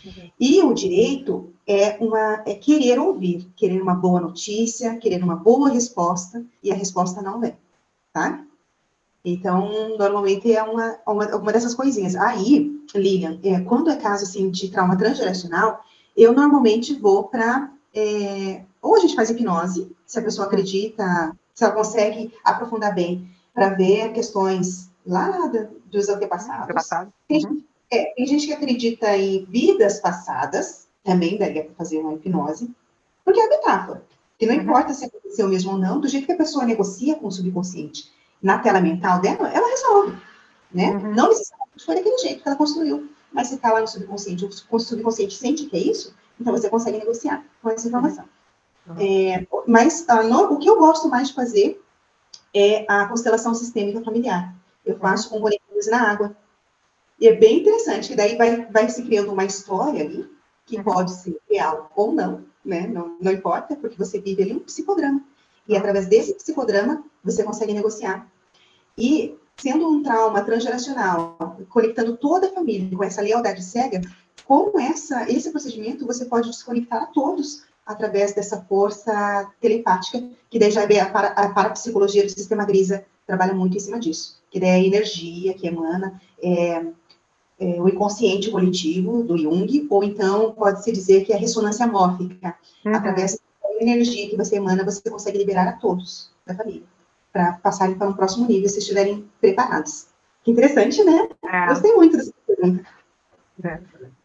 Uhum. 0.05 0.31
E 0.37 0.61
o 0.61 0.73
direito 0.73 1.53
é 1.65 1.97
uma 2.03 2.43
é 2.45 2.53
querer 2.53 2.99
ouvir, 2.99 3.47
querer 3.55 3.81
uma 3.81 3.95
boa 3.95 4.19
notícia, 4.19 4.97
querer 4.97 5.23
uma 5.23 5.35
boa 5.35 5.69
resposta, 5.69 6.45
e 6.61 6.69
a 6.69 6.75
resposta 6.75 7.21
não 7.21 7.39
vem, 7.39 7.55
tá? 8.11 8.43
Então, 9.23 9.97
normalmente 9.97 10.53
é 10.53 10.61
uma, 10.63 10.97
uma, 11.07 11.35
uma 11.35 11.51
dessas 11.51 11.75
coisinhas. 11.75 12.15
Aí, 12.15 12.77
Lilian, 12.93 13.39
é, 13.43 13.59
quando 13.61 13.89
é 13.89 13.95
caso 13.95 14.23
assim, 14.23 14.49
de 14.49 14.69
trauma 14.69 14.97
transgeracional, 14.97 15.81
eu 16.15 16.33
normalmente 16.33 16.93
vou 16.93 17.25
para 17.25 17.71
é, 17.93 18.63
ou 18.87 18.95
a 18.95 18.99
gente 18.99 19.15
faz 19.15 19.29
hipnose, 19.29 19.95
se 20.05 20.17
a 20.17 20.21
pessoa 20.21 20.47
acredita, 20.47 21.35
se 21.53 21.63
ela 21.63 21.73
consegue 21.73 22.33
aprofundar 22.43 22.95
bem, 22.95 23.29
para 23.53 23.69
ver 23.69 24.13
questões 24.13 24.89
lá 25.05 25.51
dos 25.85 26.07
antepassados. 26.07 26.63
Antepassado. 26.63 27.13
Tem, 27.27 27.45
uhum. 27.45 27.61
é, 27.91 28.13
tem 28.15 28.25
gente 28.25 28.47
que 28.47 28.53
acredita 28.53 29.17
em 29.17 29.45
vidas 29.45 29.99
passadas, 29.99 30.87
também 31.03 31.37
daria 31.37 31.65
para 31.65 31.75
fazer 31.75 31.99
uma 31.99 32.13
hipnose, 32.13 32.71
porque 33.25 33.39
é 33.39 33.49
metáfora. 33.49 34.03
Que 34.37 34.45
não 34.45 34.55
uhum. 34.55 34.61
importa 34.61 34.93
se 34.93 35.05
aconteceu 35.05 35.47
mesmo 35.49 35.71
ou 35.71 35.77
não, 35.77 35.99
do 35.99 36.07
jeito 36.07 36.25
que 36.25 36.33
a 36.33 36.37
pessoa 36.37 36.65
negocia 36.65 37.15
com 37.15 37.27
o 37.27 37.31
subconsciente 37.31 38.11
na 38.41 38.59
tela 38.59 38.79
mental 38.79 39.19
dela, 39.19 39.49
ela 39.51 39.67
resolve. 39.67 40.15
Né? 40.71 40.91
Uhum. 40.91 41.13
Não 41.13 41.29
necessariamente 41.29 41.85
foi 41.85 41.95
daquele 41.95 42.17
jeito 42.19 42.43
que 42.43 42.47
ela 42.47 42.57
construiu, 42.57 43.09
mas 43.33 43.47
se 43.47 43.55
está 43.55 43.73
lá 43.73 43.81
no 43.81 43.87
subconsciente, 43.87 44.45
o 44.45 44.79
subconsciente 44.79 45.33
sente 45.33 45.65
que 45.65 45.75
é 45.75 45.79
isso, 45.79 46.13
então 46.39 46.53
você 46.53 46.69
consegue 46.69 46.99
negociar 46.99 47.43
com 47.61 47.69
essa 47.69 47.87
informação. 47.87 48.25
É, 48.99 49.45
mas 49.67 50.05
ah, 50.07 50.23
no, 50.23 50.53
o 50.53 50.57
que 50.57 50.69
eu 50.69 50.77
gosto 50.77 51.09
mais 51.09 51.29
de 51.29 51.33
fazer 51.33 51.81
é 52.53 52.85
a 52.87 53.07
constelação 53.07 53.53
sistêmica 53.53 54.01
familiar. 54.01 54.55
Eu 54.85 54.93
uhum. 54.93 54.99
faço 54.99 55.29
com 55.29 55.41
bonequinhos 55.41 55.87
na 55.87 56.09
água. 56.09 56.35
E 57.19 57.27
é 57.27 57.35
bem 57.35 57.59
interessante, 57.59 58.09
que 58.09 58.15
daí 58.15 58.37
vai, 58.37 58.65
vai 58.67 58.89
se 58.89 59.03
criando 59.03 59.31
uma 59.31 59.43
história 59.43 60.03
ali, 60.03 60.29
que 60.65 60.77
uhum. 60.77 60.83
pode 60.83 61.11
ser 61.11 61.37
real 61.49 61.91
ou 61.95 62.13
não, 62.13 62.45
né? 62.63 62.87
Não, 62.87 63.17
não 63.19 63.31
importa, 63.31 63.75
porque 63.75 63.97
você 63.97 64.19
vive 64.19 64.43
ali 64.43 64.53
um 64.53 64.59
psicodrama. 64.59 65.21
E 65.67 65.73
uhum. 65.73 65.79
através 65.79 66.07
desse 66.07 66.33
psicodrama, 66.33 67.03
você 67.23 67.43
consegue 67.43 67.73
negociar. 67.73 68.27
E 68.97 69.37
sendo 69.57 69.87
um 69.89 70.03
trauma 70.03 70.41
transgeracional, 70.43 71.57
conectando 71.69 72.15
toda 72.15 72.47
a 72.47 72.53
família 72.53 72.95
com 72.95 73.03
essa 73.03 73.21
lealdade 73.21 73.63
cega, 73.63 74.01
com 74.45 74.79
essa, 74.79 75.29
esse 75.29 75.51
procedimento, 75.51 76.05
você 76.05 76.25
pode 76.25 76.49
desconectar 76.49 77.03
a 77.03 77.07
todos 77.07 77.63
através 77.87 78.33
dessa 78.33 78.61
força 78.61 79.49
telepática, 79.61 80.21
que 80.49 80.59
daí 80.59 80.69
já 80.69 80.83
é 80.83 80.99
a, 80.99 81.09
para, 81.09 81.29
a 81.29 81.49
parapsicologia 81.49 82.23
do 82.23 82.29
sistema 82.29 82.65
Grisa 82.65 83.05
trabalha 83.25 83.53
muito 83.53 83.77
em 83.77 83.79
cima 83.79 83.99
disso, 83.99 84.41
que 84.51 84.59
daí 84.59 84.69
é 84.69 84.73
a 84.73 84.85
energia 84.85 85.53
que 85.53 85.67
emana, 85.67 86.21
é, 86.43 86.85
é, 87.59 87.81
o 87.81 87.87
inconsciente 87.87 88.51
coletivo 88.51 89.23
do 89.23 89.37
Jung, 89.37 89.87
ou 89.89 90.03
então 90.03 90.51
pode-se 90.53 90.91
dizer 90.91 91.25
que 91.25 91.33
é 91.33 91.35
a 91.35 91.39
ressonância 91.39 91.87
mórfica, 91.87 92.55
uhum. 92.85 92.95
através 92.95 93.39
da 93.63 93.81
energia 93.81 94.29
que 94.29 94.37
você 94.37 94.57
emana, 94.57 94.83
você 94.83 95.09
consegue 95.09 95.37
liberar 95.37 95.67
a 95.67 95.73
todos 95.73 96.31
da 96.45 96.53
família, 96.53 96.83
para 97.31 97.53
passarem 97.53 97.95
para 97.97 98.07
um 98.07 98.13
próximo 98.13 98.47
nível, 98.47 98.69
se 98.69 98.79
estiverem 98.79 99.27
preparados. 99.41 100.07
Que 100.43 100.51
interessante, 100.51 101.03
né? 101.03 101.27
É. 101.43 101.67
Gostei 101.67 101.93
muito 101.93 102.15
dessa 102.15 102.33
pergunta. 102.45 102.85
É, 103.63 103.79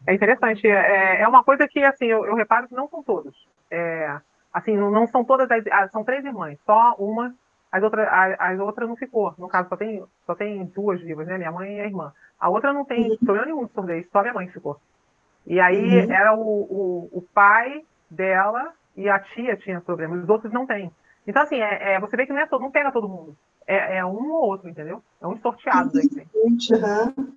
é 0.07 0.13
interessante. 0.13 0.67
É, 0.67 1.21
é 1.21 1.27
uma 1.27 1.43
coisa 1.43 1.67
que, 1.67 1.83
assim, 1.83 2.05
eu, 2.05 2.25
eu 2.25 2.35
reparo 2.35 2.67
que 2.67 2.75
não 2.75 2.87
são 2.87 3.03
todos. 3.03 3.35
É, 3.73 4.19
assim, 4.53 4.77
não, 4.77 5.07
são 5.07 5.23
todas 5.23 5.49
as. 5.49 5.65
Ah, 5.71 5.87
são 5.89 6.03
três 6.03 6.23
irmãs, 6.23 6.59
só 6.63 6.95
uma, 6.99 7.33
as 7.71 7.81
outras, 7.81 8.07
as 8.39 8.59
outras 8.59 8.87
não 8.87 8.95
ficou. 8.95 9.33
No 9.37 9.47
caso, 9.47 9.67
só 9.67 9.75
tem, 9.75 10.03
só 10.27 10.35
tem 10.35 10.63
duas 10.65 11.01
vivas, 11.01 11.25
né? 11.25 11.39
Minha 11.39 11.51
mãe 11.51 11.77
e 11.77 11.81
a 11.81 11.85
irmã. 11.85 12.13
A 12.39 12.49
outra 12.49 12.71
não 12.71 12.85
tem 12.85 13.09
uhum. 13.09 13.17
problema 13.17 13.47
nenhum 13.47 13.65
de 13.65 13.73
surdez, 13.73 14.07
só 14.11 14.21
minha 14.21 14.33
mãe 14.33 14.47
ficou. 14.47 14.79
E 15.47 15.59
aí 15.59 16.05
uhum. 16.05 16.11
era 16.11 16.35
o, 16.35 16.41
o, 16.41 17.09
o, 17.13 17.21
pai 17.33 17.83
dela 18.09 18.73
e 18.95 19.09
a 19.09 19.19
tia 19.19 19.57
tinha 19.57 19.81
problema, 19.81 20.15
os 20.15 20.29
outros 20.29 20.53
não 20.53 20.67
têm. 20.67 20.91
Então, 21.25 21.41
assim, 21.41 21.55
é, 21.55 21.93
é, 21.93 21.99
você 21.99 22.15
vê 22.15 22.25
que 22.25 22.33
não, 22.33 22.39
é 22.39 22.45
todo, 22.45 22.61
não 22.61 22.71
pega 22.71 22.91
todo 22.91 23.09
mundo. 23.09 23.35
É, 23.65 23.97
é 23.97 24.05
um 24.05 24.31
ou 24.31 24.45
outro, 24.45 24.69
entendeu? 24.69 25.01
É 25.21 25.27
um 25.27 25.37
sorteado. 25.37 25.91
Uhum. 25.97 27.33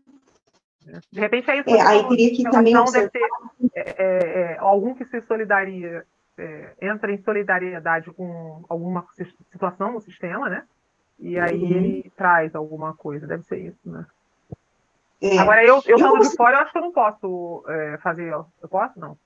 De 1.10 1.20
repente 1.20 1.50
é 1.50 1.60
isso. 1.60 1.70
É, 1.70 1.80
aí 1.80 2.08
teria 2.08 2.30
que 2.30 2.42
também 2.44 2.74
deve 2.74 3.10
ter 3.10 3.28
é, 3.74 3.80
é, 3.80 4.40
é, 4.52 4.56
algum 4.58 4.94
que 4.94 5.04
se 5.04 5.20
solidaria, 5.22 6.04
é, 6.38 6.74
entra 6.80 7.12
em 7.12 7.22
solidariedade 7.22 8.10
com 8.12 8.64
alguma 8.68 9.06
situação 9.50 9.92
no 9.92 10.00
sistema, 10.00 10.48
né? 10.48 10.64
E 11.18 11.38
aí 11.38 11.58
uhum. 11.58 11.70
ele 11.70 12.12
traz 12.16 12.54
alguma 12.54 12.94
coisa, 12.94 13.26
deve 13.26 13.42
ser 13.44 13.58
isso, 13.58 13.78
né? 13.84 14.06
É. 15.20 15.38
Agora, 15.38 15.64
eu, 15.64 15.82
eu 15.86 15.96
estando 15.96 16.20
de 16.20 16.36
fora, 16.36 16.56
eu 16.56 16.62
acho 16.62 16.72
que 16.72 16.78
eu 16.78 16.82
não 16.82 16.92
posso 16.92 17.64
é, 17.68 17.98
fazer. 17.98 18.30
Eu 18.32 18.68
posso? 18.68 19.00
Não. 19.00 19.16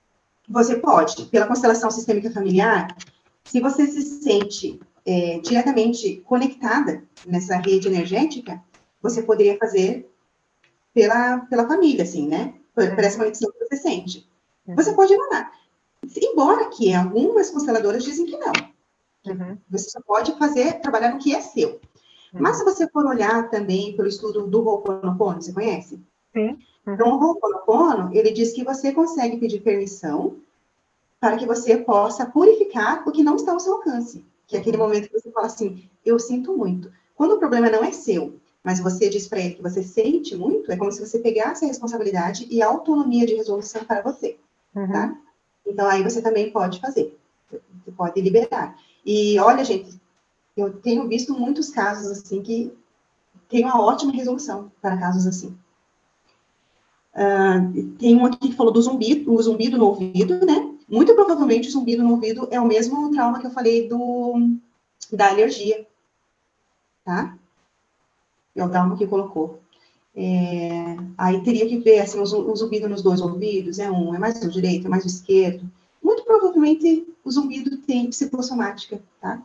Você 0.48 0.76
pode. 0.76 1.26
Pela 1.26 1.46
constelação 1.46 1.90
sistêmica 1.90 2.30
familiar, 2.30 2.96
se 3.44 3.60
você 3.60 3.86
se 3.86 4.02
sente 4.02 4.80
é, 5.04 5.40
diretamente 5.40 6.22
conectada 6.26 7.02
nessa 7.26 7.56
rede 7.56 7.88
energética, 7.88 8.62
você 9.02 9.22
poderia 9.22 9.58
fazer 9.58 10.08
pela, 10.94 11.38
pela 11.38 11.66
família, 11.66 12.04
assim, 12.04 12.28
né? 12.28 12.54
Por, 12.74 12.88
por 12.94 13.04
essa 13.04 13.18
conexão 13.18 13.50
que 13.50 13.58
você 13.58 13.76
sente. 13.76 14.28
Uhum. 14.66 14.76
Você 14.76 14.92
pode 14.92 15.12
emanar. 15.12 15.52
Embora 16.16 16.68
que 16.70 16.94
algumas 16.94 17.50
consteladoras 17.50 18.04
dizem 18.04 18.26
que 18.26 18.36
não. 18.36 18.52
Uhum. 19.26 19.58
Você 19.70 19.90
só 19.90 20.00
pode 20.00 20.36
fazer, 20.38 20.80
trabalhar 20.80 21.12
no 21.12 21.18
que 21.18 21.34
é 21.34 21.40
seu. 21.40 21.80
Uhum. 22.32 22.40
Mas 22.40 22.56
se 22.56 22.64
você 22.64 22.88
for 22.88 23.04
olhar 23.06 23.50
também 23.50 23.94
pelo 23.96 24.08
estudo 24.08 24.46
do 24.46 24.66
Ho'oponopono, 24.66 25.42
você 25.42 25.52
conhece? 25.52 26.00
Sim. 26.32 26.58
Uhum. 26.86 26.94
Então, 26.94 27.08
o 27.08 27.22
Ho'oponopono, 27.22 28.10
ele 28.14 28.30
diz 28.30 28.52
que 28.52 28.64
você 28.64 28.92
consegue 28.92 29.36
pedir 29.36 29.60
permissão 29.60 30.36
para 31.20 31.36
que 31.36 31.46
você 31.46 31.76
possa 31.76 32.24
purificar 32.24 33.06
o 33.06 33.12
que 33.12 33.22
não 33.22 33.36
está 33.36 33.52
ao 33.52 33.60
seu 33.60 33.74
alcance. 33.74 34.24
Que 34.46 34.56
é 34.56 34.60
aquele 34.60 34.78
uhum. 34.78 34.84
momento 34.84 35.08
que 35.08 35.20
você 35.20 35.30
fala 35.30 35.46
assim, 35.46 35.88
eu 36.04 36.18
sinto 36.18 36.56
muito. 36.56 36.90
Quando 37.14 37.32
o 37.32 37.38
problema 37.38 37.68
não 37.68 37.84
é 37.84 37.92
seu, 37.92 38.40
mas 38.64 38.80
você 38.80 39.08
diz 39.08 39.28
para 39.28 39.40
ele 39.40 39.54
que 39.54 39.62
você 39.62 39.82
sente 39.82 40.34
muito, 40.34 40.72
é 40.72 40.76
como 40.76 40.90
se 40.90 41.06
você 41.06 41.18
pegasse 41.18 41.64
a 41.64 41.68
responsabilidade 41.68 42.46
e 42.50 42.62
a 42.62 42.66
autonomia 42.66 43.26
de 43.26 43.34
resolução 43.34 43.84
para 43.84 44.00
você, 44.00 44.38
uhum. 44.74 44.90
tá? 44.90 45.16
Então, 45.66 45.86
aí 45.86 46.02
você 46.02 46.20
também 46.22 46.50
pode 46.50 46.80
fazer, 46.80 47.18
você 47.50 47.92
pode 47.92 48.20
liberar. 48.20 48.76
E 49.04 49.38
olha, 49.38 49.64
gente, 49.64 50.00
eu 50.56 50.72
tenho 50.80 51.08
visto 51.08 51.32
muitos 51.38 51.70
casos 51.70 52.10
assim 52.10 52.42
que 52.42 52.72
tem 53.48 53.64
uma 53.64 53.80
ótima 53.80 54.12
resolução 54.12 54.70
para 54.80 54.98
casos 54.98 55.26
assim. 55.26 55.56
Uh, 57.14 57.96
tem 57.98 58.16
um 58.16 58.24
aqui 58.24 58.50
que 58.50 58.56
falou 58.56 58.72
do 58.72 58.80
zumbido, 58.80 59.32
o 59.32 59.42
zumbido 59.42 59.76
no 59.76 59.86
ouvido, 59.86 60.44
né? 60.46 60.76
Muito 60.88 61.14
provavelmente 61.14 61.68
o 61.68 61.70
zumbido 61.70 62.02
no 62.02 62.12
ouvido 62.12 62.48
é 62.50 62.60
o 62.60 62.66
mesmo 62.66 63.10
trauma 63.10 63.40
que 63.40 63.46
eu 63.46 63.50
falei 63.50 63.88
do 63.88 64.56
da 65.12 65.28
alergia, 65.30 65.86
tá? 67.04 67.36
É 68.54 68.64
o 68.64 68.68
trauma 68.68 68.96
que 68.96 69.06
colocou. 69.06 69.59
É, 70.14 70.96
aí 71.16 71.42
teria 71.42 71.68
que 71.68 71.78
ver 71.78 72.00
assim, 72.00 72.18
o, 72.18 72.56
zumbido 72.56 72.88
nos 72.88 73.02
dois 73.02 73.20
ouvidos, 73.20 73.78
é 73.78 73.90
um, 73.90 74.14
é 74.14 74.18
mais 74.18 74.42
o 74.42 74.50
direito, 74.50 74.86
é 74.86 74.90
mais 74.90 75.04
o 75.04 75.08
esquerdo. 75.08 75.70
Muito 76.02 76.24
provavelmente 76.24 77.06
o 77.24 77.30
zumbido 77.30 77.76
tem 77.78 78.08
psicossomática, 78.08 79.00
tá? 79.20 79.42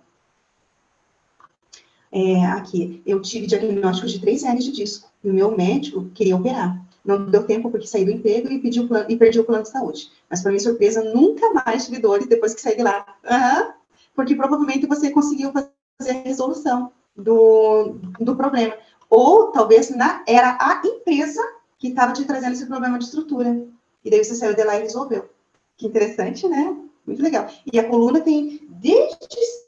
É, 2.11 2.45
aqui, 2.45 3.01
eu 3.05 3.21
tive 3.21 3.45
diagnóstico 3.45 4.07
de 4.07 4.19
três 4.19 4.41
hernias 4.43 4.63
de 4.63 4.71
disco, 4.71 5.09
e 5.23 5.29
o 5.29 5.33
meu 5.33 5.55
médico 5.55 6.09
queria 6.13 6.35
operar. 6.35 6.81
Não 7.03 7.29
deu 7.29 7.45
tempo 7.45 7.69
porque 7.69 7.85
saí 7.85 8.03
do 8.03 8.11
emprego 8.11 8.49
e, 8.49 8.59
pedi 8.59 8.81
plano, 8.87 9.05
e 9.09 9.15
perdi 9.15 9.39
o 9.39 9.43
plano 9.43 9.63
de 9.63 9.69
saúde. 9.69 10.09
Mas, 10.29 10.41
para 10.41 10.51
minha 10.51 10.63
surpresa, 10.63 11.03
nunca 11.03 11.51
mais 11.53 11.85
tive 11.85 11.99
dores 11.99 12.25
depois 12.25 12.55
que 12.55 12.61
saí 12.61 12.75
de 12.75 12.83
lá. 12.83 13.05
Uhum, 13.23 13.73
porque 14.15 14.33
provavelmente 14.33 14.87
você 14.87 15.11
conseguiu 15.11 15.51
fazer 15.51 16.11
a 16.11 16.21
resolução 16.23 16.91
do, 17.15 17.95
do 18.19 18.35
problema. 18.35 18.73
Ou 19.09 19.51
talvez 19.51 19.89
na, 19.89 20.23
era 20.27 20.57
a 20.59 20.81
empresa 20.85 21.41
que 21.77 21.89
estava 21.89 22.13
te 22.13 22.25
trazendo 22.25 22.53
esse 22.53 22.65
problema 22.65 22.97
de 22.97 23.05
estrutura. 23.05 23.65
E 24.03 24.09
daí 24.09 24.23
você 24.23 24.35
saiu 24.35 24.55
de 24.55 24.63
lá 24.63 24.77
e 24.77 24.83
resolveu. 24.83 25.29
Que 25.77 25.87
interessante, 25.87 26.47
né? 26.47 26.75
Muito 27.05 27.21
legal. 27.21 27.47
E 27.71 27.79
a 27.79 27.87
coluna 27.87 28.21
tem, 28.21 28.67
desde 28.69 29.17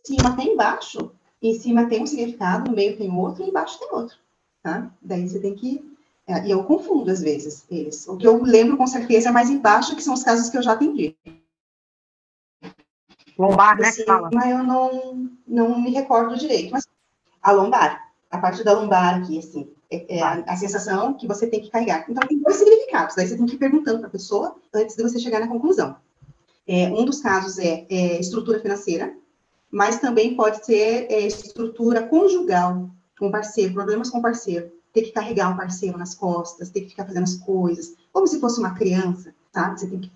cima 0.03 0.29
até 0.29 0.43
embaixo, 0.43 1.11
em 1.41 1.53
cima 1.53 1.88
tem 1.88 2.01
um 2.01 2.07
significado, 2.07 2.69
no 2.69 2.75
meio 2.75 2.97
tem 2.97 3.11
outro, 3.11 3.43
e 3.43 3.49
embaixo 3.49 3.79
tem 3.79 3.89
outro. 3.91 4.17
Tá? 4.63 4.91
Daí 5.01 5.27
você 5.27 5.39
tem 5.39 5.53
que. 5.53 5.95
É, 6.25 6.45
e 6.45 6.51
eu 6.51 6.63
confundo 6.63 7.09
às 7.11 7.21
vezes 7.21 7.65
eles. 7.69 8.07
O 8.07 8.17
que 8.17 8.27
eu 8.27 8.41
lembro 8.43 8.75
com 8.75 8.88
certeza 8.88 9.29
é 9.29 9.31
mais 9.31 9.49
embaixo, 9.49 9.95
que 9.95 10.03
são 10.03 10.13
os 10.13 10.23
casos 10.23 10.49
que 10.49 10.57
eu 10.57 10.63
já 10.63 10.73
atendi. 10.73 11.15
Lombar, 13.38 13.77
né? 13.77 13.89
Assim, 13.89 14.03
mas 14.33 14.49
eu 14.49 14.63
não, 14.63 15.29
não 15.47 15.79
me 15.79 15.91
recordo 15.91 16.35
direito. 16.35 16.71
Mas 16.71 16.88
a 17.41 17.51
lombar, 17.51 18.07
a 18.30 18.38
parte 18.38 18.63
da 18.63 18.73
lombar 18.73 19.15
aqui, 19.15 19.39
assim, 19.39 19.69
é, 19.89 20.17
é 20.17 20.21
a, 20.21 20.43
a, 20.47 20.55
sensação 20.57 21.13
que 21.13 21.28
você 21.28 21.47
tem 21.47 21.61
que 21.61 21.69
carregar. 21.69 22.05
Então, 22.09 22.28
tem 22.28 22.39
dois 22.39 22.57
significados, 22.57 23.15
daí 23.15 23.28
você 23.28 23.38
tem 23.38 23.45
que 23.45 23.55
ir 23.55 23.59
perguntando 23.59 23.99
para 23.99 24.07
a 24.07 24.11
pessoa 24.11 24.55
antes 24.73 24.95
de 24.95 25.03
você 25.03 25.19
chegar 25.19 25.39
na 25.39 25.47
conclusão. 25.47 25.95
É, 26.67 26.89
um 26.89 27.05
dos 27.05 27.21
casos 27.21 27.57
é, 27.57 27.86
é, 27.89 28.19
estrutura 28.19 28.59
financeira, 28.59 29.15
mas 29.71 29.99
também 29.99 30.36
pode 30.36 30.65
ser 30.65 31.07
é, 31.09 31.25
estrutura 31.25 32.03
conjugal 32.03 32.89
com 33.17 33.32
parceiro, 33.32 33.73
problemas 33.73 34.09
com 34.09 34.21
parceiro, 34.21 34.69
ter 34.93 35.03
que 35.03 35.11
carregar 35.11 35.49
um 35.49 35.57
parceiro 35.57 35.97
nas 35.97 36.13
costas, 36.13 36.69
ter 36.69 36.82
que 36.82 36.89
ficar 36.89 37.05
fazendo 37.05 37.23
as 37.23 37.36
coisas, 37.36 37.95
como 38.11 38.28
se 38.28 38.39
fosse 38.39 38.59
uma 38.59 38.73
criança, 38.73 39.34
sabe? 39.53 39.80
Você 39.80 39.88
tem 39.88 39.99
que 39.99 40.11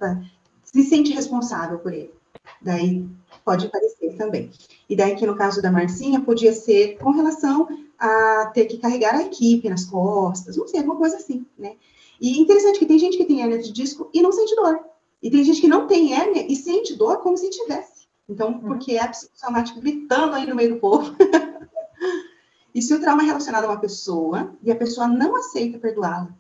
se 0.64 0.84
sente 0.84 1.14
responsável 1.14 1.80
por 1.80 1.94
ele. 1.94 2.14
Daí 2.62 3.08
pode 3.44 3.68
aparecer 3.68 4.16
também. 4.18 4.52
E 4.90 4.96
daí 4.96 5.16
que 5.16 5.26
no 5.26 5.36
caso 5.36 5.62
da 5.62 5.72
Marcinha 5.72 6.22
podia 6.22 6.54
ser 6.54 6.98
com 6.98 7.12
relação 7.12 7.68
a 7.98 8.52
ter 8.54 8.66
que 8.66 8.78
carregar 8.78 9.16
a 9.16 9.24
equipe 9.24 9.70
nas 9.70 9.86
costas, 9.86 10.58
não 10.58 10.68
sei, 10.68 10.80
alguma 10.80 10.98
coisa 10.98 11.18
assim, 11.18 11.46
né? 11.58 11.76
E 12.20 12.40
interessante 12.40 12.80
que 12.80 12.86
tem 12.86 13.00
gente 13.00 13.18
que 13.18 13.26
tem 13.26 13.42
hérnia 13.42 13.60
de 13.60 13.72
disco 13.72 14.10
e 14.14 14.22
não 14.22 14.32
sente 14.32 14.56
dor. 14.56 14.80
E 15.22 15.30
tem 15.30 15.44
gente 15.44 15.62
que 15.62 15.68
não 15.68 15.88
tem 15.88 16.14
hérnia 16.14 16.46
e 16.52 16.56
sente 16.56 16.96
dor 16.96 17.18
como 17.18 17.38
se 17.38 17.50
tivesse. 17.50 18.08
Então, 18.30 18.52
uhum. 18.52 18.60
porque 18.60 18.94
é 18.94 19.02
a 19.02 19.08
psicossomática 19.08 19.80
gritando 19.80 20.36
aí 20.36 20.48
no 20.48 20.56
meio 20.56 20.76
do 20.76 20.80
povo. 20.80 21.16
e 22.74 22.82
se 22.82 22.94
o 22.94 23.00
trauma 23.00 23.24
é 23.24 23.26
relacionado 23.26 23.66
a 23.66 23.70
uma 23.70 23.80
pessoa 23.80 24.56
e 24.64 24.72
a 24.72 24.76
pessoa 24.76 25.08
não 25.08 25.36
aceita 25.36 25.80
perdoá-la, 25.80 26.34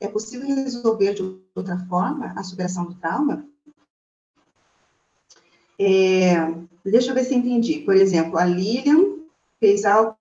é 0.00 0.08
possível 0.08 0.46
resolver 0.46 1.14
de 1.14 1.22
outra 1.54 1.78
forma 1.88 2.32
a 2.36 2.42
superação 2.42 2.86
do 2.86 2.94
trauma? 2.94 3.44
É, 5.78 6.34
deixa 6.84 7.10
eu 7.10 7.14
ver 7.14 7.24
se 7.24 7.34
entendi. 7.34 7.80
Por 7.80 7.94
exemplo, 7.94 8.38
a 8.38 8.44
Lilian 8.44 9.18
fez 9.60 9.84
algo. 9.84 10.16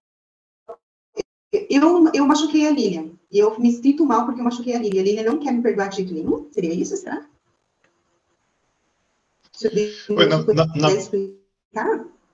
Eu, 1.51 2.11
eu 2.13 2.25
machuquei 2.25 2.67
a 2.67 2.71
Lilian. 2.71 3.11
E 3.31 3.39
eu 3.39 3.59
me 3.59 3.71
sinto 3.71 4.05
mal 4.05 4.25
porque 4.25 4.39
eu 4.39 4.45
machuquei 4.45 4.75
a 4.75 4.79
Lilian. 4.79 5.01
A 5.01 5.05
Lilian 5.05 5.23
não 5.23 5.39
quer 5.39 5.51
me 5.51 5.61
perdoar 5.61 5.89
de 5.89 5.97
jeito 5.97 6.13
nenhum? 6.13 6.47
Seria 6.51 6.73
isso, 6.73 6.95
será? 6.95 7.25
Oi, 10.09 10.25
na, 10.27 10.43
na, 10.53 10.65
na... 10.75 10.89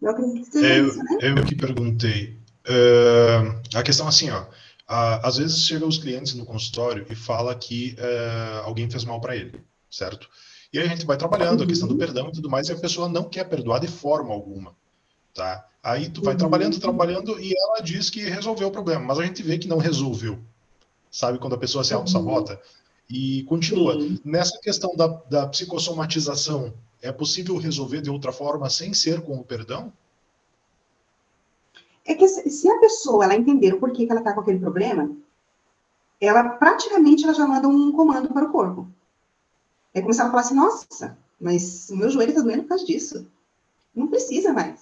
Eu 0.02 0.10
acredito 0.10 0.52
que 0.52 0.58
é, 0.58 0.80
isso, 0.80 0.98
né? 0.98 1.18
Eu 1.22 1.46
que 1.46 1.56
perguntei. 1.56 2.38
Uh, 2.68 3.62
a 3.74 3.82
questão 3.82 4.06
é 4.06 4.10
assim, 4.10 4.30
ó. 4.30 4.46
Às 4.86 5.38
vezes 5.38 5.66
chegam 5.66 5.88
os 5.88 5.98
clientes 5.98 6.34
no 6.34 6.46
consultório 6.46 7.06
e 7.10 7.16
fala 7.16 7.56
que 7.56 7.96
uh, 7.98 8.66
alguém 8.66 8.90
fez 8.90 9.06
mal 9.06 9.22
para 9.22 9.36
ele, 9.36 9.64
certo? 9.90 10.30
E 10.74 10.80
aí 10.80 10.88
a 10.88 10.90
gente 10.90 11.06
vai 11.06 11.16
trabalhando 11.16 11.64
a 11.64 11.68
questão 11.68 11.88
do 11.88 11.94
uhum. 11.94 12.00
perdão 12.00 12.30
e 12.30 12.32
tudo 12.32 12.50
mais, 12.50 12.68
e 12.68 12.72
a 12.72 12.76
pessoa 12.76 13.08
não 13.08 13.26
quer 13.26 13.44
perdoar 13.44 13.80
de 13.80 13.88
forma 13.88 14.34
alguma, 14.34 14.76
tá? 15.34 15.68
Aí 15.84 16.10
tu 16.10 16.24
vai 16.24 16.34
uhum. 16.34 16.40
trabalhando, 16.40 16.80
trabalhando, 16.80 17.40
e 17.40 17.54
ela 17.56 17.80
diz 17.82 18.10
que 18.10 18.22
resolveu 18.22 18.70
o 18.70 18.72
problema, 18.72 19.06
mas 19.06 19.20
a 19.20 19.24
gente 19.24 19.44
vê 19.44 19.60
que 19.60 19.68
não 19.68 19.78
resolveu. 19.78 20.40
Sabe 21.12 21.38
quando 21.38 21.54
a 21.54 21.60
pessoa 21.60 21.84
se 21.84 21.94
auto-sabota? 21.94 22.60
E 23.08 23.44
continua. 23.44 23.96
Nessa 24.26 24.60
questão 24.60 24.96
da, 24.96 25.08
da 25.30 25.48
psicossomatização, 25.48 26.74
é 27.04 27.12
possível 27.12 27.56
resolver 27.58 28.02
de 28.02 28.10
outra 28.10 28.32
forma 28.32 28.68
sem 28.68 28.94
ser 28.96 29.22
com 29.22 29.36
o 29.36 29.44
perdão? 29.44 29.94
É 32.04 32.16
que 32.16 32.28
se 32.28 32.68
a 32.70 32.80
pessoa 32.80 33.26
ela 33.26 33.36
entender 33.36 33.74
o 33.74 33.80
porquê 33.80 34.06
que 34.06 34.12
ela 34.12 34.22
está 34.22 34.34
com 34.34 34.40
aquele 34.40 34.58
problema, 34.58 35.16
ela 36.20 36.50
praticamente 36.50 37.24
ela 37.26 37.34
já 37.34 37.46
manda 37.46 37.68
um 37.68 37.92
comando 37.92 38.30
para 38.30 38.46
o 38.46 38.52
corpo. 38.52 38.88
É 39.94 40.02
como 40.02 40.14
se 40.14 40.22
ela 40.22 40.32
falasse, 40.32 40.54
nossa, 40.54 41.18
mas 41.40 41.90
o 41.90 41.96
meu 41.96 42.10
joelho 42.10 42.30
está 42.32 42.42
doendo 42.42 42.64
por 42.64 42.70
causa 42.70 42.86
disso. 42.86 43.28
Não 43.94 44.08
precisa 44.08 44.52
mais. 44.52 44.82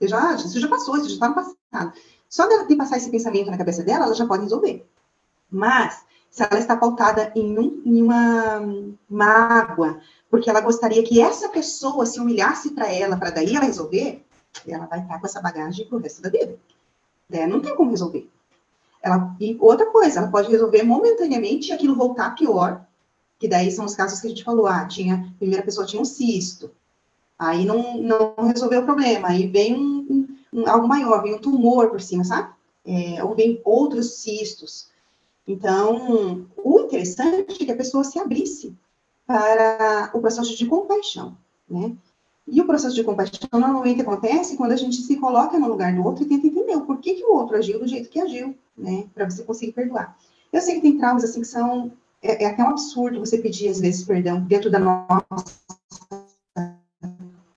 Eu 0.00 0.08
já, 0.08 0.34
isso 0.34 0.58
já 0.58 0.68
passou, 0.68 0.96
isso 0.96 1.08
já 1.08 1.14
está 1.14 1.28
no 1.28 1.34
passado. 1.34 1.92
Só 2.28 2.46
dela 2.46 2.64
ter 2.64 2.76
passar 2.76 2.96
esse 2.96 3.10
pensamento 3.10 3.50
na 3.50 3.58
cabeça 3.58 3.82
dela, 3.82 4.06
ela 4.06 4.14
já 4.14 4.26
pode 4.26 4.44
resolver. 4.44 4.86
Mas, 5.50 6.04
se 6.30 6.42
ela 6.42 6.58
está 6.58 6.76
pautada 6.76 7.32
em, 7.34 7.58
um, 7.58 7.82
em 7.84 8.02
uma 8.02 8.62
mágoa, 9.08 10.00
porque 10.30 10.48
ela 10.48 10.60
gostaria 10.60 11.02
que 11.02 11.20
essa 11.20 11.48
pessoa 11.48 12.06
se 12.06 12.20
humilhasse 12.20 12.70
para 12.70 12.90
ela, 12.92 13.16
para 13.16 13.30
daí 13.30 13.54
ela 13.54 13.66
resolver, 13.66 14.24
ela 14.66 14.86
vai 14.86 15.00
estar 15.00 15.18
com 15.18 15.26
essa 15.26 15.40
bagagem 15.40 15.86
pro 15.86 15.98
resto 15.98 16.22
da 16.22 16.30
vida. 16.30 16.56
É, 17.30 17.46
não 17.46 17.60
tem 17.60 17.74
como 17.74 17.90
resolver. 17.90 18.28
Ela, 19.02 19.34
e 19.40 19.56
outra 19.60 19.86
coisa, 19.86 20.20
ela 20.20 20.30
pode 20.30 20.50
resolver 20.50 20.82
momentaneamente 20.82 21.68
e 21.68 21.72
aquilo 21.72 21.94
voltar 21.94 22.34
pior, 22.34 22.84
que 23.40 23.48
daí 23.48 23.72
são 23.72 23.86
os 23.86 23.94
casos 23.94 24.20
que 24.20 24.26
a 24.26 24.30
gente 24.30 24.44
falou, 24.44 24.66
ah, 24.66 24.84
tinha, 24.84 25.14
a 25.14 25.38
primeira 25.38 25.64
pessoa 25.64 25.86
tinha 25.86 26.00
um 26.00 26.04
cisto, 26.04 26.70
aí 27.38 27.64
não, 27.64 27.96
não 27.96 28.34
resolveu 28.46 28.82
o 28.82 28.84
problema, 28.84 29.28
aí 29.28 29.46
vem 29.46 29.74
um, 29.74 30.28
um, 30.52 30.68
algo 30.68 30.86
maior, 30.86 31.22
vem 31.22 31.34
um 31.34 31.40
tumor 31.40 31.88
por 31.88 32.02
cima, 32.02 32.22
sabe? 32.22 32.52
É, 32.84 33.24
ou 33.24 33.34
vem 33.34 33.60
outros 33.64 34.16
cistos. 34.16 34.90
Então, 35.48 36.46
o 36.62 36.80
interessante 36.80 37.62
é 37.62 37.64
que 37.64 37.72
a 37.72 37.76
pessoa 37.76 38.04
se 38.04 38.18
abrisse 38.18 38.76
para 39.26 40.10
o 40.12 40.20
processo 40.20 40.54
de 40.54 40.66
compaixão, 40.66 41.34
né? 41.68 41.96
E 42.46 42.60
o 42.60 42.66
processo 42.66 42.94
de 42.94 43.04
compaixão 43.04 43.48
normalmente 43.52 44.02
acontece 44.02 44.56
quando 44.56 44.72
a 44.72 44.76
gente 44.76 44.96
se 44.96 45.16
coloca 45.16 45.58
no 45.58 45.68
lugar 45.68 45.94
do 45.94 46.04
outro 46.04 46.24
e 46.24 46.26
tenta 46.26 46.46
entender 46.46 46.76
o 46.76 46.84
porquê 46.84 47.14
que 47.14 47.24
o 47.24 47.32
outro 47.32 47.56
agiu 47.56 47.78
do 47.78 47.86
jeito 47.86 48.10
que 48.10 48.20
agiu, 48.20 48.54
né? 48.76 49.06
Para 49.14 49.30
você 49.30 49.42
conseguir 49.44 49.72
perdoar. 49.72 50.16
Eu 50.52 50.60
sei 50.60 50.74
que 50.74 50.82
tem 50.82 50.98
traumas 50.98 51.24
assim 51.24 51.40
que 51.40 51.46
são 51.46 51.92
é, 52.22 52.44
é, 52.44 52.46
até 52.46 52.62
um 52.62 52.68
absurdo 52.68 53.20
você 53.20 53.38
pedir 53.38 53.68
às 53.68 53.80
vezes 53.80 54.04
perdão 54.04 54.40
dentro 54.40 54.70
da 54.70 54.78
nossa 54.78 55.24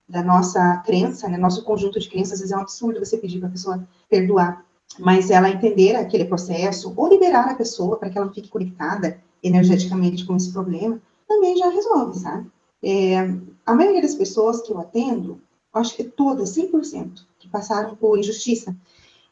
da 0.08 0.22
nossa 0.22 0.76
crença, 0.86 1.28
né? 1.28 1.36
Nosso 1.36 1.64
conjunto 1.64 1.98
de 1.98 2.08
crenças 2.08 2.34
às 2.34 2.38
vezes 2.40 2.52
é 2.52 2.56
um 2.56 2.60
absurdo 2.60 3.00
você 3.00 3.18
pedir 3.18 3.40
para 3.40 3.48
a 3.48 3.52
pessoa 3.52 3.88
perdoar, 4.08 4.64
mas 4.98 5.28
ela 5.30 5.50
entender 5.50 5.96
aquele 5.96 6.24
processo 6.24 6.92
ou 6.96 7.08
liberar 7.08 7.50
a 7.50 7.54
pessoa 7.54 7.96
para 7.96 8.08
que 8.08 8.16
ela 8.16 8.32
fique 8.32 8.48
conectada 8.48 9.18
energeticamente 9.42 10.24
com 10.24 10.36
esse 10.36 10.52
problema 10.52 11.00
também 11.26 11.56
já 11.56 11.68
resolve, 11.68 12.18
sabe? 12.18 12.50
É, 12.82 13.18
a 13.66 13.74
maioria 13.74 14.02
das 14.02 14.14
pessoas 14.14 14.60
que 14.60 14.72
eu 14.72 14.78
atendo, 14.78 15.40
acho 15.72 15.96
que 15.96 16.04
todas, 16.04 16.56
100%, 16.56 17.24
que 17.38 17.48
passaram 17.48 17.96
por 17.96 18.18
injustiça, 18.18 18.76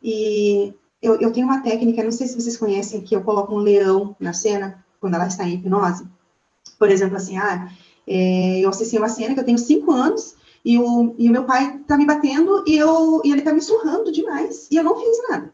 e 0.02 0.74
eu, 1.00 1.20
eu 1.20 1.32
tenho 1.32 1.46
uma 1.46 1.62
técnica, 1.62 2.02
não 2.02 2.12
sei 2.12 2.26
se 2.26 2.40
vocês 2.40 2.56
conhecem, 2.56 3.02
que 3.02 3.14
eu 3.14 3.22
coloco 3.22 3.54
um 3.54 3.58
leão 3.58 4.16
na 4.18 4.32
cena, 4.32 4.84
quando 5.02 5.14
ela 5.14 5.26
está 5.26 5.44
em 5.44 5.54
hipnose. 5.54 6.06
Por 6.78 6.88
exemplo, 6.88 7.16
assim, 7.16 7.36
ah, 7.36 7.68
é, 8.06 8.60
eu 8.60 8.70
assisti 8.70 8.96
uma 8.96 9.08
cena 9.08 9.34
que 9.34 9.40
eu 9.40 9.44
tenho 9.44 9.58
cinco 9.58 9.90
anos 9.90 10.36
e 10.64 10.78
o, 10.78 11.14
e 11.18 11.28
o 11.28 11.32
meu 11.32 11.44
pai 11.44 11.76
está 11.76 11.98
me 11.98 12.06
batendo 12.06 12.62
e, 12.66 12.76
eu, 12.76 13.20
e 13.24 13.32
ele 13.32 13.40
está 13.40 13.52
me 13.52 13.60
surrando 13.60 14.12
demais 14.12 14.68
e 14.70 14.76
eu 14.76 14.84
não 14.84 14.96
fiz 14.96 15.28
nada. 15.28 15.52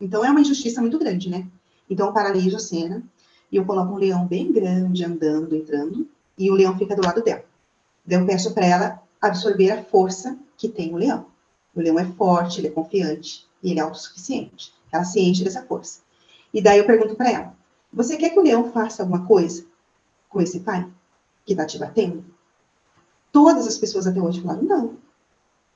Então 0.00 0.24
é 0.24 0.30
uma 0.30 0.40
injustiça 0.40 0.80
muito 0.80 0.96
grande, 0.96 1.28
né? 1.28 1.44
Então 1.90 2.06
eu 2.06 2.12
paraliso 2.12 2.56
a 2.56 2.60
cena 2.60 3.02
e 3.50 3.56
eu 3.56 3.64
coloco 3.64 3.92
um 3.92 3.98
leão 3.98 4.26
bem 4.26 4.52
grande 4.52 5.04
andando, 5.04 5.56
entrando, 5.56 6.08
e 6.38 6.50
o 6.50 6.54
leão 6.54 6.78
fica 6.78 6.94
do 6.94 7.04
lado 7.04 7.22
dela. 7.22 7.44
Daí 8.06 8.18
eu 8.20 8.26
peço 8.26 8.54
para 8.54 8.64
ela 8.64 9.02
absorver 9.20 9.72
a 9.72 9.82
força 9.82 10.38
que 10.56 10.68
tem 10.68 10.94
o 10.94 10.96
leão. 10.96 11.26
O 11.74 11.80
leão 11.80 11.98
é 11.98 12.04
forte, 12.04 12.60
ele 12.60 12.68
é 12.68 12.70
confiante 12.70 13.44
e 13.60 13.72
ele 13.72 13.80
é 13.80 13.82
autossuficiente. 13.82 14.72
Ela 14.92 15.04
se 15.04 15.20
enche 15.20 15.42
dessa 15.42 15.62
força. 15.62 16.00
E 16.52 16.62
daí 16.62 16.78
eu 16.78 16.86
pergunto 16.86 17.16
para 17.16 17.30
ela: 17.30 17.56
Você 17.94 18.16
quer 18.16 18.30
que 18.30 18.38
o 18.38 18.42
leão 18.42 18.72
faça 18.72 19.02
alguma 19.02 19.24
coisa 19.24 19.64
com 20.28 20.40
esse 20.40 20.60
pai 20.60 20.86
que 21.46 21.52
está 21.52 21.64
te 21.64 21.78
batendo? 21.78 22.24
Todas 23.30 23.66
as 23.66 23.78
pessoas 23.78 24.06
até 24.06 24.20
hoje 24.20 24.40
falaram: 24.40 24.62
Não, 24.62 24.96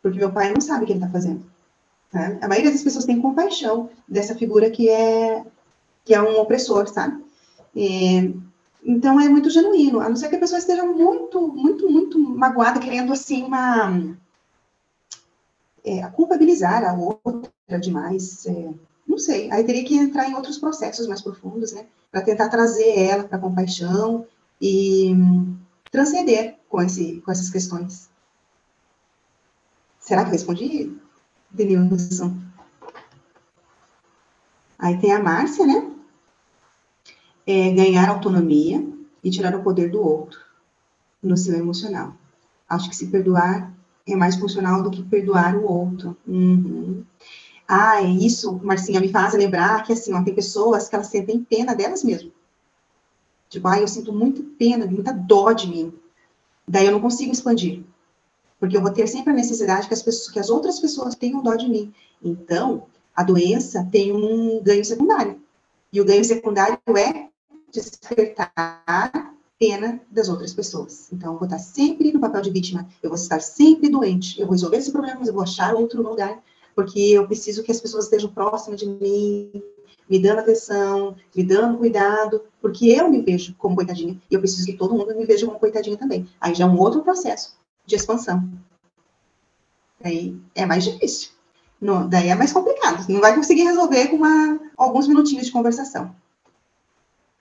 porque 0.03 0.19
meu 0.19 0.33
pai 0.33 0.53
não 0.53 0.61
sabe 0.61 0.85
o 0.85 0.87
que 0.87 0.93
ele 0.93 1.01
está 1.01 1.11
fazendo. 1.11 1.45
Tá? 2.11 2.39
A 2.41 2.49
maioria 2.49 2.73
das 2.73 2.83
pessoas 2.83 3.05
tem 3.05 3.21
compaixão 3.21 3.91
dessa 4.07 4.35
figura 4.35 4.71
que 4.71 4.89
é 4.89 5.45
que 6.05 6.15
é 6.15 6.23
um 6.23 6.41
opressor, 6.41 6.89
sabe? 6.89 7.23
Então 8.83 9.21
é 9.21 9.29
muito 9.29 9.51
genuíno, 9.51 10.01
a 10.01 10.09
não 10.09 10.17
ser 10.17 10.29
que 10.29 10.37
a 10.37 10.41
pessoa 10.41 10.59
esteja 10.59 10.85
muito, 10.85 11.47
muito, 11.49 11.91
muito 11.91 12.19
magoada, 12.19 12.81
querendo 12.81 13.13
assim 13.13 13.45
uma 13.45 14.17
é, 15.85 16.07
culpabilizar 16.09 16.83
a 16.85 16.95
outra 16.95 17.79
demais. 17.79 18.47
É, 18.47 18.71
não 19.07 19.19
sei, 19.19 19.51
aí 19.51 19.63
teria 19.65 19.85
que 19.85 19.97
entrar 19.97 20.29
em 20.29 20.35
outros 20.35 20.59
processos 20.59 21.07
mais 21.07 21.21
profundos, 21.21 21.73
né? 21.73 21.87
Para 22.11 22.23
tentar 22.23 22.49
trazer 22.49 22.99
ela 22.99 23.25
para 23.25 23.39
compaixão 23.39 24.27
e 24.61 25.15
transcender 25.91 26.57
com, 26.69 26.81
esse, 26.81 27.21
com 27.21 27.31
essas 27.31 27.51
questões. 27.51 28.09
Será 30.01 30.23
que 30.23 30.29
eu 30.29 30.33
respondi, 30.33 30.97
Denilson? 31.51 32.37
Aí 34.79 34.99
tem 34.99 35.13
a 35.13 35.23
Márcia, 35.23 35.67
né? 35.67 35.99
é 37.49 37.71
ganhar 37.73 38.11
autonomia 38.11 38.87
e 39.25 39.31
tirar 39.31 39.57
o 39.57 39.63
poder 39.63 39.91
do 39.91 40.03
outro 40.03 40.39
no 41.23 41.35
seu 41.35 41.57
emocional. 41.57 42.15
Acho 42.69 42.91
que 42.91 42.97
se 42.97 43.07
perdoar 43.07 43.73
é 44.07 44.15
mais 44.15 44.37
funcional 44.37 44.83
do 44.83 44.91
que 44.91 45.03
perdoar 45.03 45.57
o 45.57 45.65
outro. 45.65 46.15
Uhum. 46.27 47.03
Ah, 47.71 48.03
é 48.03 48.07
isso, 48.07 48.59
Marcinha, 48.63 48.99
me 48.99 49.11
faz 49.11 49.35
lembrar 49.35 49.85
que, 49.85 49.93
assim, 49.93 50.15
ó, 50.15 50.23
tem 50.23 50.35
pessoas 50.35 50.89
que 50.89 50.95
elas 50.95 51.09
sentem 51.09 51.45
pena 51.45 51.75
delas 51.75 52.03
mesmas. 52.03 52.33
Tipo, 53.51 53.69
ah, 53.69 53.79
eu 53.79 53.87
sinto 53.87 54.11
muito 54.11 54.43
pena, 54.43 54.87
muita 54.87 55.13
dó 55.13 55.53
de 55.53 55.69
mim. 55.69 55.93
Daí 56.67 56.87
eu 56.87 56.93
não 56.93 57.01
consigo 57.01 57.31
expandir. 57.31 57.83
Porque 58.59 58.77
eu 58.77 58.81
vou 58.81 58.91
ter 58.91 59.07
sempre 59.07 59.33
a 59.33 59.37
necessidade 59.37 59.87
que 59.87 59.95
as, 59.95 60.03
pessoas, 60.03 60.31
que 60.31 60.39
as 60.39 60.49
outras 60.49 60.81
pessoas 60.81 61.15
tenham 61.15 61.43
dó 61.43 61.55
de 61.55 61.69
mim. 61.69 61.93
Então, 62.23 62.87
a 63.15 63.23
doença 63.23 63.87
tem 63.91 64.13
um 64.13 64.63
ganho 64.63 64.85
secundário. 64.85 65.41
E 65.93 66.01
o 66.01 66.05
ganho 66.05 66.25
secundário 66.25 66.79
é 66.97 67.29
despertar 67.71 69.35
pena 69.59 70.01
das 70.11 70.29
outras 70.29 70.55
pessoas. 70.55 71.13
Então, 71.13 71.33
eu 71.33 71.39
vou 71.39 71.47
estar 71.47 71.59
sempre 71.59 72.13
no 72.13 72.21
papel 72.21 72.41
de 72.43 72.51
vítima, 72.51 72.89
eu 73.03 73.11
vou 73.11 73.19
estar 73.19 73.41
sempre 73.41 73.89
doente, 73.89 74.41
eu 74.41 74.47
vou 74.47 74.53
resolver 74.53 74.77
esse 74.77 74.93
problema, 74.93 75.19
mas 75.19 75.29
eu 75.29 75.35
vou 75.35 75.43
achar 75.43 75.75
outro 75.75 76.03
lugar, 76.03 76.41
porque 76.79 77.01
eu 77.01 77.27
preciso 77.27 77.65
que 77.65 77.73
as 77.73 77.81
pessoas 77.81 78.05
estejam 78.05 78.31
próximas 78.31 78.79
de 78.79 78.87
mim, 78.87 79.51
me 80.09 80.17
dando 80.23 80.39
atenção, 80.39 81.17
me 81.35 81.43
dando 81.43 81.77
cuidado, 81.77 82.43
porque 82.63 82.87
eu 82.87 83.11
me 83.11 83.21
vejo 83.21 83.53
como 83.59 83.75
coitadinha, 83.75 84.17
e 84.31 84.35
eu 84.35 84.39
preciso 84.39 84.65
que 84.65 84.75
todo 84.75 84.95
mundo 84.95 85.13
me 85.17 85.27
veja 85.27 85.45
como 85.45 85.59
coitadinha 85.59 85.97
também. 85.97 86.29
Aí 86.41 86.55
já 86.55 86.67
é 86.67 86.69
um 86.69 86.79
outro 86.79 87.03
processo 87.03 87.59
de 87.85 87.97
expansão. 87.97 88.49
Aí 90.05 90.41
é 90.55 90.65
mais 90.65 90.85
difícil. 90.85 91.31
Daí 92.09 92.29
é 92.29 92.37
mais 92.37 92.53
complicado. 92.53 93.09
Não 93.09 93.21
vai 93.21 93.35
conseguir 93.35 93.65
resolver 93.65 94.07
com 94.07 94.15
uma, 94.15 94.61
alguns 94.77 95.09
minutinhos 95.09 95.47
de 95.47 95.53
conversação. 95.53 96.15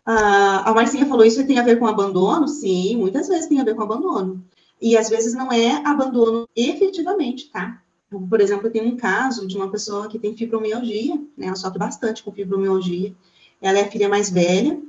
A, 0.04 0.68
a 0.68 0.74
Marcinha 0.74 1.06
falou, 1.06 1.24
isso 1.24 1.46
tem 1.46 1.60
a 1.60 1.64
ver 1.64 1.78
com 1.78 1.86
abandono? 1.86 2.48
Sim, 2.48 2.96
muitas 2.96 3.28
vezes 3.28 3.46
tem 3.46 3.62
a 3.62 3.64
ver 3.64 3.76
com 3.76 3.84
abandono. 3.84 4.44
E 4.82 4.98
às 4.98 5.10
vezes 5.10 5.36
não 5.36 5.52
é 5.52 5.76
abandono 5.86 6.50
efetivamente, 6.56 7.52
tá? 7.52 7.84
Por 8.10 8.40
exemplo, 8.40 8.70
tem 8.70 8.82
um 8.82 8.96
caso 8.96 9.46
de 9.46 9.58
uma 9.58 9.70
pessoa 9.70 10.08
que 10.08 10.18
tem 10.18 10.36
fibromialgia, 10.36 11.16
né? 11.38 11.48
Ela 11.48 11.56
sofre 11.56 11.80
bastante 11.80 12.24
com 12.24 12.32
fibromialgia. 12.32 13.14
Ela 13.62 13.80
é 13.80 13.82
a 13.84 13.92
filha 13.92 14.08
mais 14.08 14.30
velha. 14.30 14.80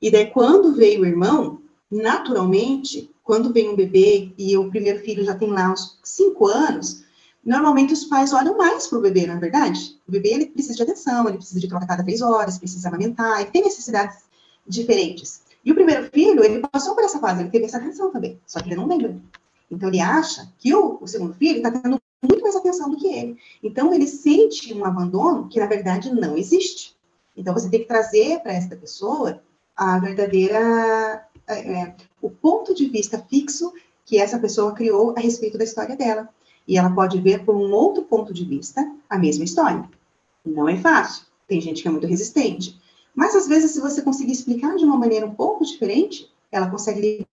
E 0.00 0.10
daí, 0.10 0.26
quando 0.26 0.74
veio 0.74 1.02
o 1.02 1.06
irmão, 1.06 1.60
naturalmente, 1.90 3.10
quando 3.22 3.52
vem 3.52 3.68
um 3.68 3.76
bebê 3.76 4.32
e 4.36 4.56
o 4.56 4.68
primeiro 4.70 5.00
filho 5.00 5.24
já 5.24 5.34
tem 5.34 5.50
lá 5.50 5.72
uns 5.72 5.98
cinco 6.02 6.46
anos, 6.46 7.04
normalmente 7.44 7.92
os 7.92 8.04
pais 8.04 8.32
olham 8.32 8.56
mais 8.56 8.86
para 8.86 8.98
o 8.98 9.02
bebê, 9.02 9.26
não 9.26 9.36
é 9.36 9.38
verdade? 9.38 9.98
O 10.06 10.12
bebê 10.12 10.30
ele 10.30 10.46
precisa 10.46 10.76
de 10.76 10.82
atenção, 10.82 11.28
ele 11.28 11.38
precisa 11.38 11.60
de 11.60 11.68
trocar 11.68 11.86
cada 11.86 12.02
três 12.02 12.20
horas, 12.20 12.58
precisa 12.58 12.88
amamentar, 12.88 13.40
ele 13.40 13.50
tem 13.50 13.62
necessidades 13.62 14.24
diferentes. 14.66 15.42
E 15.64 15.72
o 15.72 15.74
primeiro 15.74 16.10
filho, 16.10 16.44
ele 16.44 16.60
passou 16.60 16.94
por 16.94 17.04
essa 17.04 17.18
fase, 17.18 17.42
ele 17.42 17.50
teve 17.50 17.66
essa 17.66 17.78
atenção 17.78 18.10
também, 18.10 18.38
só 18.46 18.60
que 18.60 18.68
ele 18.68 18.76
não 18.76 18.86
lembra. 18.86 19.16
Então, 19.70 19.88
ele 19.88 20.00
acha 20.00 20.52
que 20.58 20.74
o, 20.74 20.98
o 21.00 21.06
segundo 21.06 21.34
filho 21.34 21.58
está 21.58 21.70
tendo 21.70 22.00
muito 22.22 22.42
mais 22.42 22.56
atenção 22.56 22.90
do 22.90 22.96
que 22.96 23.06
ele. 23.06 23.38
Então, 23.62 23.92
ele 23.92 24.06
sente 24.06 24.72
um 24.74 24.84
abandono 24.84 25.48
que, 25.48 25.58
na 25.58 25.66
verdade, 25.66 26.14
não 26.14 26.36
existe. 26.36 26.96
Então, 27.36 27.54
você 27.54 27.68
tem 27.70 27.80
que 27.80 27.88
trazer 27.88 28.40
para 28.40 28.52
essa 28.52 28.76
pessoa 28.76 29.42
a 29.76 29.98
verdadeira. 29.98 31.26
É, 31.46 31.72
é, 31.72 31.96
o 32.22 32.30
ponto 32.30 32.74
de 32.74 32.86
vista 32.86 33.18
fixo 33.28 33.72
que 34.04 34.18
essa 34.18 34.38
pessoa 34.38 34.72
criou 34.72 35.14
a 35.16 35.20
respeito 35.20 35.56
da 35.56 35.64
história 35.64 35.96
dela. 35.96 36.28
E 36.68 36.76
ela 36.76 36.90
pode 36.90 37.20
ver 37.20 37.44
por 37.44 37.56
um 37.56 37.72
outro 37.72 38.02
ponto 38.04 38.32
de 38.32 38.44
vista 38.44 38.88
a 39.08 39.18
mesma 39.18 39.44
história. 39.44 39.88
Não 40.44 40.68
é 40.68 40.76
fácil. 40.76 41.24
Tem 41.48 41.60
gente 41.60 41.82
que 41.82 41.88
é 41.88 41.90
muito 41.90 42.06
resistente. 42.06 42.78
Mas 43.14 43.34
às 43.34 43.48
vezes, 43.48 43.72
se 43.72 43.80
você 43.80 44.02
conseguir 44.02 44.32
explicar 44.32 44.76
de 44.76 44.84
uma 44.84 44.96
maneira 44.96 45.26
um 45.26 45.34
pouco 45.34 45.64
diferente, 45.64 46.30
ela 46.52 46.70
consegue 46.70 47.26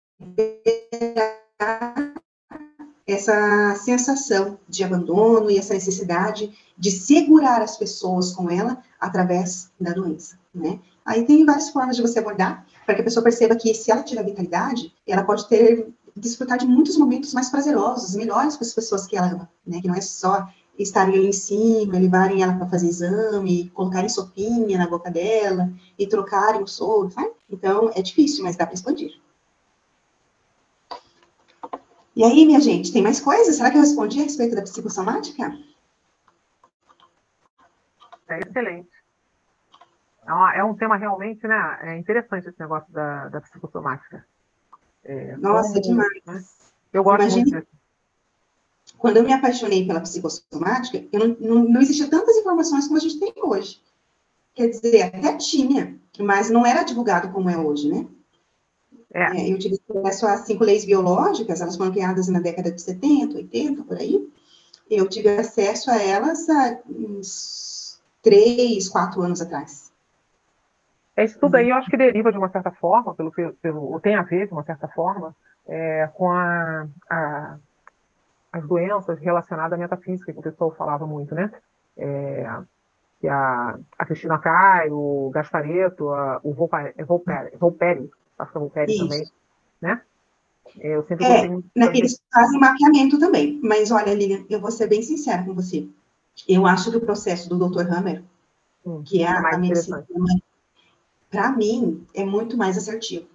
essa 3.18 3.76
sensação 3.76 4.58
de 4.68 4.84
abandono 4.84 5.52
e 5.52 5.58
essa 5.58 5.74
necessidade 5.74 6.52
de 6.78 6.92
segurar 6.92 7.62
as 7.62 7.78
pessoas 7.78 8.32
com 8.32 8.50
ela 8.50 8.82
através 9.00 9.70
da 9.80 9.92
doença, 9.92 10.38
né? 10.54 10.80
Aí 11.06 11.26
tem 11.26 11.46
várias 11.46 11.70
formas 11.70 11.96
de 11.96 12.02
você 12.02 12.20
abordar 12.20 12.66
para 12.86 12.96
que 12.96 13.02
a 13.02 13.04
pessoa 13.04 13.24
perceba 13.24 13.56
que 13.56 13.74
se 13.74 13.92
ela 13.92 14.04
tiver 14.04 14.24
vitalidade, 14.24 14.94
ela 15.06 15.24
pode 15.24 15.48
ter 15.48 15.88
desfrutar 16.16 16.58
de 16.58 16.66
muitos 16.66 16.98
momentos 16.98 17.34
mais 17.34 17.50
prazerosos, 17.50 18.16
melhores 18.16 18.56
para 18.56 18.66
as 18.66 18.74
pessoas 18.74 19.06
que 19.06 19.16
ela 19.16 19.32
ama, 19.32 19.50
né? 19.66 19.80
Que 19.82 19.88
não 19.88 19.96
é 19.96 20.02
só 20.02 20.48
estarem 20.78 21.16
ali 21.16 21.28
em 21.28 21.34
cima, 21.34 21.98
levarem 21.98 22.44
ela 22.44 22.54
para 22.54 22.68
fazer 22.68 22.88
exame, 22.88 23.70
colocarem 23.74 24.10
sopinha 24.10 24.78
na 24.78 24.88
boca 24.88 25.10
dela 25.10 25.72
e 25.98 26.08
trocarem 26.08 26.62
o 26.62 26.68
soro, 26.68 27.12
sabe? 27.12 27.32
Então, 27.50 27.92
é 27.96 28.02
difícil, 28.02 28.44
mas 28.44 28.56
dá 28.56 28.66
para 28.66 28.76
expandir. 28.76 29.12
E 32.18 32.24
aí, 32.24 32.48
minha 32.48 32.60
gente, 32.60 32.92
tem 32.92 33.04
mais 33.04 33.20
coisas? 33.20 33.58
Será 33.58 33.70
que 33.70 33.78
eu 33.78 33.82
respondi 33.82 34.20
a 34.20 34.24
respeito 34.24 34.56
da 34.56 34.64
psicossomática? 34.64 35.56
É 38.28 38.40
excelente. 38.40 38.90
É, 40.26 40.34
uma, 40.34 40.56
é 40.56 40.64
um 40.64 40.76
tema 40.76 40.98
realmente, 40.98 41.46
né? 41.46 41.78
É 41.84 41.96
interessante 41.96 42.50
esse 42.50 42.60
negócio 42.60 42.92
da, 42.92 43.30
da 43.30 43.40
psicossomática. 43.40 44.26
É, 45.04 45.38
Nossa, 45.38 45.70
como, 45.70 45.82
demais. 45.82 46.26
Né? 46.26 46.44
Eu 46.92 47.04
gosto 47.04 47.38
muito 47.38 47.68
quando 48.98 49.18
eu 49.18 49.24
me 49.24 49.32
apaixonei 49.32 49.86
pela 49.86 50.02
psicossomática, 50.02 51.06
eu 51.12 51.20
não, 51.20 51.38
não, 51.40 51.70
não 51.70 51.82
existia 51.82 52.10
tantas 52.10 52.36
informações 52.38 52.88
como 52.88 52.98
a 52.98 53.02
gente 53.02 53.20
tem 53.20 53.32
hoje. 53.44 53.80
Quer 54.56 54.70
dizer, 54.70 55.04
até 55.04 55.38
tinha, 55.38 55.96
mas 56.18 56.50
não 56.50 56.66
era 56.66 56.82
divulgado 56.82 57.32
como 57.32 57.48
é 57.48 57.56
hoje, 57.56 57.88
né? 57.92 58.08
É. 59.18 59.36
É, 59.36 59.52
eu 59.52 59.58
tive 59.58 59.80
acesso 60.06 60.28
às 60.28 60.42
cinco 60.42 60.64
leis 60.64 60.86
biológicas, 60.86 61.60
elas 61.60 61.76
foram 61.76 61.92
criadas 61.92 62.28
na 62.28 62.40
década 62.40 62.72
de 62.72 62.80
70, 62.80 63.36
80, 63.38 63.84
por 63.84 63.98
aí. 63.98 64.32
Eu 64.90 65.10
tive 65.10 65.28
acesso 65.30 65.90
a 65.90 66.00
elas 66.00 66.48
há 66.48 66.78
uns 66.88 68.00
três, 68.22 68.88
quatro 68.88 69.24
anos 69.24 69.42
atrás. 69.42 69.92
É, 71.16 71.24
isso 71.24 71.40
tudo 71.40 71.56
aí 71.56 71.70
eu 71.72 71.76
acho 71.76 71.90
que 71.90 71.98
deriva 71.98 72.32
de 72.32 72.38
uma 72.38 72.50
certa 72.50 72.70
forma, 72.70 73.16
pelo, 73.16 73.32
pelo, 73.60 73.92
ou 73.92 74.00
tem 74.00 74.16
a 74.16 74.22
ver 74.22 74.46
de 74.46 74.54
uma 74.54 74.64
certa 74.64 74.88
forma, 74.88 75.36
é, 75.68 76.08
com 76.14 76.30
a, 76.30 76.88
a 77.10 77.58
as 78.52 78.68
doenças 78.68 79.20
relacionadas 79.20 79.74
à 79.74 79.78
metafísica, 79.78 80.32
que 80.32 80.40
o 80.40 80.44
pessoal 80.44 80.72
falava 80.76 81.06
muito, 81.06 81.34
né? 81.34 81.52
É, 81.98 82.48
que 83.20 83.28
a, 83.28 83.78
a 83.98 84.06
Cristina 84.06 84.38
Cai, 84.38 84.90
o 84.92 85.32
Gaspareto, 85.34 86.10
a, 86.10 86.40
o 86.44 86.54
Volperi, 86.54 88.10
é 88.40 88.44
é 88.44 88.60
Volperi 88.60 88.98
também, 88.98 89.32
né? 89.82 90.02
É, 90.80 90.96
eu 90.96 91.06
sempre 91.08 91.26
é, 91.26 91.48
né, 91.48 91.64
eles 91.94 92.22
fazem 92.32 92.60
mapeamento 92.60 93.18
também, 93.18 93.60
mas 93.64 93.90
olha, 93.90 94.14
Lilian, 94.14 94.46
eu 94.50 94.60
vou 94.60 94.70
ser 94.70 94.88
bem 94.88 95.02
sincera 95.02 95.44
com 95.44 95.54
você. 95.54 95.88
Eu 96.48 96.68
acho 96.68 96.92
que 96.92 96.98
o 96.98 97.02
processo 97.02 97.50
do 97.50 97.70
Dr. 97.70 97.92
Hammer 97.92 98.24
hum, 98.86 99.02
que 99.04 99.24
é 99.24 99.28
a, 99.28 99.56
a 99.56 99.58
medicina 99.58 100.06
para 101.30 101.52
mim, 101.52 102.06
é 102.14 102.24
muito 102.26 102.58
mais 102.58 102.78
assertivo. 102.78 103.28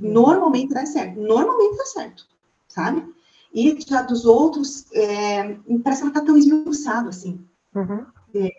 Normalmente 0.00 0.72
dá 0.72 0.86
certo. 0.86 1.20
Normalmente 1.20 1.76
dá 1.76 1.84
certo, 1.84 2.26
sabe? 2.68 3.12
E 3.52 3.78
já 3.86 4.02
dos 4.02 4.24
outros, 4.24 4.90
é, 4.92 5.54
parece 5.82 6.00
que 6.00 6.04
não 6.04 6.12
está 6.12 6.20
tão 6.24 6.36
esmiuçado 6.36 7.08
assim. 7.08 7.44
Uhum. 7.74 8.06
É, 8.34 8.50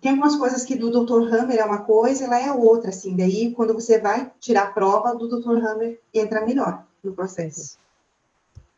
tem 0.00 0.12
algumas 0.12 0.36
coisas 0.36 0.64
que 0.64 0.76
do 0.76 0.90
Dr. 0.90 1.32
Hammer 1.32 1.58
é 1.58 1.64
uma 1.64 1.82
coisa, 1.82 2.24
ela 2.24 2.38
é 2.38 2.52
outra, 2.52 2.90
assim. 2.90 3.16
Daí, 3.16 3.52
quando 3.52 3.74
você 3.74 3.98
vai 3.98 4.30
tirar 4.38 4.64
a 4.64 4.70
prova, 4.70 5.14
do 5.14 5.28
Dr. 5.28 5.64
Hammer 5.64 6.00
entra 6.12 6.44
melhor 6.44 6.84
no 7.02 7.12
processo. 7.12 7.78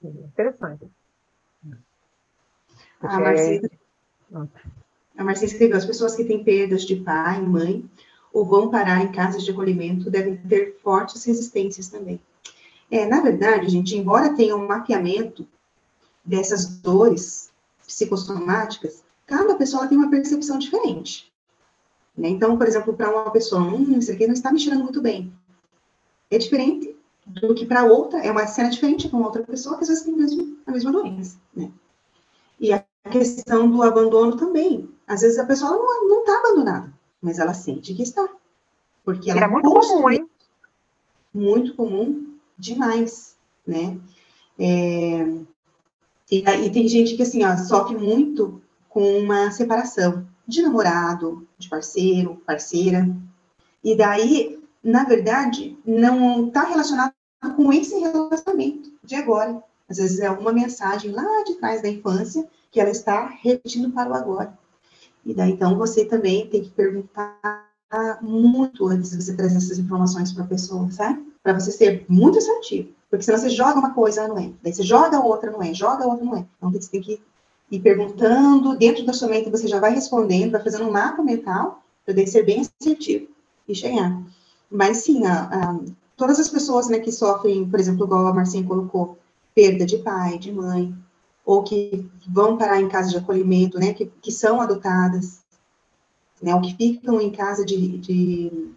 Interessante. 0.03 0.91
A 3.01 3.19
Marcia, 3.19 3.71
a 5.17 5.25
Marcia 5.25 5.47
escreveu, 5.47 5.77
as 5.77 5.87
pessoas 5.87 6.15
que 6.15 6.25
têm 6.25 6.45
perdas 6.45 6.83
de 6.83 6.97
pai, 6.97 7.41
mãe, 7.41 7.89
ou 8.33 8.45
vão 8.45 8.71
parar 8.71 9.03
em 9.03 9.13
casas 9.13 9.43
de 9.43 9.51
acolhimento 9.51 10.11
devem 10.11 10.37
ter 10.37 10.79
fortes 10.83 11.25
resistências 11.25 11.89
também. 11.89 12.21
É, 12.91 13.07
na 13.07 13.21
verdade, 13.21 13.69
gente, 13.69 13.97
embora 13.97 14.35
tenha 14.35 14.57
um 14.57 14.67
mapeamento 14.67 15.47
dessas 16.25 16.67
dores 16.79 17.51
psicossomáticas, 17.87 19.03
cada 19.31 19.55
pessoa 19.55 19.87
tem 19.87 19.97
uma 19.97 20.11
percepção 20.11 20.59
diferente. 20.59 21.33
Né? 22.19 22.29
Então, 22.29 22.59
por 22.59 22.67
exemplo, 22.67 22.93
para 22.93 23.11
uma 23.11 23.31
pessoa, 23.31 23.63
hum, 23.63 23.97
isso 23.99 24.11
aqui 24.11 24.27
não 24.27 24.35
está 24.35 24.53
me 24.53 24.59
cheirando 24.59 24.83
muito 24.83 25.01
bem. 25.01 25.33
É 26.29 26.37
diferente 26.37 26.97
do 27.25 27.55
que 27.55 27.65
para 27.65 27.85
outra, 27.85 28.19
é 28.19 28.31
uma 28.31 28.47
cena 28.49 28.71
diferente 28.71 29.09
para 29.09 29.19
outra 29.21 29.45
pessoa 29.45 29.77
que 29.77 29.83
às 29.83 29.89
vezes 29.89 30.03
tem 30.03 30.15
mesmo, 30.15 30.59
a 30.67 30.73
mesma 30.73 30.91
doença. 30.91 31.39
Né? 31.55 31.71
E 32.59 32.73
a 32.73 32.85
questão 33.11 33.71
do 33.71 33.83
abandono 33.85 34.37
também. 34.37 34.91
Às 35.07 35.21
vezes 35.21 35.39
a 35.39 35.47
pessoa 35.47 35.71
não 35.71 36.21
está 36.21 36.39
abandonada, 36.39 36.93
mas 37.23 37.39
ela 37.39 37.55
sente 37.55 37.95
que 37.95 38.03
está. 38.03 38.29
Porque 39.05 39.31
ela 39.31 39.45
é 39.45 39.49
muito 39.49 39.71
comum, 39.71 40.11
hein? 40.11 40.29
Muito 41.33 41.75
comum 41.75 42.35
demais, 42.59 43.37
né? 43.65 43.97
É, 44.59 45.23
e, 46.31 46.45
e, 46.45 46.71
tem 46.71 46.87
gente 46.87 47.17
que, 47.17 47.23
assim, 47.23 47.45
ó, 47.45 47.57
sofre 47.57 47.97
muito 47.97 48.61
com 48.91 49.19
uma 49.19 49.51
separação 49.51 50.27
de 50.47 50.61
namorado, 50.63 51.47
de 51.57 51.69
parceiro, 51.69 52.43
parceira. 52.45 53.09
E 53.83 53.97
daí, 53.97 54.63
na 54.83 55.05
verdade, 55.05 55.79
não 55.87 56.49
está 56.49 56.65
relacionado 56.65 57.15
com 57.57 57.73
esse 57.73 57.99
relacionamento 57.99 58.93
de 59.03 59.15
agora. 59.15 59.63
Às 59.89 59.97
vezes 59.97 60.21
é 60.21 60.31
uma 60.31 60.53
mensagem 60.53 61.13
lá 61.13 61.45
de 61.45 61.55
trás 61.55 61.81
da 61.81 61.89
infância 61.89 62.47
que 62.71 62.81
ela 62.81 62.91
está 62.91 63.27
repetindo 63.27 63.91
para 63.91 64.11
o 64.11 64.15
agora. 64.15 64.59
E 65.25 65.33
daí, 65.33 65.53
então, 65.53 65.79
você 65.79 66.05
também 66.05 66.47
tem 66.49 66.63
que 66.63 66.71
perguntar 66.71 67.69
muito 68.21 68.87
antes 68.87 69.11
de 69.11 69.23
você 69.23 69.35
trazer 69.35 69.57
essas 69.57 69.79
informações 69.79 70.33
para 70.33 70.45
a 70.45 70.49
pessoa, 70.49 70.91
sabe? 70.91 71.25
Para 71.43 71.59
você 71.59 71.73
ser 71.73 72.05
muito 72.09 72.39
assertivo. 72.39 72.89
Porque 73.09 73.25
senão 73.25 73.39
você 73.39 73.51
joga 73.51 73.79
uma 73.79 73.93
coisa, 73.93 74.29
não 74.29 74.39
é. 74.39 74.53
Daí 74.63 74.73
você 74.73 74.83
joga 74.83 75.21
outra, 75.21 75.51
não 75.51 75.63
é. 75.63 75.75
Joga 75.75 76.07
outra, 76.07 76.25
não 76.25 76.37
é. 76.37 76.47
Então, 76.57 76.71
você 76.71 76.89
tem 76.91 77.01
que 77.01 77.21
ir 77.71 77.81
perguntando, 77.81 78.77
dentro 78.77 79.05
da 79.05 79.13
sua 79.13 79.29
mente 79.29 79.51
você 79.51 79.69
já 79.69 79.79
vai 79.79 79.95
respondendo, 79.95 80.53
vai 80.53 80.63
fazendo 80.63 80.87
um 80.87 80.93
mapa 80.93 81.23
mental, 81.23 81.83
para 82.05 82.15
daí 82.15 82.27
ser 82.27 82.45
bem 82.45 82.61
assertivo 82.61 83.29
e 83.69 83.75
chegar. 83.75 84.23
Mas, 84.71 84.99
sim, 84.99 85.25
a, 85.25 85.43
a, 85.43 85.81
todas 86.17 86.39
as 86.41 86.49
pessoas 86.49 86.89
né, 86.89 86.99
que 86.99 87.13
sofrem, 87.13 87.69
por 87.69 87.79
exemplo, 87.79 88.07
igual 88.07 88.27
a 88.27 88.35
Marcinha 88.35 88.67
colocou, 88.67 89.19
perda 89.55 89.87
de 89.87 89.99
pai, 89.99 90.39
de 90.39 90.53
mãe, 90.53 90.95
ou 91.45 91.63
que 91.63 92.09
vão 92.29 92.57
parar 92.57 92.81
em 92.81 92.89
casa 92.89 93.11
de 93.11 93.17
acolhimento, 93.17 93.79
né, 93.79 93.93
que, 93.93 94.07
que 94.21 94.33
são 94.33 94.61
adotadas, 94.61 95.41
né, 96.43 96.55
ou 96.55 96.61
que 96.61 96.77
ficam 96.77 97.21
em 97.21 97.31
casa 97.31 97.65
de, 97.65 97.99
de 97.99 98.71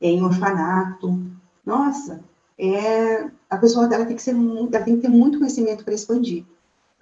em 0.00 0.22
orfanato. 0.22 1.20
Nossa, 1.64 2.20
é, 2.58 3.28
a 3.48 3.56
pessoa 3.56 3.86
dela 3.86 4.06
tem 4.06 4.16
que 4.16 4.22
ser 4.22 4.34
muito, 4.34 4.74
ela 4.74 4.84
tem 4.84 4.96
que 4.96 5.02
ter 5.02 5.08
muito 5.08 5.38
conhecimento 5.38 5.84
para 5.84 5.94
expandir, 5.94 6.44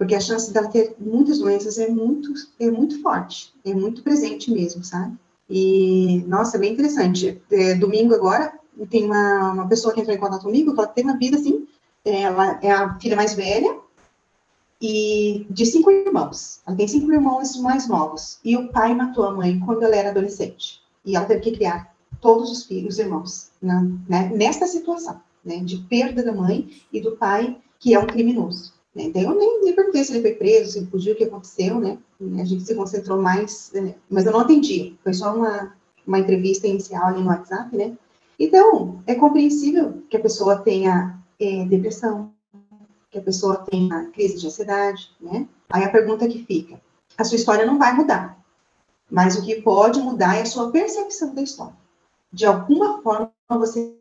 porque 0.01 0.15
a 0.15 0.19
chance 0.19 0.51
dela 0.51 0.67
ter 0.67 0.95
muitas 0.97 1.37
doenças 1.37 1.77
é 1.77 1.87
muito, 1.87 2.33
é 2.59 2.71
muito 2.71 2.99
forte, 3.03 3.53
é 3.63 3.71
muito 3.71 4.01
presente 4.01 4.49
mesmo, 4.49 4.83
sabe? 4.83 5.15
E, 5.47 6.23
nossa, 6.25 6.57
é 6.57 6.59
bem 6.59 6.73
interessante. 6.73 7.39
É, 7.51 7.75
domingo 7.75 8.15
agora, 8.15 8.51
tem 8.89 9.05
uma, 9.05 9.51
uma 9.51 9.67
pessoa 9.67 9.93
que 9.93 9.99
entrou 9.99 10.15
em 10.15 10.19
contato 10.19 10.41
comigo, 10.41 10.73
que 10.73 10.79
ela 10.79 10.87
tem 10.87 11.03
uma 11.03 11.19
vida 11.19 11.37
assim, 11.37 11.67
ela 12.03 12.57
é 12.63 12.71
a 12.71 12.95
filha 12.95 13.15
mais 13.15 13.35
velha, 13.35 13.77
e 14.81 15.45
de 15.51 15.67
cinco 15.67 15.91
irmãos. 15.91 16.61
Ela 16.65 16.75
tem 16.75 16.87
cinco 16.87 17.13
irmãos 17.13 17.55
mais 17.57 17.87
novos. 17.87 18.39
E 18.43 18.57
o 18.57 18.69
pai 18.69 18.95
matou 18.95 19.25
a 19.25 19.35
mãe 19.35 19.59
quando 19.59 19.83
ela 19.83 19.95
era 19.95 20.09
adolescente. 20.09 20.81
E 21.05 21.15
ela 21.15 21.27
teve 21.27 21.41
que 21.41 21.51
criar 21.51 21.93
todos 22.19 22.49
os 22.49 22.63
filhos, 22.63 22.95
os 22.95 22.99
irmãos, 22.99 23.51
né, 23.61 24.31
nesta 24.33 24.65
situação, 24.65 25.21
né, 25.45 25.57
de 25.57 25.77
perda 25.77 26.23
da 26.23 26.33
mãe 26.33 26.71
e 26.91 26.99
do 26.99 27.17
pai, 27.17 27.55
que 27.79 27.93
é 27.93 27.99
um 27.99 28.07
criminoso. 28.07 28.80
Né? 28.95 29.03
Então, 29.03 29.21
eu 29.21 29.35
nem, 29.35 29.61
nem 29.63 29.75
perguntei 29.75 30.03
se 30.03 30.13
ele 30.13 30.21
foi 30.21 30.33
preso, 30.33 30.71
se 30.71 30.85
fugiu, 30.87 31.13
o 31.13 31.15
que 31.17 31.23
aconteceu, 31.23 31.79
né? 31.79 31.97
A 32.39 32.45
gente 32.45 32.63
se 32.63 32.75
concentrou 32.75 33.21
mais, 33.21 33.71
né? 33.73 33.95
mas 34.09 34.25
eu 34.25 34.31
não 34.31 34.41
atendi. 34.41 34.95
Foi 35.03 35.13
só 35.13 35.35
uma, 35.35 35.75
uma 36.05 36.19
entrevista 36.19 36.67
inicial 36.67 37.07
ali 37.07 37.21
no 37.21 37.29
WhatsApp, 37.29 37.75
né? 37.75 37.97
Então, 38.39 39.01
é 39.07 39.15
compreensível 39.15 40.01
que 40.09 40.17
a 40.17 40.19
pessoa 40.19 40.57
tenha 40.57 41.19
é, 41.39 41.65
depressão, 41.65 42.33
que 43.09 43.17
a 43.17 43.21
pessoa 43.21 43.57
tenha 43.57 44.05
crise 44.07 44.39
de 44.39 44.47
ansiedade, 44.47 45.11
né? 45.19 45.47
Aí 45.69 45.83
a 45.83 45.89
pergunta 45.89 46.27
que 46.27 46.43
fica: 46.45 46.81
a 47.17 47.23
sua 47.23 47.35
história 47.35 47.65
não 47.65 47.77
vai 47.77 47.93
mudar, 47.93 48.37
mas 49.09 49.37
o 49.37 49.43
que 49.43 49.61
pode 49.61 49.99
mudar 49.99 50.37
é 50.37 50.41
a 50.41 50.45
sua 50.45 50.71
percepção 50.71 51.33
da 51.33 51.41
história. 51.41 51.75
De 52.31 52.45
alguma 52.45 53.01
forma, 53.01 53.31
você 53.49 53.95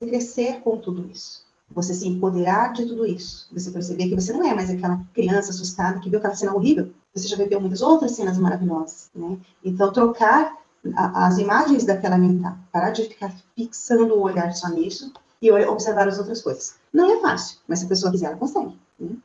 crescer 0.00 0.60
com 0.60 0.78
tudo 0.78 1.08
isso. 1.10 1.44
Você 1.74 1.94
se 1.94 2.08
empoderar 2.08 2.72
de 2.72 2.86
tudo 2.86 3.06
isso. 3.06 3.48
Você 3.52 3.70
perceber 3.70 4.08
que 4.08 4.14
você 4.14 4.32
não 4.32 4.46
é 4.46 4.54
mais 4.54 4.70
aquela 4.70 5.00
criança 5.14 5.50
assustada 5.50 6.00
que 6.00 6.10
viu 6.10 6.18
aquela 6.18 6.34
cena 6.34 6.54
horrível. 6.54 6.92
Você 7.14 7.28
já 7.28 7.36
viveu 7.36 7.60
muitas 7.60 7.82
outras 7.82 8.12
cenas 8.12 8.38
maravilhosas, 8.38 9.10
né? 9.14 9.38
Então, 9.64 9.92
trocar 9.92 10.56
a, 10.94 11.26
as 11.26 11.38
imagens 11.38 11.84
daquela 11.84 12.18
mental, 12.18 12.56
parar 12.70 12.90
de 12.90 13.04
ficar 13.04 13.32
fixando 13.56 14.14
o 14.14 14.22
olhar 14.22 14.52
só 14.52 14.68
nisso 14.68 15.12
e 15.40 15.50
observar 15.50 16.08
as 16.08 16.18
outras 16.18 16.40
coisas. 16.40 16.78
Não 16.92 17.18
é 17.18 17.20
fácil, 17.20 17.58
mas 17.66 17.80
se 17.80 17.86
a 17.86 17.88
pessoa 17.88 18.12
quiser, 18.12 18.26
ela 18.26 18.36
consegue. 18.36 18.78
Né? 18.98 19.16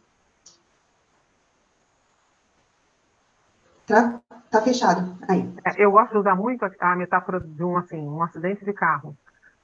Tá, 3.85 4.19
tá 4.49 4.61
fechado 4.61 5.17
aí. 5.27 5.49
É, 5.65 5.83
eu 5.83 5.91
gosto 5.91 6.11
de 6.11 6.17
usar 6.17 6.35
muito 6.35 6.65
a 6.79 6.95
metáfora 6.95 7.39
de 7.39 7.63
um, 7.63 7.77
assim, 7.77 8.01
um 8.01 8.21
acidente 8.21 8.65
de 8.65 8.73
carro. 8.73 9.15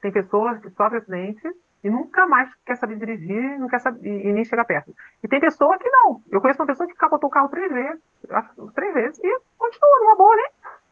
Tem 0.01 0.11
pessoas 0.11 0.61
que 0.61 0.69
sofrem 0.69 0.99
acidente 0.99 1.41
e 1.83 1.89
nunca 1.89 2.25
mais 2.25 2.49
quer 2.65 2.77
saber 2.77 2.97
dirigir 2.97 3.59
não 3.59 3.67
quer 3.67 3.79
saber, 3.79 4.07
e, 4.07 4.31
nem 4.31 4.45
chega 4.45 4.63
perto. 4.63 4.95
E 5.21 5.27
tem 5.27 5.39
pessoa 5.39 5.77
que 5.77 5.89
não. 5.89 6.21
Eu 6.31 6.39
conheço 6.39 6.61
uma 6.61 6.67
pessoa 6.67 6.87
que 6.87 6.95
capotou 6.95 7.27
o 7.27 7.31
carro 7.31 7.49
três 7.49 7.71
vezes, 7.71 8.01
três 8.73 8.93
vezes, 8.93 9.19
e 9.19 9.39
continua 9.57 9.99
numa 9.99 10.15
boa, 10.15 10.35
né? 10.35 10.43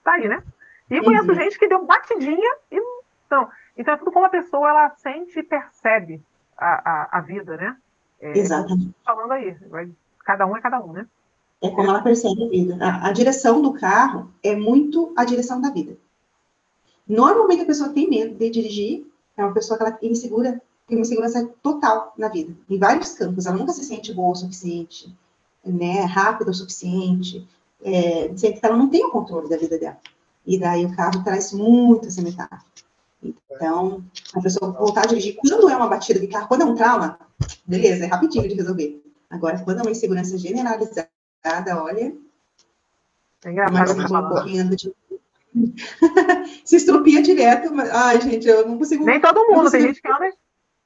Tá 0.03 0.13
aí, 0.13 0.27
né? 0.27 0.43
E 0.89 1.01
conheço 1.01 1.29
uhum. 1.29 1.35
gente 1.35 1.57
que 1.57 1.67
deu 1.67 1.85
batidinha 1.85 2.55
e 2.69 2.79
não. 3.29 3.49
Então 3.77 3.93
é 3.93 3.97
tudo 3.97 4.11
como 4.11 4.25
a 4.25 4.29
pessoa 4.29 4.69
ela 4.69 4.89
sente 4.97 5.39
e 5.39 5.43
percebe 5.43 6.21
a, 6.57 6.67
a, 6.67 7.17
a 7.19 7.21
vida, 7.21 7.55
né? 7.55 7.77
É, 8.19 8.37
Exatamente. 8.37 8.93
Falando 9.05 9.31
aí, 9.31 9.57
cada 10.25 10.45
um 10.45 10.57
é 10.57 10.61
cada 10.61 10.83
um, 10.83 10.91
né? 10.91 11.07
É 11.61 11.69
como 11.69 11.89
ela 11.89 12.01
percebe 12.01 12.43
a 12.43 12.49
vida. 12.49 12.77
A, 12.81 13.07
a, 13.07 13.11
direção 13.11 13.61
do 13.61 13.73
carro 13.73 14.31
é 14.43 14.55
muito 14.55 15.13
a 15.15 15.23
direção 15.23 15.61
da 15.61 15.69
vida. 15.69 15.95
Normalmente 17.07 17.61
a 17.61 17.65
pessoa 17.65 17.93
tem 17.93 18.09
medo 18.09 18.35
de 18.35 18.49
dirigir, 18.49 19.05
é 19.37 19.43
uma 19.43 19.53
pessoa 19.53 19.77
que 19.77 19.83
ela 19.83 19.97
é 20.01 20.05
insegura, 20.05 20.61
tem 20.91 20.97
uma 20.97 21.05
insegurança 21.05 21.49
total 21.63 22.13
na 22.17 22.27
vida, 22.27 22.53
em 22.69 22.77
vários 22.77 23.13
campos. 23.13 23.45
Ela 23.45 23.55
nunca 23.55 23.71
se 23.71 23.85
sente 23.85 24.13
boa 24.13 24.33
o 24.33 24.35
suficiente, 24.35 25.15
né, 25.63 26.01
rápida 26.01 26.51
o 26.51 26.53
suficiente, 26.53 27.47
é, 27.81 28.29
sente 28.35 28.59
que 28.59 28.65
ela 28.65 28.75
não 28.75 28.89
tem 28.89 29.05
o 29.05 29.09
controle 29.09 29.49
da 29.49 29.55
vida 29.55 29.79
dela. 29.79 29.97
E 30.45 30.59
daí 30.59 30.85
o 30.85 30.93
carro 30.93 31.23
traz 31.23 31.53
muito 31.53 32.09
essa 32.09 32.21
metáfora. 32.21 32.61
Então, 33.23 34.03
a 34.33 34.41
pessoa 34.41 34.71
voltar 34.73 35.03
a 35.03 35.07
dirigir, 35.07 35.37
quando 35.37 35.69
é 35.69 35.77
uma 35.77 35.87
batida 35.87 36.19
de 36.19 36.27
carro, 36.27 36.49
quando 36.49 36.63
é 36.63 36.65
um 36.65 36.75
trauma, 36.75 37.17
beleza, 37.65 38.03
é 38.03 38.07
rapidinho 38.07 38.49
de 38.49 38.55
resolver. 38.55 39.01
Agora, 39.29 39.59
quando 39.59 39.79
é 39.79 39.81
uma 39.83 39.91
insegurança 39.91 40.37
generalizada, 40.37 41.07
olha. 41.77 42.13
É 43.45 43.49
engraçado 43.49 44.29
correndo 44.29 44.75
de... 44.75 44.93
Se 46.65 46.75
estropia 46.75 47.21
direto, 47.21 47.73
mas... 47.73 47.89
ai, 47.91 48.19
gente, 48.21 48.45
eu 48.45 48.67
não 48.67 48.77
consigo. 48.77 49.05
Nem 49.05 49.21
todo 49.21 49.47
mundo, 49.47 49.63
consigo... 49.63 49.71
tem 49.71 49.81
gente 49.87 50.01
que 50.01 50.11
anda. 50.11 50.33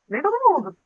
Nem 0.08 0.22
todo 0.22 0.54
mundo. 0.54 0.78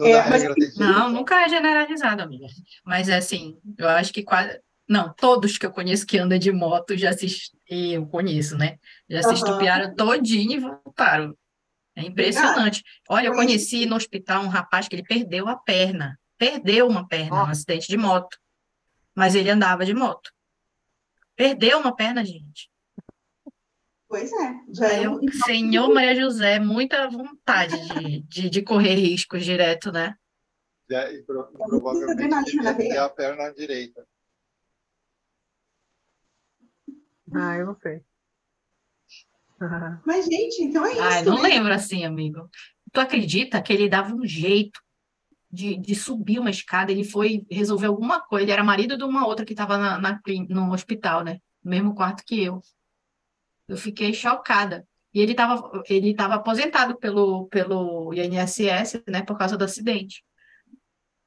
É, 0.00 0.28
mas... 0.28 0.76
Não, 0.76 1.10
nunca 1.10 1.44
é 1.44 1.48
generalizado, 1.48 2.22
amiga. 2.22 2.46
Mas 2.84 3.08
assim, 3.08 3.60
eu 3.78 3.88
acho 3.88 4.12
que 4.12 4.22
quase 4.22 4.58
não, 4.88 5.12
todos 5.14 5.56
que 5.56 5.64
eu 5.64 5.72
conheço 5.72 6.06
que 6.06 6.18
andam 6.18 6.38
de 6.38 6.52
moto 6.52 6.96
já 6.96 7.12
se. 7.12 7.26
Eu 7.68 8.06
conheço, 8.06 8.56
né? 8.58 8.78
Já 9.08 9.22
se 9.22 9.28
uhum. 9.28 9.34
estupiaram 9.34 9.94
todinho 9.94 10.52
e 10.52 10.58
voltaram. 10.58 11.36
É 11.94 12.02
impressionante. 12.02 12.82
Olha, 13.08 13.28
eu 13.28 13.32
conheci 13.32 13.86
no 13.86 13.96
hospital 13.96 14.42
um 14.42 14.48
rapaz 14.48 14.88
que 14.88 14.96
ele 14.96 15.04
perdeu 15.04 15.48
a 15.48 15.56
perna. 15.56 16.18
Perdeu 16.36 16.88
uma 16.88 17.06
perna, 17.06 17.42
oh. 17.42 17.46
um 17.46 17.50
acidente 17.50 17.86
de 17.86 17.96
moto. 17.96 18.36
Mas 19.14 19.34
ele 19.34 19.50
andava 19.50 19.84
de 19.84 19.94
moto. 19.94 20.30
Perdeu 21.36 21.78
uma 21.78 21.94
perna, 21.94 22.24
gente. 22.24 22.70
Pois 24.12 24.30
é. 24.30 24.60
Já 24.68 24.88
é 24.92 25.08
um... 25.08 25.26
Senhor 25.46 25.88
Maria 25.88 26.14
José, 26.14 26.58
muita 26.58 27.08
vontade 27.08 27.74
de, 27.88 28.20
de, 28.20 28.50
de 28.50 28.60
correr 28.60 28.94
riscos 28.94 29.42
direto, 29.42 29.90
né? 29.90 30.14
É, 30.90 31.14
e, 31.14 31.22
pro, 31.22 31.46
provavelmente 31.46 32.58
a 32.98 33.08
perna 33.08 33.48
direita. 33.54 34.06
Ah, 37.34 37.56
eu 37.56 37.64
não 37.64 37.76
sei. 37.80 38.02
Mas, 40.04 40.26
gente, 40.26 40.62
então 40.62 40.84
é 40.84 40.92
isso. 40.92 41.00
Ah, 41.00 41.22
não 41.22 41.42
né? 41.42 41.48
lembro 41.48 41.72
assim, 41.72 42.04
amigo. 42.04 42.50
Tu 42.92 43.00
acredita 43.00 43.62
que 43.62 43.72
ele 43.72 43.88
dava 43.88 44.14
um 44.14 44.26
jeito 44.26 44.78
de, 45.50 45.78
de 45.78 45.94
subir 45.94 46.38
uma 46.38 46.50
escada? 46.50 46.92
Ele 46.92 47.04
foi 47.04 47.46
resolver 47.50 47.86
alguma 47.86 48.20
coisa. 48.20 48.44
Ele 48.44 48.52
era 48.52 48.62
marido 48.62 48.98
de 48.98 49.04
uma 49.04 49.26
outra 49.26 49.46
que 49.46 49.54
estava 49.54 49.78
na, 49.78 49.98
na, 49.98 50.20
no 50.50 50.70
hospital, 50.70 51.24
né? 51.24 51.38
No 51.64 51.70
mesmo 51.70 51.94
quarto 51.94 52.22
que 52.26 52.44
eu. 52.44 52.60
Eu 53.68 53.76
fiquei 53.76 54.12
chocada. 54.12 54.86
E 55.14 55.20
ele 55.20 55.32
estava 55.32 55.82
ele 55.88 56.14
tava 56.14 56.34
aposentado 56.34 56.96
pelo, 56.96 57.46
pelo 57.48 58.12
INSS, 58.14 59.02
né, 59.06 59.22
por 59.22 59.36
causa 59.36 59.56
do 59.56 59.64
acidente. 59.64 60.24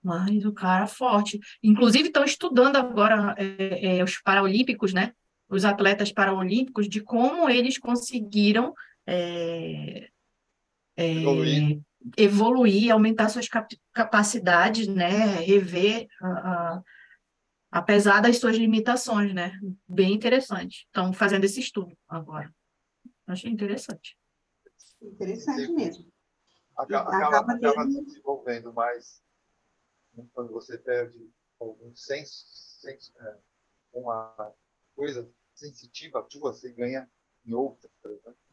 Mas 0.04 0.46
o 0.46 0.54
cara 0.54 0.86
forte. 0.86 1.40
Inclusive, 1.64 2.08
estão 2.08 2.24
estudando 2.24 2.76
agora 2.76 3.36
é, 3.38 3.98
é, 3.98 4.04
os 4.04 4.22
Paralímpicos, 4.22 4.94
né? 4.94 5.14
Os 5.50 5.66
atletas 5.66 6.12
paralímpicos, 6.12 6.88
de 6.88 7.02
como 7.02 7.50
eles 7.50 7.78
conseguiram 7.80 8.74
é, 9.08 10.08
é 10.96 11.12
evoluir. 11.12 11.80
evoluir. 12.18 12.92
aumentar 12.92 13.30
suas 13.30 13.48
cap 13.48 13.76
capacidades, 13.92 14.88
né? 14.88 15.38
Rever 15.38 16.08
a, 16.22 16.82
apesar 17.76 18.22
das 18.22 18.38
suas 18.38 18.56
limitações, 18.56 19.34
né? 19.34 19.60
Bem 19.86 20.14
interessante. 20.14 20.86
Estão 20.86 21.12
fazendo 21.12 21.44
esse 21.44 21.60
estudo 21.60 21.94
agora. 22.08 22.50
Achei 23.28 23.52
interessante. 23.52 24.18
Interessante 25.02 25.74
mesmo. 25.74 26.10
Acaba, 26.78 27.10
acaba, 27.10 27.54
acaba 27.54 27.92
se 27.92 28.02
desenvolvendo 28.06 28.72
mais 28.72 29.22
quando 30.34 30.54
você 30.54 30.78
perde 30.78 31.30
algum 31.60 31.94
senso, 31.94 32.46
senso 32.80 33.12
é, 33.20 33.38
uma 33.92 34.54
coisa 34.96 35.30
sensitiva 35.54 36.24
tua, 36.24 36.54
você 36.54 36.72
ganha 36.72 37.10
em 37.46 37.54
outra. 37.54 37.90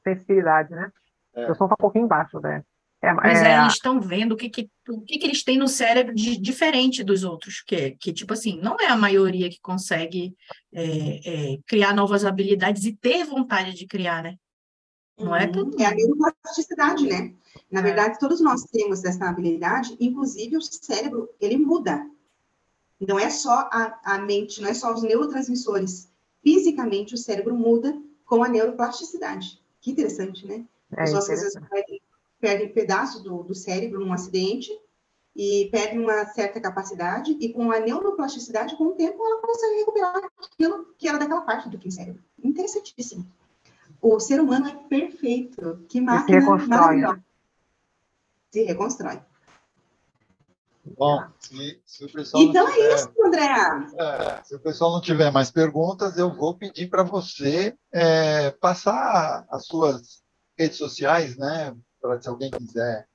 Sensibilidade, 0.02 0.70
né? 0.70 0.92
É. 1.34 1.48
Eu 1.48 1.54
sou 1.54 1.68
um 1.68 1.76
pouquinho 1.76 2.06
embaixo, 2.06 2.40
né? 2.40 2.64
É, 3.02 3.12
Mas 3.12 3.42
é, 3.42 3.58
eles 3.58 3.72
estão 3.72 4.00
vendo 4.00 4.32
o 4.32 4.36
que, 4.36 4.48
que, 4.48 4.70
o 4.88 5.00
que, 5.00 5.18
que 5.18 5.26
eles 5.26 5.42
têm 5.42 5.58
no 5.58 5.66
cérebro 5.66 6.14
de 6.14 6.36
diferente 6.36 7.02
dos 7.02 7.24
outros, 7.24 7.60
que, 7.60 7.96
que 7.98 8.12
tipo 8.12 8.32
assim, 8.32 8.60
não 8.62 8.76
é 8.78 8.86
a 8.86 8.96
maioria 8.96 9.50
que 9.50 9.60
consegue 9.60 10.36
é, 10.72 11.54
é, 11.54 11.58
criar 11.66 11.92
novas 11.94 12.24
habilidades 12.24 12.84
e 12.84 12.94
ter 12.94 13.24
vontade 13.24 13.74
de 13.74 13.88
criar, 13.88 14.22
né? 14.22 14.36
Não 15.18 15.34
é 15.34 15.48
tudo. 15.48 15.80
É 15.80 15.84
a 15.84 15.94
neuroplasticidade, 15.94 17.06
né? 17.06 17.34
Na 17.70 17.80
é. 17.80 17.82
verdade, 17.82 18.20
todos 18.20 18.40
nós 18.40 18.62
temos 18.64 19.04
essa 19.04 19.28
habilidade, 19.28 19.96
inclusive 19.98 20.56
o 20.56 20.62
cérebro, 20.62 21.28
ele 21.40 21.56
muda. 21.56 22.06
Não 23.00 23.18
é 23.18 23.30
só 23.30 23.68
a, 23.72 24.00
a 24.04 24.18
mente, 24.18 24.60
não 24.60 24.68
é 24.68 24.74
só 24.74 24.94
os 24.94 25.02
neurotransmissores. 25.02 26.08
Fisicamente, 26.40 27.14
o 27.14 27.18
cérebro 27.18 27.56
muda 27.56 28.00
com 28.24 28.44
a 28.44 28.48
neuroplasticidade. 28.48 29.60
Que 29.80 29.90
interessante, 29.90 30.46
né? 30.46 30.64
É, 30.96 31.02
As 31.02 31.12
nossas 31.12 31.54
perdem 32.42 32.72
pedaços 32.72 33.22
do, 33.22 33.44
do 33.44 33.54
cérebro 33.54 34.00
num 34.00 34.12
acidente 34.12 34.68
e 35.34 35.68
perdem 35.70 36.00
uma 36.00 36.26
certa 36.26 36.60
capacidade, 36.60 37.36
e 37.40 37.52
com 37.52 37.70
a 37.70 37.78
neuroplasticidade, 37.78 38.76
com 38.76 38.88
o 38.88 38.92
tempo, 38.92 39.24
ela 39.24 39.40
consegue 39.40 39.76
recuperar 39.76 40.16
aquilo 40.16 40.94
que 40.98 41.08
era 41.08 41.18
daquela 41.18 41.40
parte 41.42 41.70
do 41.70 41.90
cérebro. 41.90 42.22
Interessantíssimo. 42.42 43.24
O 44.00 44.18
ser 44.18 44.40
humano 44.40 44.68
é 44.68 44.74
perfeito. 44.88 45.86
Que 45.88 46.00
máquina 46.00 46.40
se 46.40 46.46
reconstrói. 46.46 47.22
Se 48.50 48.62
reconstrói. 48.64 49.22
Bom, 50.98 51.24
se, 51.38 51.80
se 51.86 52.04
o 52.04 52.12
pessoal 52.12 52.42
então 52.42 52.68
é 52.68 52.72
tiver, 52.72 52.90
é 52.90 52.94
isso, 52.94 53.12
André. 53.24 53.46
É, 53.96 54.42
se 54.42 54.54
o 54.56 54.60
pessoal 54.60 54.92
não 54.92 55.00
tiver 55.00 55.30
mais 55.30 55.50
perguntas, 55.50 56.18
eu 56.18 56.34
vou 56.34 56.58
pedir 56.58 56.90
para 56.90 57.04
você 57.04 57.74
é, 57.92 58.50
passar 58.50 59.46
as 59.48 59.64
suas 59.64 60.22
redes 60.58 60.76
sociais, 60.76 61.36
né? 61.36 61.74
Para 62.02 62.20
se 62.20 62.28
alguém 62.28 62.50
quiser 62.50 63.06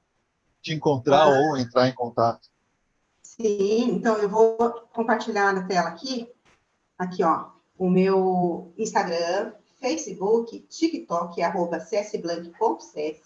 te 0.61 0.73
encontrar 0.73 1.23
ah. 1.23 1.29
ou 1.29 1.57
entrar 1.57 1.87
em 1.87 1.93
contato. 1.93 2.49
Sim, 3.21 3.91
então 3.91 4.17
eu 4.17 4.29
vou 4.29 4.57
compartilhar 4.93 5.53
na 5.53 5.67
tela 5.67 5.89
aqui, 5.89 6.31
aqui 6.97 7.23
ó, 7.23 7.49
o 7.77 7.89
meu 7.89 8.73
Instagram, 8.77 9.51
Facebook, 9.79 10.59
TikTok, 10.61 11.41
arroba 11.43 11.79
csblank.cs. 11.79 13.21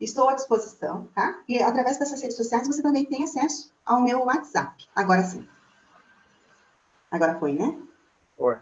Estou 0.00 0.28
à 0.28 0.34
disposição, 0.34 1.08
tá? 1.14 1.42
E 1.48 1.60
através 1.60 1.98
dessas 1.98 2.20
redes 2.22 2.36
sociais 2.36 2.66
você 2.66 2.82
também 2.82 3.04
tem 3.04 3.24
acesso 3.24 3.72
ao 3.84 4.00
meu 4.00 4.24
WhatsApp. 4.24 4.86
Agora 4.94 5.22
sim. 5.24 5.46
Agora 7.10 7.38
foi, 7.38 7.52
né? 7.54 7.76
Foi. 8.36 8.56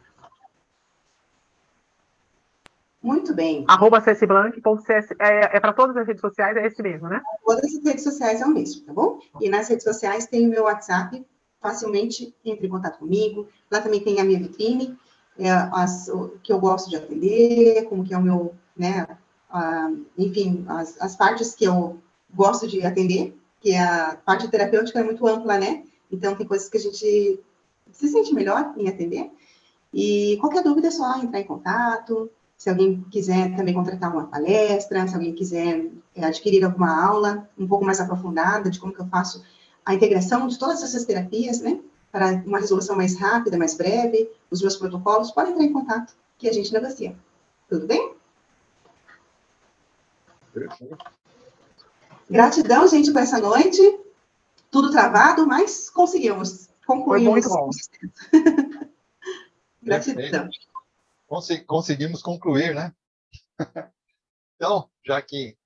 Muito 3.09 3.33
bem. 3.33 3.65
Arroba 3.67 4.03
csblank.cs, 4.03 5.13
é, 5.19 5.57
é 5.57 5.61
para 5.61 5.73
todas 5.73 5.97
as 5.97 6.07
redes 6.07 6.21
sociais, 6.21 6.55
é 6.59 6.67
esse 6.67 6.83
mesmo, 6.83 7.09
né? 7.09 7.23
Todas 7.43 7.65
as 7.65 7.83
redes 7.83 8.05
sociais 8.05 8.43
é 8.43 8.45
o 8.45 8.51
mesmo, 8.51 8.83
tá 8.83 8.93
bom? 8.93 9.19
E 9.41 9.49
nas 9.49 9.67
redes 9.67 9.85
sociais 9.85 10.27
tem 10.27 10.47
o 10.47 10.51
meu 10.51 10.65
WhatsApp, 10.65 11.25
facilmente 11.59 12.35
entre 12.45 12.67
em 12.67 12.71
contato 12.71 12.99
comigo. 12.99 13.49
Lá 13.71 13.81
também 13.81 14.01
tem 14.01 14.21
a 14.21 14.25
minha 14.25 14.39
vitrine, 14.39 14.95
é, 15.39 15.51
as, 15.51 16.09
o 16.09 16.39
que 16.43 16.53
eu 16.53 16.61
gosto 16.61 16.91
de 16.91 16.97
atender, 16.97 17.85
como 17.85 18.05
que 18.05 18.13
é 18.13 18.19
o 18.19 18.23
meu, 18.23 18.55
né, 18.77 19.07
a, 19.49 19.91
enfim, 20.19 20.67
as, 20.69 21.01
as 21.01 21.17
partes 21.17 21.55
que 21.55 21.65
eu 21.65 21.99
gosto 22.35 22.69
de 22.69 22.85
atender, 22.85 23.35
que 23.59 23.71
é 23.71 23.81
a 23.81 24.19
parte 24.23 24.49
terapêutica 24.49 25.01
é 25.01 25.03
muito 25.03 25.27
ampla, 25.27 25.57
né? 25.57 25.83
Então, 26.13 26.37
tem 26.37 26.47
coisas 26.47 26.69
que 26.69 26.77
a 26.77 26.81
gente 26.81 27.41
se 27.91 28.09
sente 28.09 28.35
melhor 28.35 28.75
em 28.77 28.87
atender. 28.87 29.31
E 29.95 30.37
qualquer 30.43 30.63
dúvida 30.63 30.89
é 30.89 30.91
só 30.91 31.19
entrar 31.23 31.41
em 31.41 31.47
contato, 31.47 32.31
se 32.59 32.69
alguém 32.69 33.01
quiser 33.09 33.55
também 33.55 33.73
contratar 33.73 34.13
uma 34.13 34.27
palestra, 34.27 35.07
se 35.07 35.15
alguém 35.15 35.33
quiser 35.33 35.87
é, 36.17 36.25
adquirir 36.25 36.65
alguma 36.65 37.07
aula 37.07 37.49
um 37.57 37.69
pouco 37.69 37.85
mais 37.85 38.01
aprofundada 38.01 38.69
de 38.69 38.81
como 38.81 38.93
que 38.93 39.01
eu 39.01 39.07
faço 39.07 39.45
a 39.87 39.95
integração 39.95 40.49
de 40.49 40.59
todas 40.59 40.83
essas 40.83 41.05
terapias, 41.05 41.61
né, 41.61 41.81
para 42.11 42.43
uma 42.45 42.59
resolução 42.59 42.97
mais 42.97 43.17
rápida, 43.17 43.57
mais 43.57 43.77
breve, 43.77 44.29
os 44.51 44.61
meus 44.61 44.77
protocolos, 44.77 45.31
pode 45.31 45.53
entrar 45.53 45.65
em 45.65 45.73
contato, 45.73 46.13
que 46.37 46.49
a 46.49 46.53
gente 46.53 46.73
negocia. 46.73 47.15
Tudo 47.69 47.87
bem? 47.87 48.13
Perfeito. 50.53 50.99
Gratidão, 52.29 52.89
gente, 52.89 53.13
por 53.13 53.23
essa 53.23 53.39
noite. 53.39 54.01
Tudo 54.71 54.91
travado, 54.91 55.47
mas 55.47 55.89
conseguimos. 55.89 56.69
Concluímos. 56.87 57.25
Foi 57.25 57.33
muito 57.33 57.49
bom. 57.49 57.71
Gratidão. 59.83 60.17
Perfeito 60.17 60.68
conseguimos 61.67 62.23
concluir, 62.23 62.75
né? 62.75 62.95
então, 64.57 64.91
já 65.05 65.21
que 65.21 65.57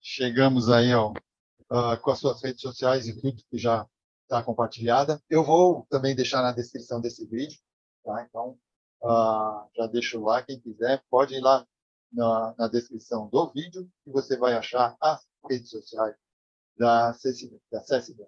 chegamos 0.00 0.68
aí 0.70 0.94
ó, 0.94 1.10
uh, 1.10 2.00
com 2.00 2.10
as 2.10 2.18
suas 2.18 2.42
redes 2.42 2.60
sociais 2.60 3.08
e 3.08 3.20
tudo 3.20 3.42
que 3.50 3.58
já 3.58 3.88
está 4.22 4.42
compartilhada, 4.42 5.22
eu 5.30 5.44
vou 5.44 5.86
também 5.88 6.14
deixar 6.14 6.42
na 6.42 6.52
descrição 6.52 7.00
desse 7.00 7.26
vídeo, 7.26 7.58
tá? 8.04 8.26
Então, 8.28 8.58
uh, 9.02 9.68
já 9.74 9.86
deixo 9.90 10.22
lá, 10.22 10.42
quem 10.42 10.60
quiser, 10.60 11.02
pode 11.08 11.34
ir 11.34 11.40
lá 11.40 11.66
na, 12.12 12.54
na 12.58 12.68
descrição 12.68 13.28
do 13.28 13.50
vídeo 13.52 13.90
e 14.06 14.10
você 14.10 14.36
vai 14.36 14.54
achar 14.54 14.96
as 15.00 15.26
redes 15.48 15.70
sociais 15.70 16.14
da 16.76 17.12
CSB. 17.14 17.60
Da 17.70 17.80
CSB. 17.80 18.22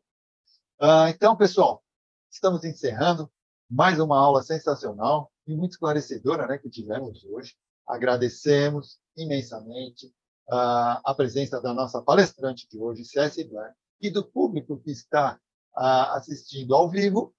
Uh, 0.81 1.09
então, 1.09 1.37
pessoal, 1.37 1.83
estamos 2.31 2.65
encerrando 2.65 3.31
mais 3.69 3.99
uma 4.01 4.19
aula 4.19 4.43
sensacional 4.43 5.31
e 5.49 5.57
muito 5.57 5.73
esclarecedora 5.73 6.47
né, 6.47 6.59
que 6.59 6.69
tivemos 6.69 7.25
hoje. 7.25 7.57
Agradecemos 7.87 8.99
imensamente 9.17 10.07
uh, 10.49 11.01
a 11.05 11.15
presença 11.17 11.61
da 11.61 11.73
nossa 11.73 12.03
palestrante 12.03 12.69
de 12.71 12.79
hoje, 12.79 13.03
Blair, 13.49 13.75
e 14.01 14.11
do 14.11 14.25
público 14.25 14.79
que 14.79 14.91
está 14.91 15.41
uh, 15.75 16.15
assistindo 16.15 16.75
ao 16.75 16.91
vivo 16.91 17.35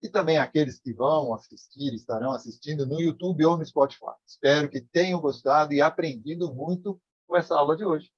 e 0.00 0.08
também 0.08 0.38
aqueles 0.38 0.78
que 0.78 0.92
vão 0.92 1.34
assistir, 1.34 1.92
estarão 1.92 2.30
assistindo 2.30 2.86
no 2.86 3.00
YouTube 3.00 3.44
ou 3.44 3.58
no 3.58 3.66
Spotify. 3.66 4.14
Espero 4.24 4.70
que 4.70 4.80
tenham 4.80 5.20
gostado 5.20 5.74
e 5.74 5.82
aprendido 5.82 6.54
muito 6.54 7.00
com 7.26 7.36
essa 7.36 7.56
aula 7.56 7.76
de 7.76 7.84
hoje. 7.84 8.08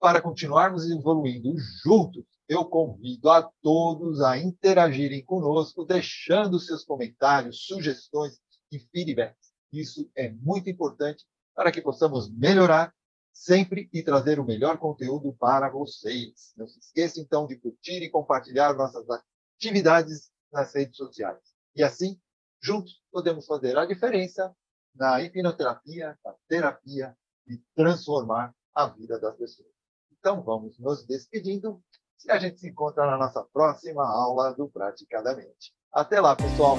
Para 0.00 0.22
continuarmos 0.22 0.90
evoluindo 0.90 1.54
juntos, 1.82 2.24
eu 2.48 2.64
convido 2.64 3.30
a 3.30 3.42
todos 3.62 4.22
a 4.22 4.38
interagirem 4.38 5.22
conosco, 5.22 5.84
deixando 5.84 6.58
seus 6.58 6.84
comentários, 6.84 7.66
sugestões 7.66 8.40
e 8.74 8.78
feedbacks. 8.78 9.52
Isso 9.72 10.10
é 10.16 10.30
muito 10.30 10.68
importante 10.68 11.24
para 11.54 11.70
que 11.70 11.80
possamos 11.80 12.30
melhorar 12.30 12.92
sempre 13.32 13.88
e 13.92 14.02
trazer 14.02 14.38
o 14.38 14.44
melhor 14.44 14.78
conteúdo 14.78 15.32
para 15.34 15.68
vocês. 15.68 16.52
Não 16.56 16.66
se 16.66 16.78
esqueça, 16.78 17.20
então, 17.20 17.46
de 17.46 17.56
curtir 17.56 18.02
e 18.02 18.10
compartilhar 18.10 18.74
nossas 18.74 19.04
atividades 19.58 20.30
nas 20.52 20.72
redes 20.74 20.96
sociais. 20.96 21.38
E 21.74 21.82
assim, 21.82 22.20
juntos, 22.62 23.02
podemos 23.10 23.46
fazer 23.46 23.76
a 23.76 23.84
diferença 23.84 24.54
na 24.94 25.20
hipnoterapia, 25.20 26.16
na 26.24 26.34
terapia 26.48 27.16
e 27.48 27.58
transformar 27.74 28.54
a 28.72 28.86
vida 28.86 29.18
das 29.18 29.36
pessoas. 29.36 29.68
Então, 30.12 30.42
vamos 30.42 30.78
nos 30.78 31.04
despedindo 31.04 31.82
e 32.24 32.30
a 32.30 32.38
gente 32.38 32.60
se 32.60 32.68
encontra 32.68 33.04
na 33.04 33.18
nossa 33.18 33.44
próxima 33.52 34.06
aula 34.06 34.54
do 34.54 34.68
Praticadamente. 34.68 35.74
Até 35.92 36.20
lá, 36.20 36.34
pessoal! 36.34 36.78